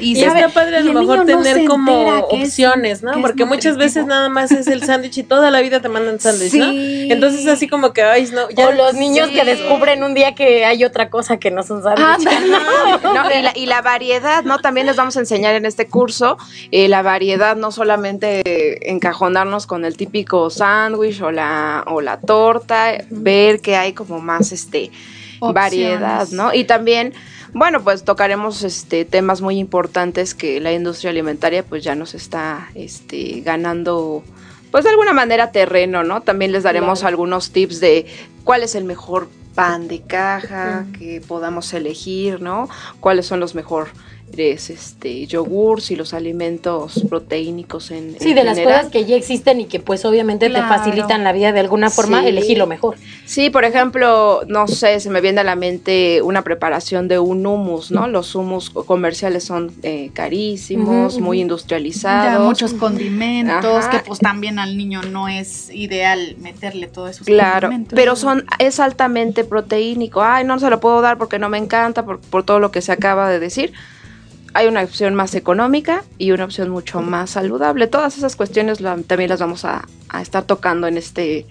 Y, 0.00 0.22
está 0.22 0.48
padre 0.48 0.78
a 0.78 0.80
lo 0.80 0.92
mejor 0.92 1.26
tener 1.26 1.64
como 1.64 2.18
opciones, 2.18 3.02
¿no? 3.02 3.20
Porque 3.20 3.44
muchas 3.44 3.76
veces 3.76 4.06
nada 4.06 4.28
más 4.28 4.52
es 4.52 4.66
el 4.66 4.84
sándwich 4.84 5.18
y 5.18 5.22
toda 5.22 5.50
la 5.50 5.60
vida 5.60 5.80
te 5.80 5.88
mandan 5.88 6.20
sándwich, 6.20 6.54
¿no? 6.54 6.66
Entonces 6.70 7.46
así 7.46 7.68
como 7.68 7.92
que, 7.92 8.02
ay, 8.02 8.28
no. 8.32 8.48
Ya, 8.50 8.68
o 8.68 8.72
los 8.72 8.94
niños 8.94 9.28
que 9.30 9.44
descubren 9.44 10.02
un 10.04 10.14
día 10.14 10.34
que 10.34 10.64
hay 10.64 10.84
otra 10.84 11.10
cosa 11.10 11.38
que 11.38 11.50
no 11.50 11.62
son 11.62 11.82
sándwiches. 11.82 12.32
y, 13.54 13.66
la, 13.66 13.82
variedad, 13.82 14.44
¿no? 14.44 14.58
También 14.58 14.86
les 14.86 14.96
vamos 14.96 15.16
a 15.16 15.20
enseñar 15.20 15.54
en 15.54 15.66
este 15.66 15.86
curso 15.86 16.36
eh, 16.70 16.88
la 16.88 17.02
variedad, 17.02 17.56
no 17.56 17.72
solamente 17.72 18.90
encajonarnos 18.90 19.66
con 19.66 19.84
el 19.84 19.96
típico 19.96 20.50
sándwich 20.50 21.20
o 21.22 21.30
la, 21.30 21.84
o 21.86 22.00
la 22.00 22.20
torta, 22.20 22.92
ver 23.10 23.60
que 23.60 23.76
hay 23.76 23.92
como 23.92 24.20
más 24.20 24.52
este 24.52 24.90
variedad, 25.40 26.28
¿no? 26.28 26.54
Y 26.54 26.64
también 26.64 27.12
bueno, 27.54 27.84
pues 27.84 28.02
tocaremos 28.02 28.64
este 28.64 29.04
temas 29.04 29.40
muy 29.40 29.58
importantes 29.58 30.34
que 30.34 30.60
la 30.60 30.72
industria 30.72 31.10
alimentaria 31.10 31.62
pues 31.62 31.84
ya 31.84 31.94
nos 31.94 32.14
está 32.14 32.68
este 32.74 33.42
ganando 33.42 34.24
pues 34.72 34.82
de 34.82 34.90
alguna 34.90 35.12
manera 35.12 35.52
terreno, 35.52 36.02
¿no? 36.02 36.20
También 36.20 36.50
les 36.50 36.64
daremos 36.64 37.04
algunos 37.04 37.52
tips 37.52 37.78
de 37.78 38.06
cuál 38.42 38.64
es 38.64 38.74
el 38.74 38.82
mejor 38.82 39.28
pan 39.54 39.88
de 39.88 40.02
caja 40.02 40.86
que 40.98 41.20
podamos 41.20 41.72
elegir, 41.72 42.40
¿no? 42.40 42.68
Cuáles 43.00 43.26
son 43.26 43.40
los 43.40 43.54
mejor 43.54 43.88
es 44.40 44.70
este 44.70 45.26
yogurts 45.26 45.90
y 45.90 45.96
los 45.96 46.14
alimentos 46.14 47.04
proteínicos 47.08 47.90
en 47.90 48.16
Sí, 48.18 48.34
de 48.34 48.44
las 48.44 48.58
cosas 48.58 48.86
que 48.86 49.04
ya 49.04 49.16
existen 49.16 49.60
y 49.60 49.66
que 49.66 49.80
pues 49.80 50.04
obviamente 50.04 50.48
te 50.48 50.60
facilitan 50.60 51.24
la 51.24 51.32
vida 51.32 51.52
de 51.52 51.60
alguna 51.60 51.90
forma, 51.90 52.26
elegí 52.26 52.54
lo 52.54 52.66
mejor. 52.66 52.96
Sí, 53.24 53.50
por 53.50 53.64
ejemplo, 53.64 54.42
no 54.46 54.66
sé, 54.68 55.00
se 55.00 55.10
me 55.10 55.20
viene 55.20 55.40
a 55.40 55.44
la 55.44 55.56
mente 55.56 56.22
una 56.22 56.42
preparación 56.42 57.08
de 57.08 57.18
un 57.18 57.46
hummus, 57.46 57.90
¿no? 57.90 58.06
Los 58.06 58.34
hummus 58.34 58.70
comerciales 58.70 59.44
son 59.44 59.72
eh, 59.82 60.10
carísimos, 60.12 61.18
muy 61.18 61.40
industrializados. 61.40 62.46
muchos 62.46 62.74
condimentos, 62.74 63.86
que 63.86 63.98
pues 64.00 64.18
también 64.18 64.58
al 64.58 64.76
niño 64.76 65.02
no 65.02 65.28
es 65.28 65.70
ideal 65.70 66.36
meterle 66.38 66.86
todo 66.86 67.08
eso. 67.08 67.24
Claro, 67.24 67.70
pero 67.94 68.16
son, 68.16 68.44
es 68.58 68.80
altamente 68.80 69.44
proteínico. 69.44 70.22
Ay, 70.22 70.44
no 70.44 70.58
se 70.58 70.70
lo 70.70 70.80
puedo 70.80 71.00
dar 71.00 71.18
porque 71.18 71.38
no 71.38 71.48
me 71.48 71.58
encanta, 71.58 72.04
por, 72.04 72.20
por 72.20 72.44
todo 72.44 72.58
lo 72.60 72.70
que 72.70 72.80
se 72.80 72.92
acaba 72.92 73.28
de 73.28 73.38
decir 73.38 73.72
hay 74.54 74.68
una 74.68 74.82
opción 74.82 75.14
más 75.14 75.34
económica 75.34 76.04
y 76.16 76.30
una 76.30 76.44
opción 76.44 76.70
mucho 76.70 77.02
más 77.02 77.30
saludable. 77.30 77.88
Todas 77.88 78.16
esas 78.16 78.36
cuestiones 78.36 78.78
también 79.06 79.28
las 79.28 79.40
vamos 79.40 79.64
a, 79.64 79.86
estar 80.22 80.44
tocando 80.44 80.86
en 80.86 80.96
este, 80.96 81.44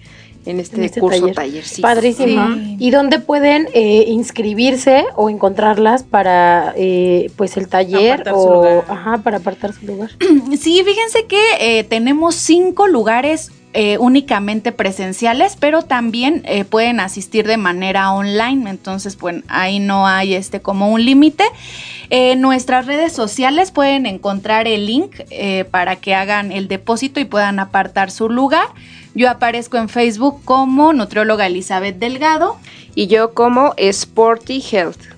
en 0.46 0.58
este, 0.58 0.82
este 0.86 1.00
curso 1.00 1.28
taller. 1.28 1.62
Padrísimo. 1.82 2.56
¿Y 2.78 2.90
dónde 2.90 3.18
pueden 3.18 3.68
eh, 3.74 4.06
inscribirse 4.08 5.04
o 5.16 5.28
encontrarlas 5.28 6.02
para 6.02 6.72
eh, 6.76 7.30
pues 7.36 7.58
el 7.58 7.68
taller 7.68 8.24
o 8.32 8.82
ajá, 8.88 9.18
para 9.18 9.36
apartar 9.36 9.74
su 9.74 9.84
lugar? 9.86 10.10
Sí, 10.58 10.82
fíjense 10.82 11.26
que 11.26 11.42
eh, 11.60 11.84
tenemos 11.84 12.36
cinco 12.36 12.86
lugares 12.86 13.52
eh, 13.76 13.98
únicamente 13.98 14.70
presenciales, 14.70 15.56
pero 15.58 15.82
también 15.82 16.42
eh, 16.44 16.64
pueden 16.64 17.00
asistir 17.00 17.44
de 17.44 17.56
manera 17.56 18.12
online. 18.12 18.70
Entonces, 18.70 19.16
pues 19.16 19.42
ahí 19.48 19.80
no 19.80 20.06
hay 20.06 20.34
este 20.34 20.62
como 20.62 20.92
un 20.92 21.04
límite. 21.04 21.42
En 22.08 22.40
nuestras 22.40 22.86
redes 22.86 23.12
sociales 23.12 23.72
pueden 23.72 24.06
encontrar 24.06 24.68
el 24.68 24.86
link 24.86 25.16
eh, 25.30 25.64
para 25.72 25.96
que 25.96 26.14
hagan 26.14 26.52
el 26.52 26.68
depósito 26.68 27.18
y 27.18 27.24
puedan 27.24 27.58
apartar 27.58 28.12
su 28.12 28.30
lugar. 28.30 28.68
Yo 29.16 29.28
aparezco 29.28 29.76
en 29.76 29.88
Facebook 29.88 30.40
como 30.44 30.92
nutrióloga 30.92 31.46
Elizabeth 31.46 31.98
Delgado. 31.98 32.56
Y 32.94 33.08
yo 33.08 33.34
como 33.34 33.74
Sporty 33.76 34.62
Health. 34.70 35.13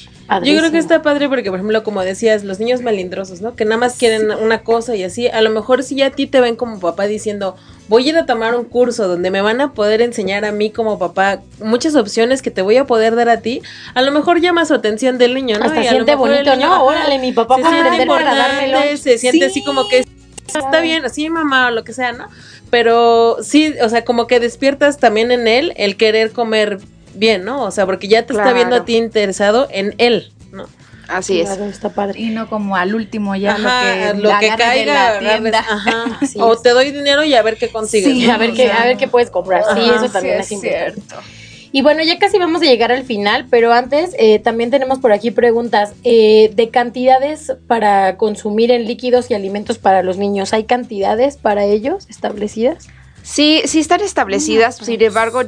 Yo 0.42 0.59
creo 0.59 0.72
que 0.72 0.78
está 0.78 1.02
padre 1.02 1.28
porque, 1.28 1.50
por 1.50 1.61
ejemplo, 1.61 1.84
como 1.84 2.02
decías, 2.02 2.42
los 2.42 2.59
niños 2.59 2.80
melindrosos, 2.80 3.40
¿no? 3.40 3.54
Que 3.54 3.64
nada 3.64 3.76
más 3.76 3.96
quieren 3.96 4.32
una 4.32 4.64
cosa 4.64 4.96
y 4.96 5.04
así. 5.04 5.28
A 5.28 5.40
lo 5.40 5.50
mejor 5.50 5.84
si 5.84 5.94
ya 5.94 6.07
a 6.07 6.11
ti 6.11 6.26
te 6.26 6.40
ven 6.40 6.57
como 6.57 6.80
papá 6.80 7.07
diciendo, 7.07 7.54
voy 7.89 8.07
a 8.07 8.09
ir 8.11 8.16
a 8.18 8.26
tomar 8.26 8.55
un 8.55 8.64
curso 8.64 9.09
donde 9.09 9.30
me 9.30 9.41
van 9.41 9.61
a 9.61 9.72
poder 9.72 10.03
enseñar 10.03 10.45
a 10.45 10.53
mí 10.53 10.70
como 10.70 10.99
papá 10.99 11.41
muchas 11.61 11.95
opciones 11.95 12.43
que 12.43 12.51
te 12.51 12.62
voy 12.62 12.76
a 12.76 12.84
poder 12.84 13.14
dar 13.14 13.28
a 13.28 13.41
ti, 13.41 13.62
a 13.95 14.03
lo 14.03 14.12
mejor 14.12 14.41
llama 14.41 14.64
su 14.64 14.74
atención 14.74 15.18
del 15.18 15.34
niño, 15.34 15.59
¿no? 15.59 15.66
Hasta 15.66 15.84
y 15.84 15.89
siente 15.89 16.14
bonito, 16.14 16.57
¿no? 16.57 16.84
Órale, 16.84 17.18
mi 17.18 17.32
papá 17.32 17.57
puede 17.57 17.80
aprender 17.80 18.09
para 18.09 18.34
dármelo. 18.34 18.78
Se 18.97 19.18
siente 19.18 19.47
así 19.47 19.62
como 19.62 19.89
que 19.89 20.05
está 20.47 20.80
bien, 20.80 21.05
así 21.05 21.28
mamá 21.30 21.68
o 21.68 21.70
lo 21.70 21.84
que 21.84 21.93
sea, 21.93 22.12
¿no? 22.12 22.28
Pero 22.70 23.39
sí, 23.43 23.74
o 23.82 23.89
sea, 23.89 24.05
como 24.05 24.26
que 24.26 24.41
despiertas 24.41 24.99
también 24.99 25.30
en 25.30 25.47
él 25.47 25.72
el 25.76 25.97
querer 25.97 26.32
comer 26.32 26.78
bien, 27.14 27.45
¿no? 27.45 27.62
O 27.62 27.70
sea, 27.70 27.87
porque 27.87 28.09
ya 28.09 28.26
te 28.26 28.32
está 28.32 28.53
viendo 28.53 28.76
a 28.76 28.84
ti 28.84 28.97
interesado 28.97 29.68
en 29.70 29.95
él, 29.99 30.32
¿no? 30.53 30.66
Así 31.09 31.40
es. 31.40 31.50
Está 31.50 31.90
padre. 31.90 32.20
Y 32.20 32.30
no 32.30 32.48
como 32.48 32.76
al 32.76 32.94
último 32.94 33.36
ya 33.36 33.59
lo 33.59 33.68
que, 33.68 34.22
lo 34.22 34.38
que 34.38 34.48
caiga, 34.57 35.18
tienda. 35.18 35.61
Ajá. 35.61 36.20
o 36.38 36.57
te 36.57 36.70
doy 36.70 36.90
dinero 36.90 37.24
y 37.24 37.34
a 37.34 37.42
ver 37.42 37.57
qué 37.57 37.68
consigues. 37.68 38.12
Sí, 38.12 38.28
a 38.28 38.36
ver 38.36 38.52
qué, 38.52 38.70
a 38.70 38.84
ver 38.84 38.96
qué 38.96 39.09
puedes 39.09 39.30
comprar. 39.30 39.62
sí, 39.74 39.90
eso 39.94 40.09
también 40.11 40.40
es, 40.40 40.48
Cierto. 40.48 41.16
Y 41.72 41.82
bueno, 41.82 42.02
ya 42.02 42.18
casi 42.18 42.38
vamos 42.38 42.62
a 42.62 42.64
llegar 42.64 42.90
al 42.90 43.04
final, 43.04 43.46
pero 43.50 43.72
antes 43.72 44.14
eh, 44.18 44.38
también 44.38 44.70
tenemos 44.70 44.98
por 44.98 45.12
aquí 45.12 45.30
preguntas 45.30 45.92
eh, 46.04 46.50
de 46.54 46.70
cantidades 46.70 47.52
para 47.66 48.16
consumir 48.16 48.70
en 48.70 48.86
líquidos 48.86 49.30
y 49.30 49.34
alimentos 49.34 49.76
para 49.76 50.02
los 50.02 50.16
niños. 50.16 50.54
¿Hay 50.54 50.64
cantidades 50.64 51.36
para 51.36 51.64
ellos 51.64 52.07
establecidas? 52.09 52.86
Sí, 53.22 53.62
sí 53.66 53.80
están 53.80 54.00
establecidas, 54.00 54.76
sin 54.76 55.02
embargo, 55.02 55.42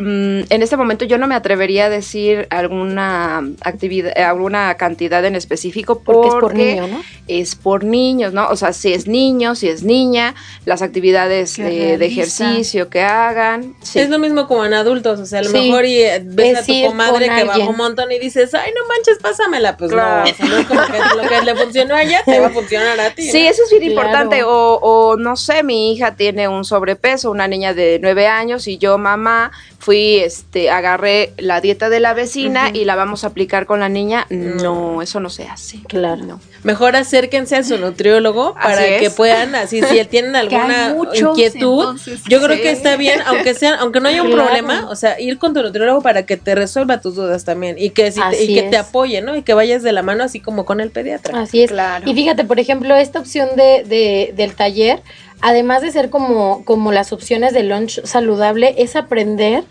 Mm, 0.00 0.44
en 0.48 0.62
este 0.62 0.78
momento 0.78 1.04
yo 1.04 1.18
no 1.18 1.26
me 1.26 1.34
atrevería 1.34 1.84
a 1.84 1.90
decir 1.90 2.46
alguna 2.48 3.44
actividad, 3.60 4.16
alguna 4.16 4.74
cantidad 4.76 5.22
en 5.26 5.36
específico 5.36 6.00
porque, 6.00 6.28
es 6.28 6.34
por 6.36 6.54
niño, 6.54 6.86
¿no? 6.86 7.02
Es 7.28 7.54
por 7.54 7.84
niños, 7.84 8.32
¿no? 8.32 8.48
O 8.48 8.56
sea, 8.56 8.72
si 8.72 8.94
es 8.94 9.06
niño, 9.06 9.54
si 9.54 9.68
es 9.68 9.82
niña, 9.82 10.34
las 10.64 10.80
actividades 10.80 11.58
de 11.58 11.96
ejercicio 11.96 12.88
que 12.88 13.02
hagan. 13.02 13.74
Es 13.94 14.08
lo 14.08 14.18
mismo 14.18 14.48
como 14.48 14.64
en 14.64 14.72
adultos, 14.72 15.20
o 15.20 15.26
sea, 15.26 15.40
a 15.40 15.42
lo 15.42 15.50
mejor 15.50 15.84
y 15.84 16.00
eh, 16.00 16.22
ves 16.24 16.60
a 16.60 16.64
tu 16.64 16.82
comadre 16.86 17.28
que 17.28 17.44
bajó 17.44 17.68
un 17.68 17.76
montón 17.76 18.10
y 18.10 18.18
dices, 18.18 18.54
ay, 18.54 18.72
no 18.74 18.88
manches, 18.88 19.18
pásamela. 19.18 19.76
Pues 19.76 19.90
no, 19.90 19.98
o 19.98 20.00
sea, 20.00 20.46
no 20.46 20.56
es 20.56 20.66
como 20.66 20.80
que 20.86 20.98
lo 21.22 21.28
que 21.28 21.42
le 21.42 21.54
funcionó 21.56 21.94
a 21.94 22.02
ella 22.02 22.22
te 22.24 22.40
va 22.40 22.46
a 22.46 22.50
funcionar 22.50 22.98
a 23.00 23.10
ti. 23.10 23.30
Sí, 23.30 23.46
eso 23.46 23.64
es 23.64 23.70
bien 23.78 23.90
importante. 23.90 24.44
O, 24.44 24.78
o 24.80 25.16
no 25.18 25.36
sé, 25.36 25.62
mi 25.62 25.92
hija 25.92 26.16
tiene 26.16 26.48
un 26.48 26.64
sobrepeso, 26.64 27.30
una 27.30 27.46
niña 27.46 27.74
de 27.74 27.98
nueve 28.00 28.26
años 28.26 28.66
y 28.66 28.78
yo, 28.78 28.96
mamá, 28.96 29.52
fui, 29.78 29.89
este, 29.96 30.70
agarré 30.70 31.32
la 31.38 31.60
dieta 31.60 31.88
de 31.88 32.00
la 32.00 32.14
vecina 32.14 32.70
y 32.72 32.84
la 32.84 32.96
vamos 32.96 33.24
a 33.24 33.28
aplicar 33.28 33.66
con 33.66 33.80
la 33.80 33.88
niña. 33.88 34.26
No, 34.30 35.02
eso 35.02 35.20
no 35.20 35.30
se 35.30 35.44
hace. 35.44 35.80
Claro. 35.88 36.24
No. 36.24 36.40
Mejor 36.62 36.96
acérquense 36.96 37.56
a 37.56 37.62
su 37.62 37.78
nutriólogo 37.78 38.54
para 38.54 38.98
que 38.98 39.10
puedan, 39.10 39.54
así, 39.54 39.82
si 39.82 40.04
tienen 40.04 40.36
alguna 40.36 40.94
inquietud, 41.14 41.98
yo 42.28 42.42
creo 42.42 42.60
que 42.60 42.70
está 42.70 42.96
bien, 42.96 43.20
aunque 43.26 43.54
sea, 43.54 43.76
aunque 43.76 44.00
no 44.00 44.08
haya 44.08 44.22
un 44.22 44.30
problema, 44.30 44.88
o 44.90 44.96
sea, 44.96 45.18
ir 45.20 45.38
con 45.38 45.54
tu 45.54 45.62
nutriólogo 45.62 46.02
para 46.02 46.26
que 46.26 46.36
te 46.36 46.54
resuelva 46.54 47.00
tus 47.00 47.14
dudas 47.14 47.44
también 47.44 47.76
y 47.78 47.90
que, 47.90 48.10
te, 48.10 48.44
y 48.44 48.54
que 48.54 48.64
te 48.64 48.76
apoye, 48.76 49.22
¿no? 49.22 49.36
Y 49.36 49.42
que 49.42 49.54
vayas 49.54 49.82
de 49.82 49.92
la 49.92 50.02
mano 50.02 50.24
así 50.24 50.40
como 50.40 50.64
con 50.64 50.80
el 50.80 50.90
pediatra. 50.90 51.40
Así 51.40 51.62
es. 51.62 51.70
Claro. 51.70 52.08
Y 52.08 52.14
fíjate, 52.14 52.44
por 52.44 52.60
ejemplo, 52.60 52.94
esta 52.96 53.18
opción 53.18 53.48
de, 53.56 53.84
de 53.84 54.32
del 54.36 54.54
taller, 54.54 55.02
además 55.40 55.82
de 55.82 55.90
ser 55.90 56.10
como, 56.10 56.64
como 56.64 56.92
las 56.92 57.12
opciones 57.12 57.52
de 57.52 57.62
lunch 57.62 58.02
saludable, 58.04 58.74
es 58.78 58.96
aprender 58.96 59.64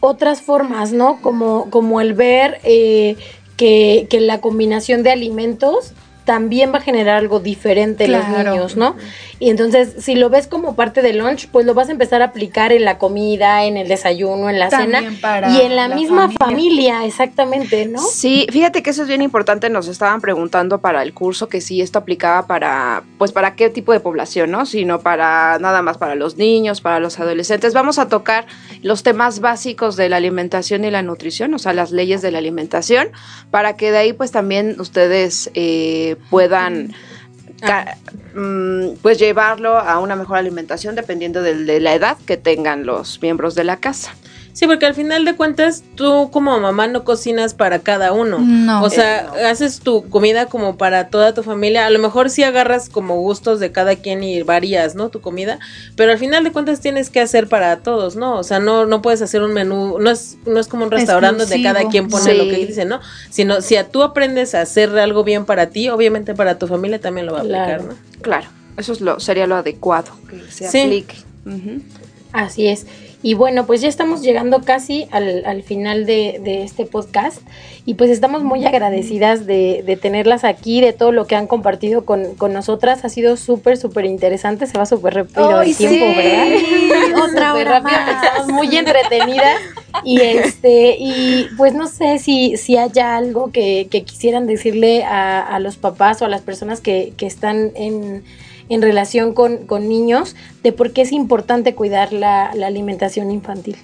otras 0.00 0.42
formas, 0.42 0.92
¿no? 0.92 1.20
Como, 1.22 1.70
como 1.70 2.00
el 2.00 2.14
ver 2.14 2.60
eh, 2.64 3.16
que, 3.56 4.06
que 4.10 4.20
la 4.20 4.40
combinación 4.40 5.02
de 5.02 5.10
alimentos 5.10 5.92
también 6.24 6.72
va 6.72 6.78
a 6.78 6.80
generar 6.80 7.16
algo 7.16 7.38
diferente 7.38 8.04
en 8.04 8.12
los 8.12 8.28
niños, 8.28 8.76
¿no? 8.76 8.96
Y 9.38 9.50
entonces, 9.50 9.94
si 9.98 10.14
lo 10.14 10.30
ves 10.30 10.46
como 10.46 10.74
parte 10.74 11.02
del 11.02 11.18
lunch, 11.18 11.48
pues 11.50 11.66
lo 11.66 11.74
vas 11.74 11.88
a 11.88 11.92
empezar 11.92 12.22
a 12.22 12.26
aplicar 12.26 12.72
en 12.72 12.84
la 12.84 12.98
comida, 12.98 13.64
en 13.64 13.76
el 13.76 13.88
desayuno, 13.88 14.48
en 14.48 14.58
la 14.58 14.70
cena 14.70 15.02
y 15.02 15.60
en 15.60 15.76
la, 15.76 15.88
misma 15.88 16.30
familia. 16.30 17.04
exactamente, 17.04 17.86
¿no? 17.86 18.00
Sí, 18.00 18.46
fíjate 18.50 18.82
que 18.82 18.90
eso 18.90 19.02
es 19.02 19.08
bien 19.08 19.22
importante. 19.22 19.68
Nos 19.68 19.88
estaban 19.88 20.20
preguntando 20.20 20.80
para 20.80 21.02
el 21.02 21.12
curso 21.12 21.48
que 21.48 21.60
si 21.60 21.82
esto 21.82 21.98
aplicaba 21.98 22.46
para, 22.46 23.02
pues, 23.18 23.32
para 23.32 23.54
qué 23.54 23.68
tipo 23.68 23.92
de 23.92 24.00
población, 24.00 24.50
¿no? 24.50 24.64
Sino 24.64 25.00
para 25.00 25.58
nada 25.58 25.82
más 25.82 25.98
para 25.98 26.14
los 26.14 26.36
niños, 26.36 26.80
para 26.80 27.00
los 27.00 27.20
adolescentes. 27.20 27.74
Vamos 27.74 27.98
a 27.98 28.08
tocar 28.08 28.46
los 28.82 29.02
temas 29.02 29.40
básicos 29.40 29.96
de 29.96 30.08
la 30.08 30.16
alimentación 30.16 30.84
y 30.84 30.90
la 30.90 31.02
nutrición, 31.02 31.52
o 31.52 31.58
sea, 31.58 31.74
las 31.74 31.90
leyes 31.90 32.22
de 32.22 32.30
la 32.30 32.38
alimentación, 32.38 33.08
para 33.50 33.76
que 33.76 33.90
de 33.90 33.98
ahí, 33.98 34.12
pues, 34.12 34.30
también 34.30 34.76
ustedes 34.80 35.50
eh, 35.54 36.13
puedan 36.16 36.92
mm, 38.34 38.96
pues 39.02 39.18
llevarlo 39.18 39.78
a 39.78 39.98
una 40.00 40.16
mejor 40.16 40.38
alimentación 40.38 40.94
dependiendo 40.94 41.42
de, 41.42 41.80
la 41.80 41.94
edad 41.94 42.16
que 42.26 42.36
tengan 42.36 42.86
los 42.86 43.20
miembros 43.22 43.54
de 43.54 43.64
la 43.64 43.78
casa. 43.78 44.14
Sí, 44.54 44.68
porque 44.68 44.86
al 44.86 44.94
final 44.94 45.24
de 45.24 45.34
cuentas 45.34 45.82
tú 45.96 46.30
como 46.30 46.58
mamá 46.60 46.86
no 46.86 47.02
cocinas 47.02 47.54
para 47.54 47.80
cada 47.80 48.12
uno. 48.12 48.38
No. 48.38 48.84
O 48.84 48.88
sea, 48.88 49.32
haces 49.50 49.80
tu 49.80 50.08
comida 50.08 50.46
como 50.46 50.76
para 50.76 51.08
toda 51.08 51.34
tu 51.34 51.42
familia. 51.42 51.86
A 51.86 51.90
lo 51.90 51.98
mejor 51.98 52.30
sí 52.30 52.44
agarras 52.44 52.88
como 52.88 53.16
gustos 53.16 53.58
de 53.58 53.72
cada 53.72 53.96
quien 53.96 54.22
y 54.22 54.42
varías, 54.42 54.94
¿no? 54.94 55.08
Tu 55.08 55.20
comida, 55.20 55.58
pero 55.96 56.12
al 56.12 56.18
final 56.18 56.44
de 56.44 56.52
cuentas 56.52 56.78
tienes 56.78 57.10
que 57.10 57.20
hacer 57.20 57.48
para 57.48 57.78
todos, 57.78 58.14
¿no? 58.14 58.38
O 58.38 58.44
sea, 58.44 58.60
no 58.60 58.86
no 58.86 59.02
puedes 59.02 59.22
hacer 59.22 59.42
un 59.42 59.52
menú, 59.52 59.98
no 59.98 60.08
es 60.08 60.38
no 60.46 60.60
es 60.60 60.68
como 60.68 60.84
un 60.84 60.92
restaurante 60.92 61.42
donde 61.42 61.60
cada 61.60 61.88
quien 61.88 62.06
pone 62.06 62.34
lo 62.34 62.44
que 62.44 62.64
dice, 62.64 62.84
¿no? 62.84 63.00
Sino 63.30 63.60
si 63.60 63.74
tú 63.90 64.04
aprendes 64.04 64.54
a 64.54 64.60
hacer 64.60 64.96
algo 65.00 65.24
bien 65.24 65.46
para 65.46 65.70
ti, 65.70 65.88
obviamente 65.88 66.32
para 66.32 66.60
tu 66.60 66.68
familia 66.68 67.00
también 67.00 67.26
lo 67.26 67.32
va 67.32 67.38
a 67.38 67.42
aplicar, 67.42 67.82
¿no? 67.82 67.94
Claro. 68.22 68.46
Eso 68.76 68.92
es 68.92 69.00
lo 69.00 69.18
sería 69.18 69.48
lo 69.48 69.56
adecuado 69.56 70.12
que 70.30 70.40
se 70.48 70.68
aplique. 70.68 71.16
Así 72.32 72.68
es. 72.68 72.86
Y 73.24 73.32
bueno, 73.32 73.64
pues 73.64 73.80
ya 73.80 73.88
estamos 73.88 74.20
llegando 74.20 74.60
casi 74.60 75.08
al, 75.10 75.62
final 75.62 76.04
de, 76.04 76.62
este 76.62 76.84
podcast. 76.84 77.40
Y 77.86 77.94
pues 77.94 78.10
estamos 78.10 78.42
muy 78.44 78.66
agradecidas 78.66 79.46
de, 79.46 79.98
tenerlas 80.02 80.44
aquí, 80.44 80.82
de 80.82 80.92
todo 80.92 81.10
lo 81.10 81.26
que 81.26 81.34
han 81.34 81.46
compartido 81.46 82.04
con, 82.04 82.36
nosotras. 82.52 83.02
Ha 83.02 83.08
sido 83.08 83.38
súper, 83.38 83.78
súper 83.78 84.04
interesante, 84.04 84.66
se 84.66 84.76
va 84.76 84.84
súper 84.84 85.14
rápido 85.14 85.62
el 85.62 85.74
tiempo, 85.74 86.04
¿verdad? 86.14 87.24
Otra 87.30 87.54
hora 87.54 87.78
Estamos 87.78 88.52
muy 88.52 88.76
entretenidas. 88.76 89.58
Y 90.04 90.20
este 90.20 90.96
y 90.98 91.48
pues 91.56 91.72
no 91.72 91.86
sé 91.86 92.18
si, 92.18 92.58
si 92.58 92.76
haya 92.76 93.16
algo 93.16 93.52
que, 93.52 93.88
quisieran 94.04 94.46
decirle 94.46 95.02
a, 95.02 95.58
los 95.60 95.78
papás 95.78 96.20
o 96.20 96.26
a 96.26 96.28
las 96.28 96.42
personas 96.42 96.82
que, 96.82 97.14
que 97.16 97.24
están 97.24 97.72
en 97.74 98.22
en 98.68 98.82
relación 98.82 99.32
con, 99.34 99.66
niños 99.88 100.36
de 100.62 100.72
por 100.72 100.92
qué 100.92 101.02
es 101.02 101.12
importante 101.12 101.74
cuidar 101.74 102.12
la, 102.12 102.46
alimentación 102.46 103.30
infantil. 103.30 103.76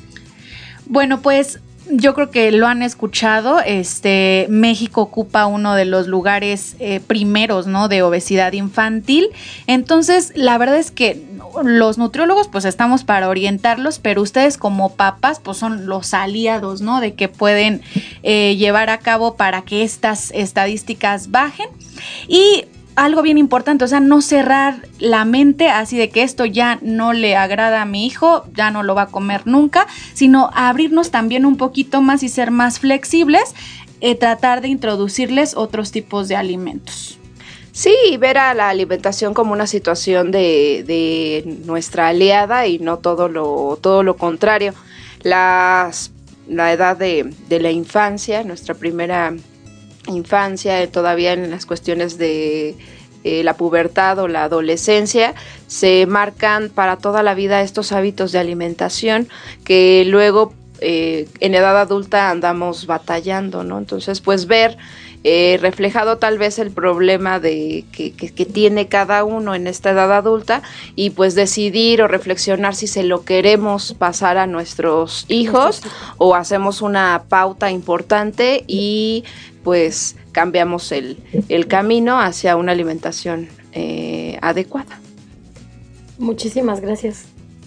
Bueno, 0.87 1.21
pues 1.21 1.61
yo 1.91 2.15
creo 2.15 2.31
que 2.31 2.51
lo 2.53 2.67
han 2.67 2.83
escuchado. 2.83 3.61
Este 3.61 4.47
México 4.49 5.03
ocupa 5.03 5.47
uno 5.47 5.75
de 5.75 5.85
los 5.85 6.07
lugares 6.07 6.77
eh, 6.79 7.01
primeros, 7.01 7.67
¿no? 7.67 7.89
De 7.89 8.03
obesidad 8.03 8.53
infantil. 8.53 9.29
Entonces, 9.67 10.33
la 10.35 10.57
verdad 10.59 10.79
es 10.79 10.91
que 10.91 11.25
los 11.65 11.99
nutriólogos, 11.99 12.49
pues 12.49 12.65
estamos 12.65 13.05
para 13.05 13.29
orientarlos, 13.29 13.99
pero 13.99 14.23
ustedes 14.23 14.57
como 14.57 14.95
papás, 14.95 15.41
pues 15.41 15.59
son 15.59 15.87
los 15.87 16.15
aliados, 16.15 16.81
¿no? 16.81 17.01
De 17.01 17.15
que 17.15 17.29
pueden 17.29 17.83
eh, 18.23 18.57
llevar 18.57 18.91
a 18.91 18.99
cabo 18.99 19.35
para 19.37 19.63
que 19.63 19.83
estas 19.83 20.31
estadísticas 20.33 21.31
bajen. 21.31 21.69
Y 22.29 22.65
algo 22.97 23.23
bien 23.23 23.39
importante, 23.39 23.85
o 23.85 23.89
sea, 23.89 24.01
no 24.01 24.21
cerrar 24.21 24.87
la 24.99 25.25
mente 25.25 25.69
así 25.69 25.97
de 25.97 26.11
que 26.11 26.23
esto 26.23 26.45
ya 26.45 26.79
no 26.83 27.13
le 27.13 27.37
agrada 27.37 27.83
a 27.83 27.87
mi 27.87 28.07
hijo, 28.07 28.45
ya 28.55 28.71
no 28.71 28.83
lo 28.83 28.95
va 28.95 29.03
a 29.03 29.07
comer 29.07 29.43
nunca, 29.47 29.87
sino 30.13 30.51
abrirnos 30.55 31.11
también 31.11 31.47
un 31.47 31.57
poquito 31.57 32.03
más 32.03 32.23
y 32.23 32.29
ser 32.29 32.51
más 32.51 32.79
flexibles, 32.79 33.55
eh, 34.01 34.15
tratar 34.15 34.61
de 34.61 34.69
introducirles 34.69 35.57
otros 35.57 35.93
tipos 35.93 36.29
de 36.29 36.37
alimentos. 36.37 37.19
Sí, 37.73 37.95
ver 38.19 38.37
a 38.39 38.53
la 38.53 38.69
alimentación 38.69 39.33
como 39.33 39.53
una 39.53 39.67
situación 39.67 40.31
de, 40.33 41.45
nuestra 41.65 42.09
aliada 42.09 42.67
y 42.67 42.79
no 42.79 42.99
todo 42.99 43.29
lo, 43.29 43.79
todo 43.81 44.03
lo 44.03 44.17
contrario. 44.17 44.75
Las, 45.23 46.11
la 46.49 46.73
edad 46.73 46.97
de, 46.97 47.33
de 47.49 47.61
la 47.61 47.71
infancia, 47.71 48.43
nuestra 48.43 48.75
primera 48.75 49.35
infancia, 50.07 50.91
todavía 50.91 51.33
en 51.33 51.51
las 51.51 51.67
cuestiones 51.67 52.19
de 52.19 52.77
eh, 53.23 53.45
la 53.45 53.55
pubertad 53.55 54.19
o 54.19 54.29
la 54.29 54.45
adolescencia, 54.45 55.35
se 55.67 56.07
marcan 56.07 56.71
para 56.71 56.97
toda 56.97 57.23
la 57.23 57.35
vida 57.35 57.63
estos 57.63 57.93
hábitos 57.93 58.33
de 58.33 58.39
alimentación 58.39 59.29
que 59.65 60.05
luego 60.07 60.55
eh, 60.81 61.29
en 61.41 61.55
edad 61.55 61.79
adulta 61.79 62.31
andamos 62.31 62.87
batallando, 62.87 63.63
¿no? 63.63 63.77
Entonces, 63.77 64.23
pues 64.23 64.47
ver 64.47 64.79
eh, 65.23 65.59
reflejado 65.61 66.17
tal 66.17 66.39
vez 66.39 66.59
el 66.59 66.71
problema 66.71 67.41
de 67.41 67.85
que, 67.93 68.13
que, 68.13 68.47
tiene 68.47 68.89
cada 68.89 69.23
uno 69.23 69.55
en 69.55 69.67
esta 69.67 69.91
edad 69.91 70.11
adulta 70.15 70.63
y 70.97 71.11
pues 71.11 71.35
decidir 71.35 72.01
o 72.01 72.09
reflexionar 72.09 72.75
si 72.75 72.87
se 72.87 73.03
lo 73.03 73.23
queremos 73.27 73.93
pasar 73.99 74.39
a 74.39 74.47
nuestros 74.47 75.27
hijos 75.29 75.83
o 76.17 76.35
hacemos 76.35 76.81
una 76.81 77.25
pauta 77.29 77.71
importante 77.71 78.65
y 78.67 79.25
pues 79.63 80.17
cambiamos 80.33 80.93
el, 80.93 81.19
camino 81.69 82.21
hacia 82.21 82.57
una 82.57 82.73
alimentación 82.73 83.49
eh, 83.73 84.39
adecuada. 84.43 84.99
Muchísimas 86.19 86.81
gracias. 86.81 87.27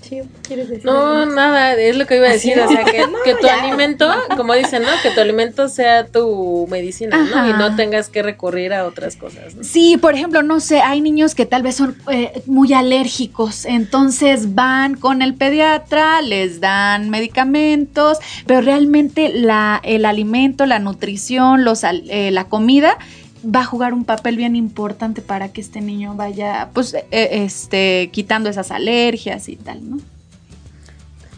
¿Quieres 0.09 0.69
decir 0.69 0.85
no, 0.85 1.25
nada, 1.25 1.73
es 1.73 1.95
lo 1.95 2.05
que 2.05 2.17
iba 2.17 2.27
a 2.27 2.31
decir, 2.31 2.59
o 2.59 2.67
sea, 2.67 2.83
que, 2.83 3.05
tu 3.41 3.47
alimento, 3.47 4.09
como 4.35 4.53
dicen, 4.53 4.83
¿no? 4.83 4.89
Que 5.01 5.11
tu 5.11 5.21
alimento 5.21 5.69
sea 5.69 6.07
tu 6.07 6.67
medicina, 6.69 7.17
¿no? 7.17 7.49
Y 7.49 7.53
no 7.53 7.75
tengas 7.75 8.09
que 8.09 8.21
recurrir 8.21 8.73
a 8.73 8.85
otras 8.85 9.15
cosas. 9.15 9.53
Sí, 9.61 9.97
por 9.97 10.15
ejemplo, 10.15 10.43
no 10.43 10.59
sé, 10.59 10.81
hay 10.81 11.01
niños 11.01 11.35
que 11.35 11.45
tal 11.45 11.63
vez 11.63 11.75
son 11.75 11.95
eh, 12.11 12.41
muy 12.45 12.73
alérgicos, 12.73 13.65
entonces 13.65 14.55
van 14.55 14.95
con 14.95 15.21
el 15.21 15.35
pediatra, 15.35 16.21
les 16.21 16.59
dan 16.59 17.09
medicamentos, 17.09 18.17
pero 18.45 18.61
realmente 18.61 19.31
la, 19.33 19.79
el 19.83 20.05
alimento, 20.05 20.65
la 20.65 20.79
nutrición, 20.79 21.63
los, 21.63 21.83
eh, 21.83 22.31
la 22.31 22.45
comida 22.45 22.97
va 23.43 23.61
a 23.61 23.65
jugar 23.65 23.93
un 23.93 24.05
papel 24.05 24.37
bien 24.37 24.55
importante 24.55 25.21
para 25.21 25.49
que 25.49 25.61
este 25.61 25.81
niño 25.81 26.15
vaya, 26.15 26.69
pues, 26.73 26.93
e, 26.93 27.05
este, 27.11 28.09
quitando 28.11 28.49
esas 28.49 28.71
alergias 28.71 29.49
y 29.49 29.55
tal, 29.55 29.89
¿no? 29.89 29.99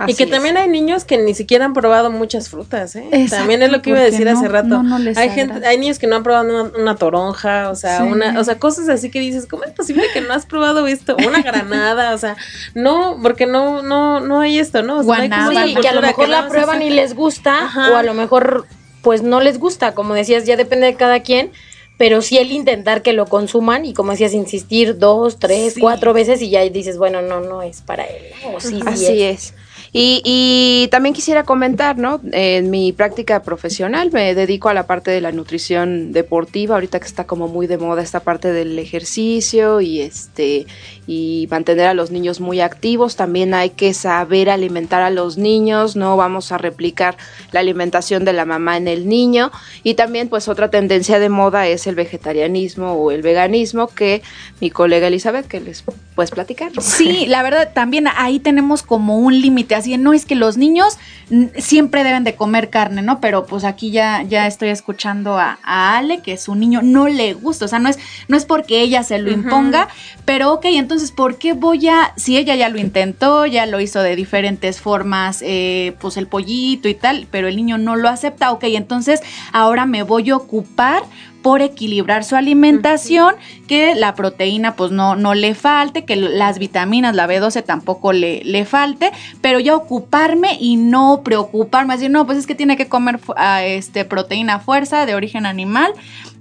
y 0.08 0.14
que 0.14 0.28
también 0.28 0.58
hay 0.58 0.68
niños 0.68 1.06
que 1.06 1.18
ni 1.18 1.34
siquiera 1.34 1.66
han 1.66 1.74
probado 1.74 2.12
muchas 2.12 2.50
frutas, 2.50 2.96
¿eh? 2.96 3.28
también 3.30 3.64
es 3.64 3.72
lo 3.72 3.82
que 3.82 3.92
iba 3.92 4.00
a 4.00 4.04
decir 4.04 4.28
hace 4.28 4.48
rato. 4.48 4.82
hay 5.16 5.30
gente, 5.30 5.66
hay 5.66 5.78
niños 5.78 6.00
que 6.00 6.08
no 6.08 6.18
han 6.18 6.24
probado 6.24 6.72
una, 6.78 6.96
toronja, 6.96 7.70
o 7.70 7.76
sea, 7.76 8.04
una, 8.04 8.40
o 8.40 8.44
sea, 8.44 8.60
cosas 8.60 8.90
así 8.90 9.10
que 9.10 9.20
dices, 9.20 9.46
¿cómo 9.48 9.64
es 9.64 9.72
posible 9.72 10.04
que 10.14 10.22
no 10.22 10.34
has 10.34 10.46
probado 10.46 10.86
esto? 10.88 11.16
Una 11.26 11.42
granada, 11.42 12.14
o 12.14 12.18
sea, 12.18 12.36
no, 12.74 13.18
porque 13.22 13.46
no, 13.46 13.84
no, 13.84 14.20
no 14.20 14.42
hay 14.42 14.60
esto, 14.60 14.84
¿no? 14.84 15.00
O 15.00 15.04
sea, 15.04 15.30
que 15.82 15.88
a 15.88 15.94
lo 15.94 16.02
mejor 16.02 16.30
la 16.30 16.48
prueban 16.48 16.82
y 16.82 16.90
les 16.90 17.16
gusta, 17.16 17.72
o 17.92 17.96
a 17.96 18.04
lo 18.04 18.14
mejor 18.14 18.68
pues 19.02 19.22
no 19.22 19.40
les 19.40 19.60
gusta, 19.60 19.94
como 19.94 20.14
decías, 20.16 20.46
ya 20.46 20.58
depende 20.58 20.88
de 20.88 20.96
cada 20.96 21.20
quien 21.20 21.52
pero 21.98 22.22
sí 22.22 22.38
el 22.38 22.52
intentar 22.52 23.02
que 23.02 23.14
lo 23.14 23.26
consuman 23.26 23.86
y 23.86 23.94
como 23.94 24.12
decías, 24.12 24.34
insistir 24.34 24.98
dos, 24.98 25.40
tres, 25.40 25.76
cuatro 25.80 26.14
veces 26.14 26.42
y 26.42 26.50
ya 26.50 26.62
dices, 26.62 26.98
bueno, 26.98 27.22
no, 27.22 27.40
no 27.40 27.62
es 27.62 27.82
para 27.82 28.04
él. 28.04 28.32
Así 28.86 29.24
es. 29.24 29.54
Y, 29.98 30.90
también 30.92 31.16
quisiera 31.16 31.44
comentar, 31.44 31.98
¿no? 31.98 32.20
En 32.34 32.70
mi 32.70 32.92
práctica 32.92 33.42
profesional 33.44 34.12
me 34.12 34.36
dedico 34.36 34.68
a 34.68 34.74
la 34.74 34.88
parte 34.88 35.10
de 35.10 35.22
la 35.22 35.32
nutrición 35.32 36.12
deportiva, 36.12 36.76
ahorita 36.76 37.00
que 37.00 37.08
está 37.08 37.26
como 37.26 37.48
muy 37.48 37.66
de 37.66 37.78
moda 37.78 38.02
esta 38.02 38.20
parte 38.20 38.52
del 38.52 38.78
ejercicio 38.78 39.80
y 39.80 40.02
este 40.02 40.68
y 41.08 41.48
mantener 41.50 41.88
a 41.88 41.94
los 41.94 42.12
niños 42.12 42.42
muy 42.42 42.60
activos. 42.60 43.16
También 43.16 43.54
hay 43.54 43.70
que 43.70 43.94
saber 43.94 44.50
alimentar 44.50 45.02
a 45.02 45.10
los 45.10 45.38
niños, 45.38 45.96
no 45.96 46.18
vamos 46.18 46.52
a 46.52 46.58
replicar 46.58 47.16
la 47.54 47.62
alimentación 47.62 48.26
de 48.26 48.34
la 48.34 48.44
mamá 48.44 48.76
en 48.76 48.90
el 48.90 49.08
niño. 49.08 49.50
Y 49.84 49.94
también 49.94 50.28
pues 50.28 50.50
otra 50.50 50.70
tendencia 50.70 51.20
de 51.20 51.30
moda 51.30 51.68
es 51.68 51.88
el 51.88 51.96
vegetarianismo 51.96 52.94
o 52.94 53.12
el 53.12 53.22
veganismo 53.22 53.88
que 53.88 54.22
mi 54.60 54.72
colega 54.72 55.08
Elizabeth, 55.08 55.48
que 55.48 55.62
les 55.62 55.86
puedes 56.16 56.32
platicar. 56.32 56.72
Sí, 56.82 57.28
la 57.28 57.44
verdad 57.44 57.72
también 57.74 58.08
ahí 58.14 58.40
tenemos 58.40 58.84
como 58.84 59.20
un 59.20 59.40
límite, 59.40 59.76
así 59.86 59.98
no 59.98 60.14
es 60.14 60.26
que 60.26 60.36
los 60.36 60.58
niños 60.58 60.98
siempre 61.58 62.04
deben 62.04 62.24
de 62.24 62.36
comer 62.36 62.70
carne, 62.70 63.02
¿no? 63.02 63.20
Pero 63.20 63.46
pues 63.46 63.64
aquí 63.64 63.92
ya, 63.92 64.24
ya 64.24 64.48
estoy 64.48 64.70
escuchando 64.70 65.38
a, 65.38 65.58
Ale 65.64 66.22
que 66.22 66.38
su 66.38 66.56
niño 66.56 66.82
no 66.82 67.08
le 67.08 67.34
gusta, 67.34 67.66
o 67.66 67.68
sea, 67.68 67.80
no 67.80 67.90
es, 67.90 68.00
no 68.28 68.38
es 68.38 68.46
porque 68.46 68.82
ella 68.82 69.04
se 69.04 69.20
lo 69.20 69.32
imponga, 69.32 69.88
pero 70.26 70.54
ok, 70.54 70.66
entonces 70.66 70.96
entonces, 70.96 71.12
¿por 71.12 71.38
qué 71.38 71.52
voy 71.52 71.90
a, 71.90 72.14
si 72.16 72.38
ella 72.38 72.56
ya 72.56 72.70
lo 72.70 72.80
intentó, 72.80 73.46
ya 73.46 73.66
lo 73.66 73.82
hizo 73.82 74.02
de 74.02 74.16
diferentes 74.16 74.80
formas, 74.80 75.42
eh, 75.42 75.94
pues 76.00 76.16
el 76.16 76.26
pollito 76.26 76.88
y 76.88 76.94
tal, 76.94 77.28
pero 77.30 77.50
el 77.50 77.58
niño 77.58 77.78
no 77.78 77.98
lo 77.98 78.08
acepta, 78.08 78.54
ok, 78.54 78.64
entonces 78.64 79.20
ahora 79.52 79.86
me 79.86 80.04
voy 80.04 80.30
a 80.30 80.38
ocupar 80.38 81.04
por 81.46 81.62
equilibrar 81.62 82.24
su 82.24 82.36
alimentación, 82.36 83.36
que 83.68 83.94
la 83.94 84.16
proteína 84.16 84.76
pues 84.76 84.90
no, 84.90 85.16
no 85.16 85.36
le 85.36 85.54
falte, 85.54 86.04
que 86.04 86.16
las 86.16 86.58
vitaminas, 86.58 87.14
la 87.14 87.28
B12 87.28 87.64
tampoco 87.64 88.14
le, 88.14 88.44
le 88.44 88.66
falte, 88.66 89.12
pero 89.42 89.60
ya 89.60 89.76
ocuparme 89.76 90.58
y 90.60 90.76
no 90.76 91.22
preocuparme, 91.24 91.94
decir, 91.94 92.10
no, 92.10 92.26
pues 92.26 92.40
es 92.40 92.48
que 92.48 92.56
tiene 92.56 92.78
que 92.78 92.88
comer 92.88 93.20
ah, 93.38 93.64
este, 93.64 94.06
proteína 94.06 94.58
fuerza 94.58 95.06
de 95.06 95.14
origen 95.14 95.46
animal, 95.46 95.94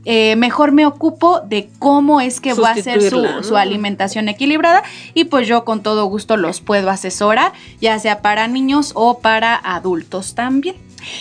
eh, 0.06 0.36
mejor 0.36 0.72
me 0.72 0.86
ocupo 0.86 1.40
de 1.40 1.68
cómo 1.78 2.22
es 2.22 2.40
que 2.40 2.54
va 2.54 2.70
a 2.70 2.74
ser 2.74 3.02
su, 3.02 3.56
alimentación 3.58 4.30
equilibrada 4.30 4.82
y 5.12 5.24
pues 5.24 5.46
yo 5.46 5.66
con 5.66 5.82
todo 5.82 6.06
gusto 6.06 6.38
los 6.38 6.62
puedo 6.62 6.88
asesorar, 6.88 7.52
ya 7.78 7.98
sea 7.98 8.22
para 8.22 8.48
niños 8.48 8.92
o 8.94 9.18
para 9.18 9.54
adultos 9.54 10.34
también. 10.34 10.76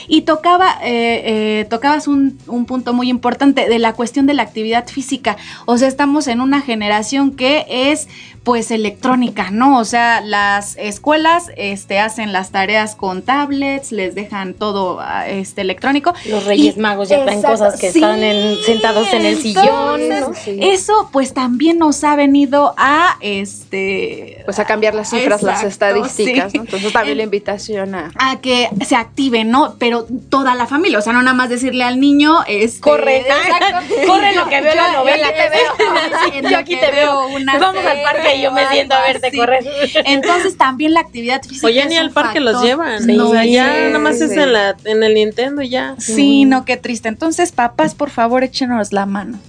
Y 0.07 0.21
tocaba, 0.21 0.77
eh, 0.83 1.21
eh, 1.61 1.65
tocabas 1.69 2.07
un, 2.07 2.37
un, 2.47 2.65
punto 2.65 2.93
muy 2.93 3.09
importante 3.09 3.67
de 3.67 3.79
la 3.79 3.93
cuestión 3.93 4.25
de 4.25 4.33
la 4.33 4.43
actividad 4.43 4.87
física. 4.87 5.37
O 5.65 5.77
sea, 5.77 5.87
estamos 5.87 6.27
en 6.27 6.41
una 6.41 6.61
generación 6.61 7.31
que 7.35 7.65
es 7.69 8.07
pues 8.43 8.71
electrónica, 8.71 9.51
¿no? 9.51 9.79
O 9.79 9.85
sea, 9.85 10.19
las 10.19 10.75
escuelas 10.77 11.49
este, 11.55 11.99
hacen 11.99 12.33
las 12.33 12.51
tareas 12.51 12.95
con 12.95 13.21
tablets, 13.21 13.93
les 13.93 14.15
dejan 14.15 14.53
todo 14.53 14.99
ah, 14.99 15.29
este, 15.29 15.61
electrónico. 15.61 16.13
Los 16.29 16.45
Reyes 16.45 16.77
Magos 16.77 17.07
ya 17.07 17.23
traen 17.23 17.41
cosas 17.41 17.79
que 17.79 17.87
están 17.87 18.19
sentados 18.65 19.07
en 19.13 19.25
el 19.25 19.41
sillón. 19.41 20.01
Eso 20.45 21.09
pues 21.13 21.33
también 21.33 21.77
nos 21.77 22.03
ha 22.03 22.17
venido 22.17 22.73
a 22.77 23.17
este 23.21 24.41
pues 24.45 24.59
a 24.59 24.65
cambiar 24.65 24.93
las 24.93 25.09
cifras, 25.09 25.41
las 25.41 25.63
estadísticas, 25.63 26.53
¿no? 26.53 26.61
Entonces 26.61 26.91
también 26.91 27.17
la 27.17 27.23
invitación 27.23 27.95
a 27.95 28.11
a 28.15 28.41
que 28.41 28.69
se 28.85 28.95
active, 28.95 29.45
¿no? 29.45 29.72
Pero 29.79 30.05
toda 30.29 30.55
la 30.55 30.67
familia, 30.67 30.99
o 30.99 31.01
sea, 31.01 31.13
no 31.13 31.21
nada 31.21 31.35
más 31.35 31.49
decirle 31.49 31.83
al 31.83 31.99
niño, 31.99 32.39
este, 32.47 32.81
corre, 32.81 33.25
corre 34.07 34.35
lo 34.35 34.47
que 34.47 34.61
veo 34.61 34.75
la 34.75 34.91
novela, 34.93 35.27
te 35.33 35.49
veo. 35.49 36.49
yo 36.49 36.57
aquí 36.57 36.75
te 36.75 36.91
veo. 36.91 37.27
Una 37.27 37.57
Vamos 37.57 37.85
al 37.85 38.01
parque 38.01 38.41
yo 38.41 38.51
me 38.51 38.67
siento 38.69 38.95
a 38.95 39.01
verte 39.01 39.35
correr. 39.35 39.63
Entonces 40.05 40.57
también 40.57 40.93
la 40.93 41.01
actividad 41.01 41.41
física. 41.43 41.67
O 41.67 41.69
ya 41.69 41.85
ni 41.85 41.97
al 41.97 42.11
parque 42.11 42.39
los 42.39 42.61
llevan. 42.61 43.09
o 43.19 43.31
sea, 43.31 43.45
ya 43.45 43.67
nada 43.87 43.99
más 43.99 44.21
es 44.21 44.31
en, 44.31 44.53
la, 44.53 44.75
en 44.85 45.03
el 45.03 45.13
Nintendo 45.13 45.61
ya. 45.61 45.95
Sí, 45.97 46.45
no, 46.45 46.65
qué 46.65 46.77
triste. 46.77 47.09
Entonces, 47.09 47.51
papás, 47.51 47.95
por 47.95 48.09
favor, 48.09 48.43
échenos 48.43 48.93
la 48.93 49.05
mano. 49.05 49.39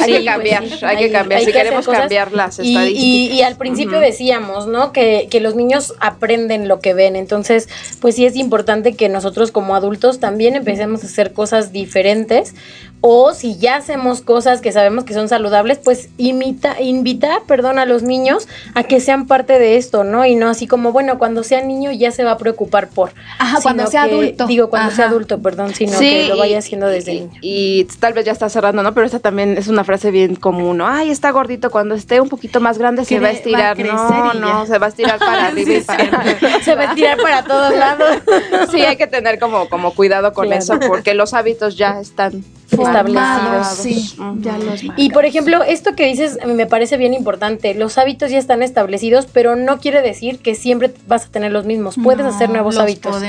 Hay 0.00 0.12
que 0.12 0.24
cambiar, 0.24 0.64
hay, 0.82 0.96
que 0.96 1.10
cambiar, 1.10 1.40
si 1.40 1.52
queremos 1.52 1.86
cambiar 1.86 2.32
las 2.32 2.58
estadísticas. 2.58 3.04
Y, 3.04 3.42
al 3.42 3.56
principio 3.56 4.00
decíamos, 4.00 4.66
¿no? 4.66 4.92
Que, 4.92 5.28
que, 5.30 5.40
los 5.40 5.54
niños 5.54 5.94
aprenden 6.00 6.68
lo 6.68 6.80
que 6.80 6.94
ven, 6.94 7.16
entonces, 7.16 7.68
pues 8.00 8.16
sí 8.16 8.26
es 8.26 8.36
importante 8.36 8.94
que 8.94 9.08
nosotros 9.08 9.50
como 9.52 9.74
adultos 9.74 10.20
también 10.20 10.56
empecemos 10.56 11.02
a 11.02 11.06
hacer 11.06 11.32
cosas 11.32 11.72
diferentes, 11.72 12.54
o 13.00 13.32
si 13.32 13.56
ya 13.56 13.76
hacemos 13.76 14.20
cosas 14.20 14.60
que 14.60 14.72
sabemos 14.72 15.04
que 15.04 15.14
son 15.14 15.28
saludables, 15.28 15.78
pues 15.78 16.10
imita, 16.18 16.80
invitar, 16.80 17.42
perdón, 17.46 17.78
a 17.78 17.86
los 17.86 18.02
niños 18.02 18.46
a 18.74 18.82
que 18.82 19.00
sean 19.00 19.26
parte 19.26 19.58
de 19.58 19.76
esto, 19.76 20.04
¿no? 20.04 20.26
Y 20.26 20.34
no 20.34 20.48
así 20.48 20.66
como, 20.66 20.92
bueno, 20.92 21.18
cuando 21.18 21.42
sea 21.42 21.62
niño 21.62 21.90
ya 21.92 22.10
se 22.10 22.24
va 22.24 22.32
a 22.32 22.38
preocupar 22.38 22.88
por. 22.88 23.12
Ajá, 23.38 23.58
cuando 23.62 23.86
sea 23.86 24.02
adulto. 24.02 24.46
Digo, 24.46 24.68
cuando 24.68 24.94
sea 24.94 25.06
adulto, 25.06 25.40
perdón, 25.40 25.74
sino 25.74 25.98
que 25.98 26.28
lo 26.28 26.36
vaya 26.36 26.58
haciendo 26.58 26.88
desde 26.88 27.14
y, 27.14 27.20
niño. 27.20 27.38
Y 27.40 27.84
tal 28.00 28.12
vez 28.12 28.26
ya 28.26 28.32
está 28.32 28.48
cerrando, 28.50 28.82
¿no? 28.82 28.92
Pero 28.92 29.06
esta 29.06 29.18
también 29.18 29.56
es 29.56 29.68
una 29.68 29.84
frase 29.84 30.10
bien 30.10 30.36
común, 30.36 30.78
¿no? 30.78 30.86
Ay, 30.86 31.10
está 31.10 31.30
gordito, 31.30 31.70
cuando 31.70 31.94
esté 31.94 32.20
un 32.20 32.28
poquito 32.28 32.60
más 32.60 32.76
grande 32.76 33.06
se 33.06 33.18
va 33.18 33.28
a 33.28 33.32
estirar. 33.32 33.78
no, 33.78 34.34
no, 34.34 34.66
se 34.66 34.78
va 34.78 34.86
a 34.86 34.88
estirar 34.90 35.18
para 35.18 35.46
arriba 35.48 35.72
y 35.72 35.80
para 35.80 36.62
Se 36.62 36.74
va 36.74 36.82
a 36.82 36.84
estirar 36.86 37.16
para 37.16 37.44
todos 37.44 37.74
lados. 37.74 38.18
sí, 38.70 38.82
hay 38.82 38.96
que 38.96 39.06
tener 39.06 39.38
como, 39.38 39.70
como 39.70 39.94
cuidado 39.94 40.34
con 40.34 40.52
eso, 40.52 40.78
porque 40.86 41.14
los 41.14 41.32
hábitos 41.32 41.76
ya 41.76 41.98
están 41.98 42.44
establecidos. 42.90 43.66
Sí, 43.68 44.16
ya 44.40 44.58
los 44.58 44.80
y 44.96 45.10
por 45.10 45.24
ejemplo, 45.24 45.62
esto 45.62 45.94
que 45.94 46.06
dices 46.06 46.38
me 46.46 46.66
parece 46.66 46.96
bien 46.96 47.14
importante. 47.14 47.74
Los 47.74 47.98
hábitos 47.98 48.30
ya 48.30 48.38
están 48.38 48.62
establecidos, 48.62 49.26
pero 49.32 49.56
no 49.56 49.78
quiere 49.78 50.02
decir 50.02 50.38
que 50.38 50.54
siempre 50.54 50.92
vas 51.06 51.26
a 51.26 51.28
tener 51.30 51.52
los 51.52 51.64
mismos. 51.64 51.96
Puedes 52.02 52.26
hacer 52.26 52.50
nuevos 52.50 52.78
hábitos. 52.78 53.22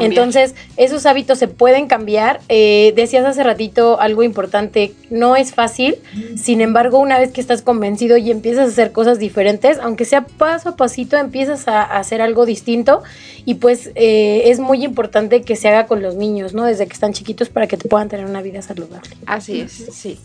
Entonces, 0.00 0.54
esos 0.76 1.06
hábitos 1.06 1.38
se 1.38 1.48
pueden 1.48 1.86
cambiar. 1.86 2.40
Eh, 2.48 2.92
decías 2.96 3.24
hace 3.24 3.42
ratito 3.42 4.00
algo 4.00 4.22
importante, 4.22 4.92
no 5.10 5.36
es 5.36 5.54
fácil. 5.54 5.96
Sin 6.36 6.60
embargo, 6.60 6.98
una 6.98 7.18
vez 7.18 7.32
que 7.32 7.40
estás 7.40 7.62
convencido 7.62 8.16
y 8.16 8.30
empiezas 8.30 8.66
a 8.66 8.68
hacer 8.68 8.92
cosas 8.92 9.18
diferentes, 9.18 9.78
aunque 9.78 10.04
sea 10.04 10.22
paso 10.22 10.70
a 10.70 10.76
pasito, 10.76 11.16
empiezas 11.16 11.68
a, 11.68 11.82
hacer 11.82 12.20
algo 12.20 12.46
distinto. 12.46 13.02
Y 13.44 13.54
pues 13.54 13.90
eh, 13.94 14.42
es 14.46 14.58
muy 14.58 14.84
importante 14.84 15.42
que 15.42 15.56
se 15.56 15.68
haga 15.68 15.86
con 15.86 16.02
los 16.02 16.16
niños, 16.16 16.54
¿no? 16.54 16.64
Desde 16.64 16.86
que 16.86 16.92
están 16.92 17.12
chiquitos 17.12 17.48
para 17.48 17.66
que 17.66 17.76
te 17.76 17.88
puedan 17.88 18.08
tener 18.08 18.26
una 18.26 18.42
vida 18.42 18.62
saludable. 18.62 19.05
Así 19.26 19.60
es, 19.60 19.72
sí. 19.92 20.18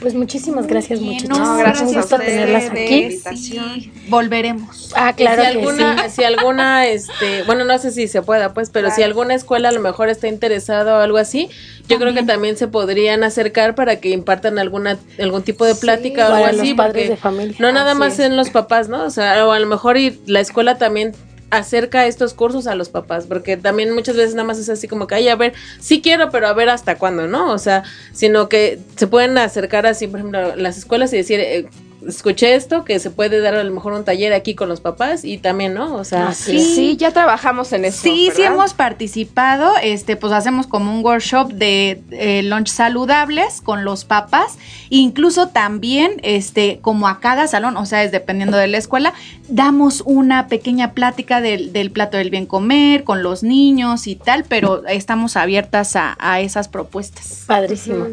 Pues 0.00 0.14
muchísimas 0.14 0.66
gracias, 0.66 1.00
muchachos. 1.00 1.28
No, 1.28 1.56
gracias 1.56 1.88
un 1.88 1.94
gusto 1.94 2.18
tenerlas 2.18 2.70
aquí. 2.70 3.20
Volveremos. 4.08 4.92
Ah, 4.96 5.12
claro. 5.14 5.42
Si 5.42 5.48
alguna, 5.48 6.08
si 6.08 6.24
alguna, 6.24 6.86
este, 6.88 7.44
bueno, 7.44 7.64
no 7.64 7.78
sé 7.78 7.92
si 7.92 8.08
se 8.08 8.20
pueda, 8.20 8.52
pues, 8.54 8.70
pero 8.70 8.90
si 8.90 9.02
alguna 9.02 9.34
escuela 9.34 9.68
a 9.68 9.72
lo 9.72 9.80
mejor 9.80 10.08
está 10.08 10.26
interesada 10.26 10.98
o 10.98 11.00
algo 11.00 11.18
así, 11.18 11.48
yo 11.88 11.98
creo 11.98 12.12
que 12.12 12.24
también 12.24 12.56
se 12.56 12.66
podrían 12.66 13.22
acercar 13.22 13.74
para 13.74 14.00
que 14.00 14.10
impartan 14.10 14.58
alguna, 14.58 14.98
algún 15.18 15.42
tipo 15.42 15.64
de 15.64 15.74
plática 15.74 16.28
o 16.28 16.34
algo 16.34 16.46
así. 16.46 16.68
Los 16.70 16.76
padres 16.76 17.08
de 17.10 17.16
familia. 17.16 17.56
No 17.60 17.70
nada 17.70 17.94
más 17.94 18.18
en 18.18 18.36
los 18.36 18.50
papás, 18.50 18.88
¿no? 18.88 19.04
O 19.04 19.10
sea, 19.10 19.46
o 19.46 19.52
a 19.52 19.60
lo 19.60 19.66
mejor 19.66 19.96
y 19.96 20.20
la 20.26 20.40
escuela 20.40 20.76
también 20.76 21.12
acerca 21.56 22.06
estos 22.06 22.34
cursos 22.34 22.66
a 22.66 22.74
los 22.74 22.88
papás, 22.88 23.26
porque 23.26 23.56
también 23.56 23.92
muchas 23.92 24.16
veces 24.16 24.34
nada 24.34 24.46
más 24.46 24.58
es 24.58 24.68
así 24.68 24.88
como 24.88 25.06
que, 25.06 25.14
ay, 25.14 25.28
a 25.28 25.36
ver, 25.36 25.54
sí 25.80 26.00
quiero, 26.02 26.30
pero 26.30 26.48
a 26.48 26.52
ver 26.52 26.68
hasta 26.68 26.96
cuándo, 26.96 27.26
¿no? 27.26 27.52
O 27.52 27.58
sea, 27.58 27.84
sino 28.12 28.48
que 28.48 28.78
se 28.96 29.06
pueden 29.06 29.36
acercar 29.38 29.86
así, 29.86 30.06
por 30.06 30.20
ejemplo, 30.20 30.56
las 30.56 30.78
escuelas 30.78 31.12
y 31.12 31.16
decir, 31.16 31.40
eh, 31.40 31.68
escuché 32.08 32.54
esto, 32.54 32.84
que 32.84 32.98
se 32.98 33.10
puede 33.10 33.40
dar 33.40 33.54
a 33.54 33.64
lo 33.64 33.72
mejor 33.72 33.92
un 33.92 34.04
taller 34.04 34.32
aquí 34.32 34.54
con 34.54 34.68
los 34.68 34.80
papás 34.80 35.24
y 35.24 35.38
también, 35.38 35.74
¿no? 35.74 35.94
O 35.94 36.04
sea, 36.04 36.32
sí, 36.32 36.58
sí 36.60 36.96
ya 36.96 37.12
trabajamos 37.12 37.72
en 37.72 37.84
eso. 37.84 38.02
Sí, 38.02 38.30
sí 38.34 38.42
hemos 38.42 38.74
participado, 38.74 39.72
este, 39.82 40.16
pues 40.16 40.32
hacemos 40.32 40.66
como 40.66 40.92
un 40.92 41.04
workshop 41.04 41.52
de 41.52 42.00
eh, 42.10 42.42
lunch 42.42 42.68
saludables 42.68 43.60
con 43.60 43.84
los 43.84 44.04
papás, 44.04 44.58
incluso 44.90 45.48
también, 45.48 46.20
este, 46.22 46.78
como 46.80 47.08
a 47.08 47.20
cada 47.20 47.46
salón, 47.46 47.76
o 47.76 47.86
sea, 47.86 48.02
es 48.02 48.12
dependiendo 48.12 48.56
de 48.56 48.68
la 48.68 48.78
escuela, 48.78 49.14
damos 49.48 50.02
una 50.06 50.48
pequeña 50.48 50.92
plática 50.92 51.40
del, 51.40 51.72
del 51.72 51.90
plato 51.90 52.16
del 52.16 52.30
bien 52.30 52.46
comer 52.46 53.04
con 53.04 53.22
los 53.22 53.42
niños 53.42 54.06
y 54.06 54.16
tal, 54.16 54.44
pero 54.48 54.86
estamos 54.86 55.36
abiertas 55.36 55.96
a, 55.96 56.14
esas 56.40 56.68
propuestas. 56.68 57.44
Padrísimo. 57.46 58.06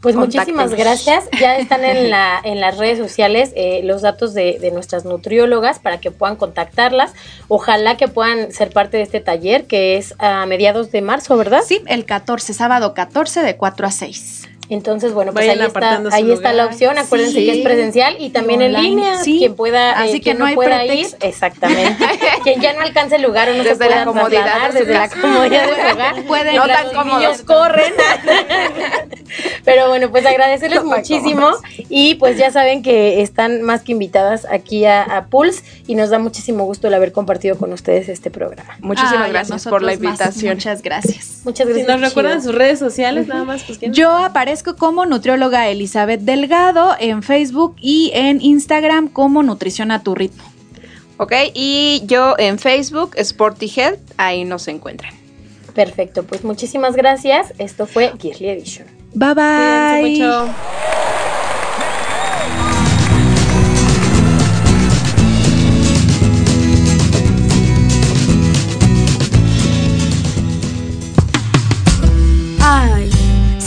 Pues 0.00 0.16
muchísimas 0.16 0.74
gracias. 0.74 1.24
Ya 1.38 1.56
están 1.56 1.84
en, 1.84 2.10
la, 2.10 2.40
en 2.42 2.60
las 2.60 2.76
redes 2.76 2.98
sociales 2.98 3.37
eh, 3.42 3.80
los 3.84 4.02
datos 4.02 4.34
de, 4.34 4.70
nuestras 4.72 5.04
nutriólogas 5.04 5.78
para 5.78 5.98
que 5.98 6.10
puedan 6.10 6.36
contactarlas. 6.36 7.12
Ojalá 7.48 7.96
que 7.96 8.08
puedan 8.08 8.52
ser 8.52 8.70
parte 8.70 8.96
de 8.96 9.02
este 9.04 9.20
taller 9.20 9.64
que 9.64 9.96
es 9.96 10.14
a 10.18 10.46
mediados 10.46 10.90
de 10.92 11.00
marzo, 11.00 11.36
¿verdad? 11.36 11.62
Sí, 11.66 11.80
el 11.86 12.04
14, 12.04 12.52
sábado 12.52 12.94
14 12.94 13.42
de 13.42 13.56
4 13.56 13.86
a 13.86 13.90
6. 13.90 14.47
Entonces, 14.70 15.14
bueno, 15.14 15.32
pues 15.32 15.48
ahí 15.48 15.60
está, 15.60 16.02
ahí 16.12 16.30
está 16.30 16.52
la 16.52 16.66
opción. 16.66 16.98
Acuérdense 16.98 17.38
que 17.38 17.58
es 17.58 17.64
presencial 17.64 18.16
y 18.18 18.30
también 18.30 18.60
en 18.60 18.74
línea. 18.74 19.18
Quien 19.22 19.54
pueda, 19.54 19.92
eh, 19.92 20.08
Así 20.08 20.20
que 20.20 20.34
no, 20.34 20.46
pueda 20.54 20.84
ir, 20.84 21.06
exactamente. 21.20 22.04
quien 22.42 22.60
ya 22.60 22.74
no 22.74 22.82
alcance 22.82 23.16
el 23.16 23.22
lugar 23.22 23.48
o 23.48 23.52
no 23.52 23.58
desde 23.58 23.70
se 23.70 23.76
pueda 23.76 23.96
la 23.96 24.04
comodidad, 24.04 24.72
desde 24.72 24.92
la 24.92 25.08
comodidad 25.08 25.66
de 25.66 25.92
hogar, 25.92 26.22
pueden 26.26 26.56
no 26.56 26.66
tan 26.66 26.92
cómodos 26.92 27.42
corren. 27.42 27.94
Pero 29.64 29.88
bueno, 29.88 30.10
pues 30.10 30.26
agradecerles 30.26 30.84
muchísimo 30.84 31.50
y 31.88 32.16
pues 32.16 32.36
ya 32.36 32.50
saben 32.50 32.82
que 32.82 33.22
están 33.22 33.62
más 33.62 33.82
que 33.82 33.92
invitadas 33.92 34.46
aquí 34.50 34.84
a, 34.84 35.26
Pulse 35.30 35.62
y 35.86 35.94
nos 35.94 36.10
da 36.10 36.18
muchísimo 36.18 36.64
gusto 36.64 36.88
el 36.88 36.94
haber 36.94 37.12
compartido 37.12 37.56
con 37.56 37.72
ustedes 37.72 38.08
este 38.08 38.30
programa. 38.30 38.76
Muchísimas 38.80 39.30
gracias 39.30 39.66
por 39.66 39.82
la 39.82 39.94
invitación. 39.94 40.54
muchas 40.54 40.82
gracias. 40.82 41.40
Muchas 41.44 41.66
gracias. 41.66 41.86
Si 41.86 41.92
nos 41.92 42.00
recuerdan 42.00 42.42
sus 42.42 42.54
redes 42.54 42.78
sociales, 42.78 43.26
nada 43.26 43.44
más. 43.44 43.64
Pues, 43.64 43.78
Yo 43.80 44.10
aparezco 44.10 44.57
como 44.62 45.06
nutrióloga 45.06 45.68
Elizabeth 45.68 46.20
Delgado 46.20 46.94
en 46.98 47.22
Facebook 47.22 47.76
y 47.80 48.10
en 48.14 48.40
Instagram 48.40 49.08
como 49.08 49.42
Nutrición 49.42 49.90
a 49.90 50.02
tu 50.02 50.14
ritmo. 50.14 50.44
Ok, 51.16 51.32
y 51.54 52.02
yo 52.06 52.36
en 52.38 52.58
Facebook, 52.58 53.12
Sporty 53.16 53.72
Health, 53.74 54.00
ahí 54.16 54.44
nos 54.44 54.68
encuentran. 54.68 55.12
Perfecto, 55.74 56.22
pues 56.24 56.44
muchísimas 56.44 56.94
gracias. 56.96 57.52
Esto 57.58 57.86
fue 57.86 58.12
Gearly 58.18 58.48
Edition. 58.48 58.86
Bye 59.14 59.34
bye. 59.34 60.28